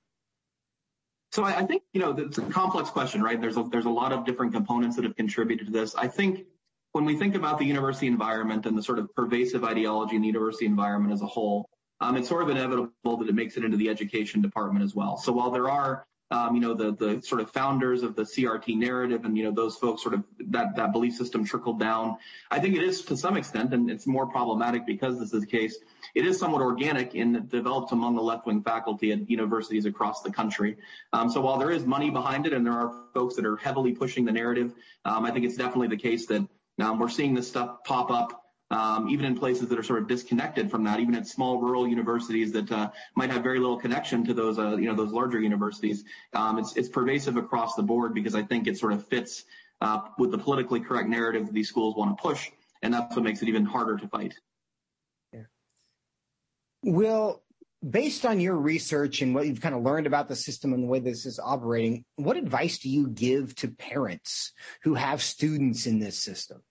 So 1.32 1.44
I, 1.44 1.60
I 1.60 1.66
think, 1.66 1.84
you 1.94 2.02
know, 2.02 2.12
it's 2.12 2.40
a 2.40 2.42
complex 2.42 2.90
question, 2.90 3.22
right? 3.22 3.40
There's 3.40 3.58
a, 3.58 3.64
there's 3.72 3.86
a 3.86 3.90
lot 3.90 4.12
of 4.12 4.26
different 4.26 4.52
components 4.52 4.96
that 4.96 5.06
have 5.06 5.16
contributed 5.16 5.68
to 5.68 5.72
this. 5.72 5.96
I 5.96 6.08
think 6.08 6.46
when 6.92 7.06
we 7.06 7.16
think 7.16 7.36
about 7.36 7.60
the 7.60 7.66
university 7.66 8.08
environment 8.08 8.66
and 8.66 8.78
the 8.78 8.84
sort 8.84 9.00
of 9.00 9.14
pervasive 9.16 9.64
ideology 9.64 10.16
in 10.16 10.22
the 10.22 10.28
university 10.28 10.66
environment 10.66 11.14
as 11.14 11.22
a 11.22 11.28
whole, 11.28 11.70
um, 12.02 12.16
it's 12.16 12.30
sort 12.30 12.44
of 12.44 12.50
inevitable 12.50 13.18
that 13.18 13.28
it 13.28 13.36
makes 13.36 13.58
it 13.58 13.64
into 13.64 13.78
the 13.78 13.90
education 13.90 14.42
department 14.42 14.84
as 14.84 14.96
well. 14.96 15.18
So 15.18 15.32
while 15.34 15.52
there 15.52 15.70
are, 15.70 16.06
um, 16.32 16.54
you 16.54 16.62
know, 16.62 16.76
the 16.76 16.94
the 16.94 17.22
sort 17.24 17.42
of 17.42 17.50
founders 17.50 18.04
of 18.04 18.16
the 18.16 18.22
CRT 18.22 18.78
narrative 18.78 19.26
and 19.26 19.36
you 19.36 19.44
know 19.44 19.52
those 19.52 19.76
folks 19.76 20.04
sort 20.04 20.14
of 20.14 20.24
that 20.50 20.76
that 20.76 20.92
belief 20.92 21.16
system 21.16 21.44
trickled 21.44 21.80
down, 21.80 22.18
I 22.52 22.60
think 22.60 22.76
it 22.76 22.84
is 22.84 23.02
to 23.06 23.18
some 23.18 23.36
extent, 23.36 23.74
and 23.74 23.90
it's 23.90 24.06
more 24.06 24.28
problematic 24.28 24.86
because 24.86 25.20
this 25.20 25.34
is 25.34 25.42
the 25.42 25.48
case. 25.48 25.80
It 26.14 26.26
is 26.26 26.40
somewhat 26.40 26.62
organic 26.62 27.16
and 27.16 27.50
developed 27.50 27.92
among 27.92 28.16
the 28.16 28.22
left 28.22 28.46
wing 28.46 28.62
faculty 28.62 29.12
at 29.12 29.28
universities 29.30 29.86
across 29.86 30.22
the 30.22 30.32
country. 30.32 30.78
Um, 31.14 31.30
so 31.32 31.42
while 31.42 31.58
there 31.58 31.72
is 31.72 31.86
money 31.86 32.12
behind 32.12 32.46
it 32.46 32.54
and 32.54 32.66
there 32.66 32.74
are 32.74 32.94
folks 33.14 33.36
that 33.36 33.46
are 33.46 33.58
heavily 33.58 33.94
pushing 33.94 34.24
the 34.24 34.32
narrative, 34.32 34.74
um, 35.06 35.26
I 35.26 35.32
think 35.32 35.46
it's 35.46 35.58
definitely 35.58 35.88
the 35.88 35.98
case 35.98 36.28
that 36.28 36.48
now 36.80 36.96
we're 36.96 37.10
seeing 37.10 37.36
this 37.36 37.48
stuff 37.48 37.84
pop 37.84 38.10
up 38.10 38.40
um, 38.72 39.10
even 39.10 39.26
in 39.26 39.38
places 39.38 39.68
that 39.70 39.80
are 39.80 39.84
sort 39.84 40.00
of 40.00 40.08
disconnected 40.08 40.70
from 40.70 40.84
that, 40.84 41.00
even 41.00 41.16
at 41.16 41.28
small 41.28 41.60
rural 41.60 41.88
universities 41.88 42.52
that 42.52 42.72
uh, 42.72 42.92
might 43.16 43.32
have 43.32 43.42
very 43.42 43.60
little 43.60 43.80
connection 43.80 44.24
to 44.26 44.34
those, 44.34 44.60
uh, 44.60 44.78
you 44.78 44.86
know, 44.86 44.96
those 44.96 45.12
larger 45.12 45.40
universities. 45.40 46.04
Um, 46.34 46.60
it's, 46.60 46.76
it's 46.76 46.90
pervasive 46.90 47.36
across 47.36 47.76
the 47.76 47.82
board 47.82 48.14
because 48.14 48.36
I 48.36 48.44
think 48.44 48.68
it 48.68 48.78
sort 48.78 48.94
of 48.94 49.08
fits 49.08 49.46
uh, 49.82 50.02
with 50.18 50.32
the 50.32 50.38
politically 50.38 50.80
correct 50.82 51.10
narrative 51.10 51.48
that 51.48 51.54
these 51.54 51.68
schools 51.68 51.96
want 51.96 52.16
to 52.16 52.22
push, 52.22 52.52
and 52.84 52.94
that's 52.94 53.16
what 53.16 53.26
makes 53.26 53.42
it 53.42 53.48
even 53.48 53.66
harder 53.66 53.98
to 53.98 54.08
fight. 54.08 54.36
Yeah. 55.34 55.44
Will, 56.84 57.42
based 57.88 58.24
on 58.24 58.40
your 58.40 58.56
research 58.56 59.24
and 59.24 59.34
what 59.34 59.48
you've 59.48 59.62
kind 59.62 59.74
of 59.74 59.82
learned 59.82 60.06
about 60.06 60.28
the 60.28 60.36
system 60.36 60.74
and 60.74 60.84
the 60.84 60.88
way 60.88 61.00
this 61.00 61.26
is 61.26 61.40
operating, 61.40 62.06
what 62.18 62.38
advice 62.38 62.78
do 62.78 62.90
you 62.90 63.08
give 63.08 63.56
to 63.56 63.70
parents 63.70 64.52
who 64.84 64.94
have 64.94 65.24
students 65.24 65.88
in 65.88 65.98
this 65.98 66.20
system? 66.20 66.62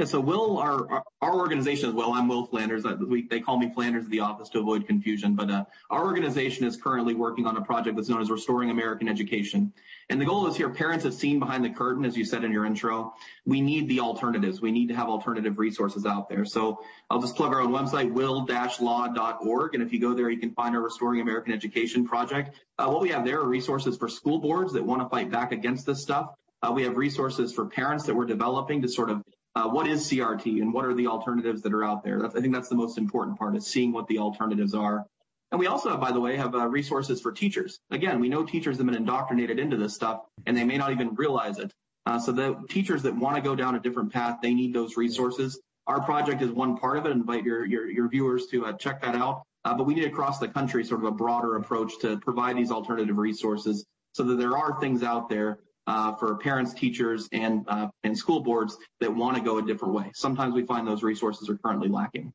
Yeah, 0.00 0.06
so 0.06 0.18
Will, 0.18 0.56
our 0.56 1.04
our 1.20 1.34
organization 1.34 1.90
as 1.90 1.94
well. 1.94 2.14
I'm 2.14 2.26
Will 2.26 2.46
Flanders. 2.46 2.84
We, 2.84 3.28
they 3.28 3.38
call 3.38 3.58
me 3.58 3.70
Flanders 3.74 4.06
at 4.06 4.10
the 4.10 4.20
office 4.20 4.48
to 4.48 4.58
avoid 4.58 4.86
confusion. 4.86 5.34
But 5.34 5.50
uh, 5.50 5.66
our 5.90 6.06
organization 6.06 6.66
is 6.66 6.78
currently 6.78 7.12
working 7.12 7.46
on 7.46 7.58
a 7.58 7.60
project 7.60 7.96
that's 7.96 8.08
known 8.08 8.22
as 8.22 8.30
Restoring 8.30 8.70
American 8.70 9.10
Education. 9.10 9.74
And 10.08 10.18
the 10.18 10.24
goal 10.24 10.46
is 10.46 10.56
here: 10.56 10.70
parents 10.70 11.04
have 11.04 11.12
seen 11.12 11.38
behind 11.38 11.66
the 11.66 11.68
curtain, 11.68 12.06
as 12.06 12.16
you 12.16 12.24
said 12.24 12.44
in 12.44 12.50
your 12.50 12.64
intro. 12.64 13.12
We 13.44 13.60
need 13.60 13.90
the 13.90 14.00
alternatives. 14.00 14.62
We 14.62 14.72
need 14.72 14.88
to 14.88 14.94
have 14.94 15.08
alternative 15.08 15.58
resources 15.58 16.06
out 16.06 16.30
there. 16.30 16.46
So 16.46 16.80
I'll 17.10 17.20
just 17.20 17.36
plug 17.36 17.52
our 17.52 17.60
own 17.60 17.70
website, 17.70 18.10
will-law.org, 18.10 19.74
and 19.74 19.82
if 19.82 19.92
you 19.92 20.00
go 20.00 20.14
there, 20.14 20.30
you 20.30 20.38
can 20.38 20.54
find 20.54 20.74
our 20.74 20.80
Restoring 20.80 21.20
American 21.20 21.52
Education 21.52 22.06
project. 22.06 22.56
Uh, 22.78 22.88
what 22.88 23.02
we 23.02 23.10
have 23.10 23.26
there 23.26 23.40
are 23.40 23.46
resources 23.46 23.98
for 23.98 24.08
school 24.08 24.38
boards 24.38 24.72
that 24.72 24.82
want 24.82 25.02
to 25.02 25.10
fight 25.10 25.30
back 25.30 25.52
against 25.52 25.84
this 25.84 26.00
stuff. 26.00 26.30
Uh, 26.62 26.72
we 26.72 26.84
have 26.84 26.96
resources 26.96 27.52
for 27.52 27.66
parents 27.66 28.06
that 28.06 28.14
we're 28.14 28.24
developing 28.24 28.80
to 28.80 28.88
sort 28.88 29.10
of 29.10 29.22
uh, 29.54 29.68
what 29.68 29.86
is 29.86 30.08
CRT 30.08 30.60
and 30.60 30.72
what 30.72 30.84
are 30.84 30.94
the 30.94 31.06
alternatives 31.06 31.62
that 31.62 31.72
are 31.72 31.84
out 31.84 32.04
there? 32.04 32.20
That's, 32.20 32.36
I 32.36 32.40
think 32.40 32.54
that's 32.54 32.68
the 32.68 32.76
most 32.76 32.98
important 32.98 33.38
part 33.38 33.56
is 33.56 33.66
seeing 33.66 33.92
what 33.92 34.06
the 34.06 34.18
alternatives 34.18 34.74
are. 34.74 35.06
And 35.50 35.58
we 35.58 35.66
also, 35.66 35.96
by 35.96 36.12
the 36.12 36.20
way, 36.20 36.36
have 36.36 36.54
uh, 36.54 36.68
resources 36.68 37.20
for 37.20 37.32
teachers. 37.32 37.80
Again, 37.90 38.20
we 38.20 38.28
know 38.28 38.44
teachers 38.44 38.76
have 38.76 38.86
been 38.86 38.94
indoctrinated 38.94 39.58
into 39.58 39.76
this 39.76 39.94
stuff 39.94 40.20
and 40.46 40.56
they 40.56 40.64
may 40.64 40.76
not 40.76 40.92
even 40.92 41.14
realize 41.14 41.58
it. 41.58 41.72
Uh, 42.06 42.18
so 42.18 42.32
the 42.32 42.56
teachers 42.68 43.02
that 43.02 43.14
want 43.14 43.36
to 43.36 43.42
go 43.42 43.56
down 43.56 43.74
a 43.74 43.80
different 43.80 44.12
path, 44.12 44.38
they 44.40 44.54
need 44.54 44.72
those 44.72 44.96
resources. 44.96 45.60
Our 45.86 46.00
project 46.02 46.40
is 46.40 46.50
one 46.50 46.76
part 46.76 46.98
of 46.98 47.06
it. 47.06 47.08
I 47.08 47.12
invite 47.12 47.44
your, 47.44 47.64
your, 47.64 47.90
your 47.90 48.08
viewers 48.08 48.46
to 48.52 48.66
uh, 48.66 48.72
check 48.74 49.02
that 49.02 49.16
out. 49.16 49.42
Uh, 49.64 49.74
but 49.74 49.84
we 49.84 49.94
need 49.94 50.04
across 50.04 50.38
the 50.38 50.48
country 50.48 50.84
sort 50.84 51.00
of 51.00 51.06
a 51.06 51.10
broader 51.10 51.56
approach 51.56 51.98
to 52.00 52.18
provide 52.18 52.56
these 52.56 52.70
alternative 52.70 53.18
resources 53.18 53.84
so 54.12 54.22
that 54.22 54.36
there 54.36 54.56
are 54.56 54.80
things 54.80 55.02
out 55.02 55.28
there 55.28 55.58
uh, 55.90 56.14
for 56.14 56.36
parents, 56.36 56.72
teachers, 56.72 57.28
and 57.32 57.64
uh, 57.66 57.88
and 58.04 58.16
school 58.16 58.40
boards 58.40 58.78
that 59.00 59.12
want 59.12 59.36
to 59.36 59.42
go 59.42 59.58
a 59.58 59.62
different 59.62 59.92
way. 59.92 60.12
Sometimes 60.14 60.54
we 60.54 60.64
find 60.64 60.86
those 60.86 61.02
resources 61.02 61.50
are 61.50 61.56
currently 61.56 61.88
lacking. 61.88 62.32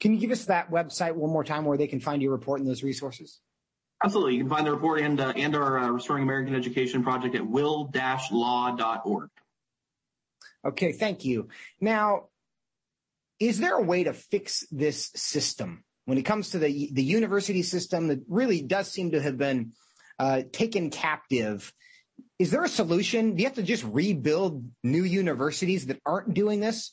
Can 0.00 0.12
you 0.12 0.20
give 0.20 0.30
us 0.30 0.44
that 0.44 0.70
website 0.70 1.14
one 1.14 1.30
more 1.30 1.44
time 1.44 1.64
where 1.64 1.78
they 1.78 1.86
can 1.86 1.98
find 1.98 2.20
your 2.20 2.32
report 2.32 2.60
and 2.60 2.68
those 2.68 2.82
resources? 2.82 3.40
Absolutely. 4.04 4.34
You 4.34 4.40
can 4.40 4.50
find 4.50 4.66
the 4.66 4.72
report 4.72 5.00
and 5.00 5.18
uh, 5.18 5.32
and 5.34 5.56
our 5.56 5.78
uh, 5.78 5.88
Restoring 5.88 6.22
American 6.24 6.54
Education 6.54 7.02
project 7.02 7.34
at 7.34 7.46
will-law.org. 7.46 9.30
Okay, 10.62 10.92
thank 10.92 11.24
you. 11.24 11.48
Now, 11.80 12.24
is 13.38 13.58
there 13.58 13.76
a 13.76 13.82
way 13.82 14.04
to 14.04 14.12
fix 14.12 14.66
this 14.70 15.10
system 15.16 15.84
when 16.04 16.18
it 16.18 16.24
comes 16.24 16.50
to 16.50 16.58
the 16.58 16.90
the 16.92 17.02
university 17.02 17.62
system 17.62 18.08
that 18.08 18.20
really 18.28 18.60
does 18.60 18.90
seem 18.90 19.12
to 19.12 19.22
have 19.22 19.38
been 19.38 19.72
uh, 20.18 20.42
taken 20.52 20.90
captive 20.90 21.72
is 22.40 22.50
there 22.50 22.64
a 22.64 22.68
solution? 22.68 23.36
Do 23.36 23.42
you 23.42 23.48
have 23.48 23.56
to 23.56 23.62
just 23.62 23.84
rebuild 23.84 24.64
new 24.82 25.04
universities 25.04 25.86
that 25.88 26.00
aren't 26.06 26.32
doing 26.32 26.58
this? 26.58 26.90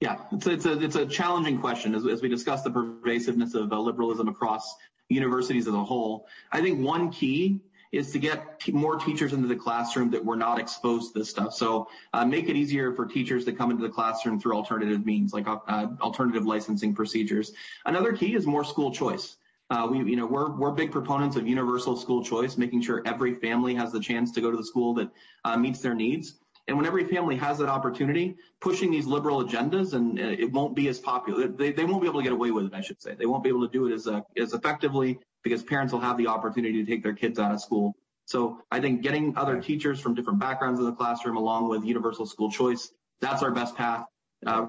Yeah, 0.00 0.16
it's, 0.32 0.46
it's, 0.46 0.64
a, 0.64 0.82
it's 0.82 0.96
a 0.96 1.04
challenging 1.04 1.60
question 1.60 1.94
as, 1.94 2.06
as 2.06 2.22
we 2.22 2.30
discuss 2.30 2.62
the 2.62 2.70
pervasiveness 2.70 3.54
of 3.54 3.70
uh, 3.70 3.78
liberalism 3.78 4.28
across 4.28 4.76
universities 5.10 5.68
as 5.68 5.74
a 5.74 5.84
whole. 5.84 6.26
I 6.50 6.62
think 6.62 6.80
one 6.80 7.10
key 7.10 7.60
is 7.92 8.12
to 8.12 8.18
get 8.18 8.60
t- 8.60 8.72
more 8.72 8.96
teachers 8.96 9.34
into 9.34 9.46
the 9.46 9.56
classroom 9.56 10.10
that 10.12 10.24
were 10.24 10.36
not 10.36 10.58
exposed 10.58 11.12
to 11.12 11.18
this 11.18 11.28
stuff. 11.28 11.52
So 11.52 11.88
uh, 12.14 12.24
make 12.24 12.48
it 12.48 12.56
easier 12.56 12.94
for 12.94 13.04
teachers 13.04 13.44
to 13.44 13.52
come 13.52 13.70
into 13.70 13.82
the 13.82 13.92
classroom 13.92 14.40
through 14.40 14.56
alternative 14.56 15.04
means, 15.04 15.34
like 15.34 15.46
uh, 15.46 15.58
alternative 16.00 16.46
licensing 16.46 16.94
procedures. 16.94 17.52
Another 17.84 18.14
key 18.14 18.34
is 18.34 18.46
more 18.46 18.64
school 18.64 18.90
choice. 18.90 19.36
Uh, 19.70 19.88
we, 19.90 19.98
you 19.98 20.16
know, 20.16 20.26
we're 20.26 20.50
we're 20.56 20.70
big 20.72 20.92
proponents 20.92 21.36
of 21.36 21.46
universal 21.46 21.96
school 21.96 22.22
choice, 22.22 22.58
making 22.58 22.82
sure 22.82 23.02
every 23.06 23.34
family 23.34 23.74
has 23.74 23.92
the 23.92 24.00
chance 24.00 24.32
to 24.32 24.40
go 24.40 24.50
to 24.50 24.56
the 24.56 24.64
school 24.64 24.94
that 24.94 25.10
uh, 25.44 25.56
meets 25.56 25.80
their 25.80 25.94
needs. 25.94 26.34
And 26.66 26.76
when 26.76 26.86
every 26.86 27.04
family 27.04 27.36
has 27.36 27.58
that 27.58 27.68
opportunity, 27.68 28.36
pushing 28.60 28.90
these 28.90 29.06
liberal 29.06 29.44
agendas 29.44 29.92
and 29.92 30.18
uh, 30.18 30.22
it 30.22 30.50
won't 30.50 30.74
be 30.74 30.88
as 30.88 30.98
popular. 30.98 31.48
They, 31.48 31.72
they 31.72 31.84
won't 31.84 32.00
be 32.00 32.08
able 32.08 32.20
to 32.20 32.24
get 32.24 32.32
away 32.32 32.50
with 32.50 32.66
it, 32.66 32.74
I 32.74 32.80
should 32.80 33.02
say. 33.02 33.14
They 33.14 33.26
won't 33.26 33.42
be 33.42 33.50
able 33.50 33.66
to 33.66 33.72
do 33.72 33.86
it 33.86 33.92
as 33.92 34.06
uh, 34.06 34.20
as 34.36 34.52
effectively 34.52 35.18
because 35.42 35.62
parents 35.62 35.92
will 35.92 36.00
have 36.00 36.16
the 36.16 36.26
opportunity 36.26 36.84
to 36.84 36.90
take 36.90 37.02
their 37.02 37.14
kids 37.14 37.38
out 37.38 37.52
of 37.52 37.60
school. 37.60 37.94
So 38.26 38.60
I 38.70 38.80
think 38.80 39.02
getting 39.02 39.36
other 39.36 39.60
teachers 39.60 40.00
from 40.00 40.14
different 40.14 40.38
backgrounds 40.38 40.80
in 40.80 40.86
the 40.86 40.92
classroom 40.92 41.36
along 41.36 41.68
with 41.68 41.84
universal 41.84 42.24
school 42.24 42.50
choice, 42.50 42.90
that's 43.20 43.42
our 43.42 43.50
best 43.50 43.76
path. 43.76 44.06
Uh, 44.46 44.66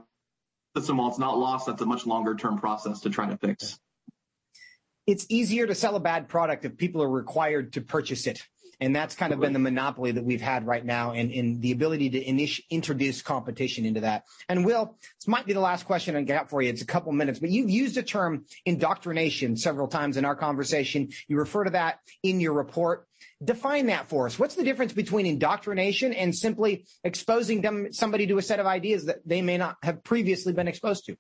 system, 0.76 0.98
while 0.98 1.08
it's 1.08 1.20
not 1.20 1.38
lost, 1.38 1.68
that's 1.68 1.82
a 1.82 1.86
much 1.86 2.06
longer 2.06 2.36
term 2.36 2.58
process 2.58 3.02
to 3.02 3.10
try 3.10 3.28
to 3.30 3.38
fix 3.38 3.80
it's 5.08 5.26
easier 5.30 5.68
to 5.68 5.76
sell 5.76 5.96
a 5.96 6.00
bad 6.00 6.28
product 6.28 6.66
if 6.66 6.78
people 6.78 7.02
are 7.04 7.10
required 7.10 7.74
to 7.74 7.82
purchase 7.82 8.28
it. 8.28 8.42
And 8.80 8.96
that's 8.96 9.16
kind 9.16 9.32
of 9.32 9.40
been 9.40 9.54
the 9.54 9.60
monopoly 9.60 10.12
that 10.12 10.26
we've 10.26 10.42
had 10.42 10.68
right 10.68 10.84
now 10.84 11.12
and 11.12 11.32
in, 11.32 11.46
in, 11.46 11.60
the 11.62 11.72
ability 11.72 12.10
to 12.12 12.24
init- 12.24 12.62
introduce 12.70 13.22
competition 13.22 13.86
into 13.86 14.02
that. 14.02 14.26
And 14.50 14.66
Will, 14.66 14.98
this 15.02 15.28
might 15.28 15.46
be 15.46 15.54
the 15.54 15.60
last 15.62 15.86
question 15.86 16.16
I 16.16 16.24
got 16.24 16.50
for 16.50 16.62
you. 16.62 16.70
It's 16.70 16.82
a 16.82 16.86
couple 16.86 17.12
minutes, 17.14 17.40
but 17.40 17.50
you've 17.50 17.70
used 17.70 17.96
the 17.96 18.04
term 18.04 18.46
indoctrination 18.66 19.56
several 19.56 19.88
times 19.88 20.18
in 20.18 20.26
our 20.26 20.36
conversation. 20.36 21.10
You 21.28 21.38
refer 21.38 21.64
to 21.64 21.70
that 21.72 22.00
in 22.22 22.40
your 22.42 22.54
report. 22.54 23.08
Define 23.44 23.88
that 23.88 24.08
for 24.10 24.26
us. 24.26 24.38
What's 24.38 24.56
the 24.56 24.64
difference 24.64 24.94
between 24.94 25.26
indoctrination 25.26 26.14
and 26.14 26.36
simply 26.36 26.86
exposing 27.04 27.62
them, 27.62 27.94
somebody 27.94 28.28
to 28.28 28.38
a 28.38 28.42
set 28.42 28.60
of 28.60 28.66
ideas 28.66 29.06
that 29.06 29.26
they 29.26 29.42
may 29.42 29.58
not 29.58 29.78
have 29.84 30.04
previously 30.04 30.54
been 30.54 30.68
exposed 30.68 31.06
to? 31.06 31.16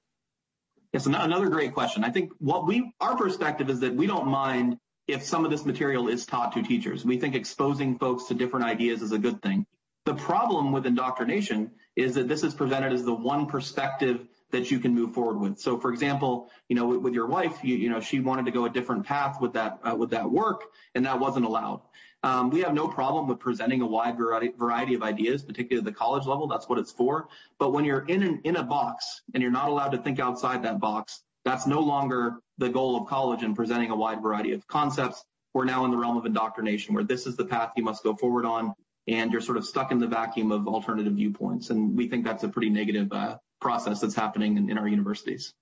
Yes, 0.93 1.05
another 1.05 1.49
great 1.49 1.73
question. 1.73 2.03
I 2.03 2.09
think 2.09 2.31
what 2.39 2.65
we, 2.65 2.93
our 3.01 3.17
perspective 3.17 3.69
is 3.69 3.81
that 3.81 3.93
we 3.93 4.07
don't 4.07 4.27
mind 4.27 4.77
if 5.07 5.23
some 5.23 5.45
of 5.45 5.51
this 5.51 5.65
material 5.65 6.07
is 6.07 6.25
taught 6.25 6.53
to 6.53 6.63
teachers. 6.63 7.05
We 7.05 7.19
think 7.19 7.35
exposing 7.35 7.97
folks 7.99 8.25
to 8.25 8.33
different 8.33 8.65
ideas 8.65 9.01
is 9.01 9.11
a 9.11 9.19
good 9.19 9.41
thing. 9.41 9.65
The 10.05 10.15
problem 10.15 10.71
with 10.71 10.85
indoctrination 10.85 11.71
is 11.95 12.15
that 12.15 12.27
this 12.27 12.43
is 12.43 12.53
presented 12.53 12.93
as 12.93 13.03
the 13.03 13.13
one 13.13 13.47
perspective 13.47 14.27
that 14.51 14.69
you 14.71 14.79
can 14.79 14.93
move 14.93 15.13
forward 15.13 15.39
with. 15.39 15.59
So, 15.59 15.79
for 15.79 15.91
example, 15.91 16.49
you 16.69 16.75
know, 16.75 16.87
with, 16.87 16.99
with 16.99 17.13
your 17.13 17.27
wife, 17.27 17.57
you, 17.63 17.75
you, 17.75 17.89
know, 17.89 17.99
she 17.99 18.19
wanted 18.19 18.45
to 18.45 18.51
go 18.51 18.65
a 18.65 18.69
different 18.69 19.05
path 19.05 19.41
with 19.41 19.53
that 19.53 19.79
uh, 19.83 19.95
with 19.95 20.11
that 20.11 20.29
work, 20.29 20.61
and 20.93 21.05
that 21.05 21.19
wasn't 21.19 21.45
allowed. 21.45 21.81
Um, 22.25 22.49
we 22.49 22.61
have 22.61 22.73
no 22.73 22.87
problem 22.87 23.27
with 23.27 23.37
presenting 23.37 23.81
a 23.81 23.85
wide 23.85 24.17
variety, 24.17 24.95
of 24.95 25.03
ideas, 25.03 25.43
particularly 25.43 25.87
at 25.87 25.93
the 25.93 25.95
college 25.95 26.25
level. 26.25 26.47
That's 26.47 26.67
what 26.67 26.79
it's 26.79 26.91
for. 26.91 27.27
But 27.59 27.71
when 27.71 27.85
you're 27.85 28.03
in 28.07 28.23
an, 28.23 28.41
in 28.43 28.55
a 28.55 28.63
box 28.63 29.21
and 29.35 29.43
you're 29.43 29.51
not 29.51 29.69
allowed 29.69 29.89
to 29.89 29.99
think 29.99 30.19
outside 30.19 30.63
that 30.63 30.79
box, 30.79 31.21
that's 31.43 31.67
no 31.67 31.81
longer 31.81 32.37
the 32.57 32.67
goal 32.67 32.99
of 32.99 33.07
college 33.07 33.43
and 33.43 33.55
presenting 33.55 33.91
a 33.91 33.95
wide 33.95 34.23
variety 34.23 34.53
of 34.53 34.65
concepts. 34.65 35.23
We're 35.53 35.65
now 35.65 35.85
in 35.85 35.91
the 35.91 35.97
realm 35.97 36.17
of 36.17 36.25
indoctrination, 36.25 36.95
where 36.95 37.03
this 37.03 37.27
is 37.27 37.35
the 37.35 37.45
path 37.45 37.73
you 37.77 37.83
must 37.83 38.01
go 38.01 38.15
forward 38.15 38.43
on, 38.43 38.73
and 39.07 39.31
you're 39.31 39.39
sort 39.39 39.59
of 39.59 39.65
stuck 39.65 39.91
in 39.91 39.99
the 39.99 40.07
vacuum 40.07 40.51
of 40.51 40.67
alternative 40.67 41.13
viewpoints. 41.13 41.69
And 41.69 41.95
we 41.95 42.07
think 42.07 42.25
that's 42.25 42.43
a 42.43 42.49
pretty 42.49 42.71
negative 42.71 43.13
uh, 43.13 43.37
process 43.61 44.01
that's 44.01 44.15
happening 44.15 44.57
in, 44.57 44.71
in 44.71 44.79
our 44.79 44.87
universities. 44.87 45.53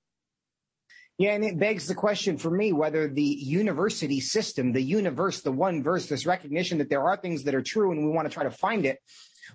Yeah, 1.20 1.36
and 1.36 1.44
it 1.44 1.60
begs 1.60 1.88
the 1.88 1.94
question 1.94 2.38
for 2.38 2.50
me 2.50 2.74
whether 2.74 3.08
the 3.08 3.22
university 3.22 4.20
system, 4.20 4.72
the 4.72 4.82
universe, 4.82 5.42
the 5.42 5.52
one 5.52 5.84
verse, 5.84 6.08
this 6.08 6.26
recognition 6.26 6.80
that 6.80 6.90
there 6.90 7.04
are 7.04 7.18
things 7.18 7.44
that 7.44 7.54
are 7.54 7.62
true 7.62 7.92
and 7.92 8.04
we 8.04 8.12
want 8.12 8.28
to 8.28 8.34
try 8.34 8.44
to 8.44 8.52
find 8.52 8.86
it, 8.86 9.00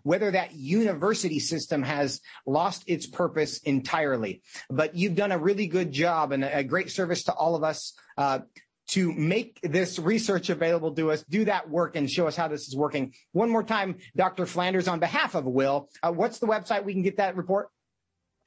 whether 0.04 0.30
that 0.30 0.54
university 0.54 1.40
system 1.40 1.82
has 1.82 2.20
lost 2.46 2.84
its 2.86 3.06
purpose 3.06 3.59
entirely. 3.59 4.40
But 4.70 4.94
you've 4.94 5.16
done 5.16 5.32
a 5.32 5.38
really 5.38 5.66
good 5.66 5.90
job 5.90 6.30
and 6.30 6.44
a 6.44 6.62
great 6.62 6.92
service 6.92 7.24
to 7.24 7.32
all 7.32 7.56
of 7.56 7.64
us. 7.64 7.94
Uh, 8.16 8.40
to 8.88 9.12
make 9.12 9.61
this 9.62 9.98
research 9.98 10.48
available 10.48 10.94
to 10.94 11.11
us, 11.11 11.22
do 11.28 11.44
that 11.44 11.68
work 11.68 11.94
and 11.94 12.11
show 12.11 12.26
us 12.26 12.36
how 12.36 12.48
this 12.48 12.66
is 12.68 12.74
working. 12.74 13.12
One 13.32 13.50
more 13.50 13.62
time, 13.62 13.96
Dr. 14.16 14.46
Flanders, 14.46 14.88
on 14.88 14.98
behalf 14.98 15.34
of 15.34 15.44
Will, 15.44 15.90
uh, 16.02 16.11
what's 16.11 16.38
the 16.38 16.46
website 16.46 16.84
we 16.84 16.94
can 16.94 17.02
get 17.02 17.18
that 17.18 17.36
report? 17.36 17.68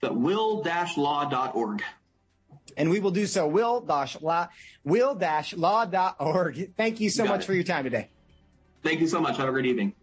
The 0.02 0.12
will-law.org 0.12 1.84
and 2.78 2.90
we 2.90 3.00
will 3.00 3.12
do 3.12 3.28
so. 3.28 3.48
Will 3.48 3.82
dash 3.82 4.20
law, 4.22 4.48
will 4.84 5.16
dash 5.16 5.54
law.org. 5.54 6.76
Thank 6.76 7.00
you 7.00 7.10
so 7.10 7.24
you 7.24 7.30
much 7.30 7.42
it. 7.42 7.46
for 7.46 7.54
your 7.54 7.64
time 7.64 7.84
today. 7.84 8.10
Thank 8.84 9.00
you 9.00 9.08
so 9.08 9.22
much. 9.22 9.38
Have 9.38 9.50
a 9.50 9.52
great 9.52 9.66
evening. 9.66 9.94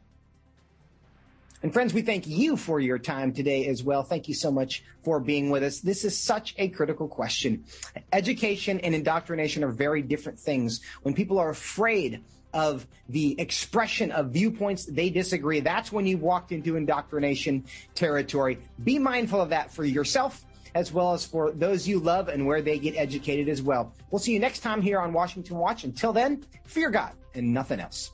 And 1.60 1.72
friends, 1.72 1.92
we 1.92 2.02
thank 2.02 2.28
you 2.28 2.56
for 2.56 2.78
your 2.78 2.98
time 2.98 3.32
today 3.32 3.66
as 3.66 3.82
well. 3.82 4.04
Thank 4.04 4.28
you 4.28 4.34
so 4.34 4.52
much 4.52 4.84
for 5.02 5.18
being 5.18 5.50
with 5.50 5.64
us. 5.64 5.80
This 5.80 6.04
is 6.04 6.16
such 6.16 6.54
a 6.56 6.68
critical 6.68 7.08
question. 7.08 7.64
Education 8.12 8.78
and 8.80 8.94
indoctrination 8.94 9.64
are 9.64 9.70
very 9.70 10.00
different 10.00 10.38
things. 10.38 10.80
When 11.02 11.14
people 11.14 11.36
are 11.38 11.50
afraid 11.50 12.22
of 12.54 12.86
the 13.08 13.38
expression 13.40 14.12
of 14.12 14.30
viewpoints 14.30 14.86
they 14.86 15.10
disagree, 15.10 15.58
that's 15.58 15.90
when 15.90 16.06
you've 16.06 16.22
walked 16.22 16.52
into 16.52 16.76
indoctrination 16.76 17.64
territory. 17.96 18.58
Be 18.84 19.00
mindful 19.00 19.40
of 19.40 19.50
that 19.50 19.72
for 19.72 19.84
yourself 19.84 20.44
as 20.74 20.92
well 20.92 21.12
as 21.12 21.24
for 21.24 21.52
those 21.52 21.86
you 21.86 21.98
love 22.00 22.28
and 22.28 22.46
where 22.46 22.62
they 22.62 22.78
get 22.78 22.96
educated 22.96 23.48
as 23.48 23.62
well. 23.62 23.94
We'll 24.10 24.18
see 24.18 24.32
you 24.32 24.40
next 24.40 24.60
time 24.60 24.82
here 24.82 25.00
on 25.00 25.12
Washington 25.12 25.56
Watch. 25.58 25.84
Until 25.84 26.12
then, 26.12 26.44
fear 26.64 26.90
God 26.90 27.12
and 27.34 27.52
nothing 27.52 27.80
else. 27.80 28.12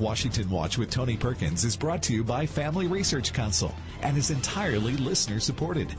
Washington 0.00 0.48
Watch 0.48 0.78
with 0.78 0.90
Tony 0.90 1.16
Perkins 1.16 1.64
is 1.64 1.76
brought 1.76 2.02
to 2.04 2.12
you 2.12 2.22
by 2.22 2.46
Family 2.46 2.86
Research 2.86 3.32
Council 3.32 3.74
and 4.02 4.16
is 4.16 4.30
entirely 4.30 4.96
listener 4.96 5.40
supported. 5.40 5.92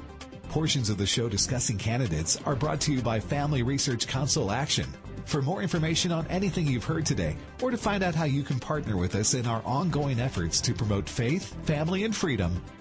Portions 0.50 0.90
of 0.90 0.98
the 0.98 1.06
show 1.06 1.30
discussing 1.30 1.78
candidates 1.78 2.40
are 2.46 2.56
brought 2.56 2.80
to 2.82 2.94
you 2.94 3.02
by 3.02 3.20
Family 3.20 3.62
Research 3.62 4.08
Council 4.08 4.52
Action 4.52 4.88
For 5.26 5.42
more 5.42 5.62
information 5.62 6.12
on 6.12 6.26
anything 6.28 6.66
you've 6.66 6.86
heard 6.86 7.06
today, 7.06 7.36
or 7.62 7.70
to 7.70 7.78
find 7.78 8.02
out 8.02 8.16
how 8.16 8.24
you 8.24 8.42
can 8.42 8.58
partner 8.58 8.98
with 8.98 9.14
us 9.14 9.36
in 9.36 9.46
our 9.46 9.62
ongoing 9.64 10.20
efforts 10.20 10.60
to 10.62 10.74
promote 10.74 11.08
faith, 11.08 11.54
family, 11.66 12.04
and 12.04 12.16
freedom, 12.16 12.60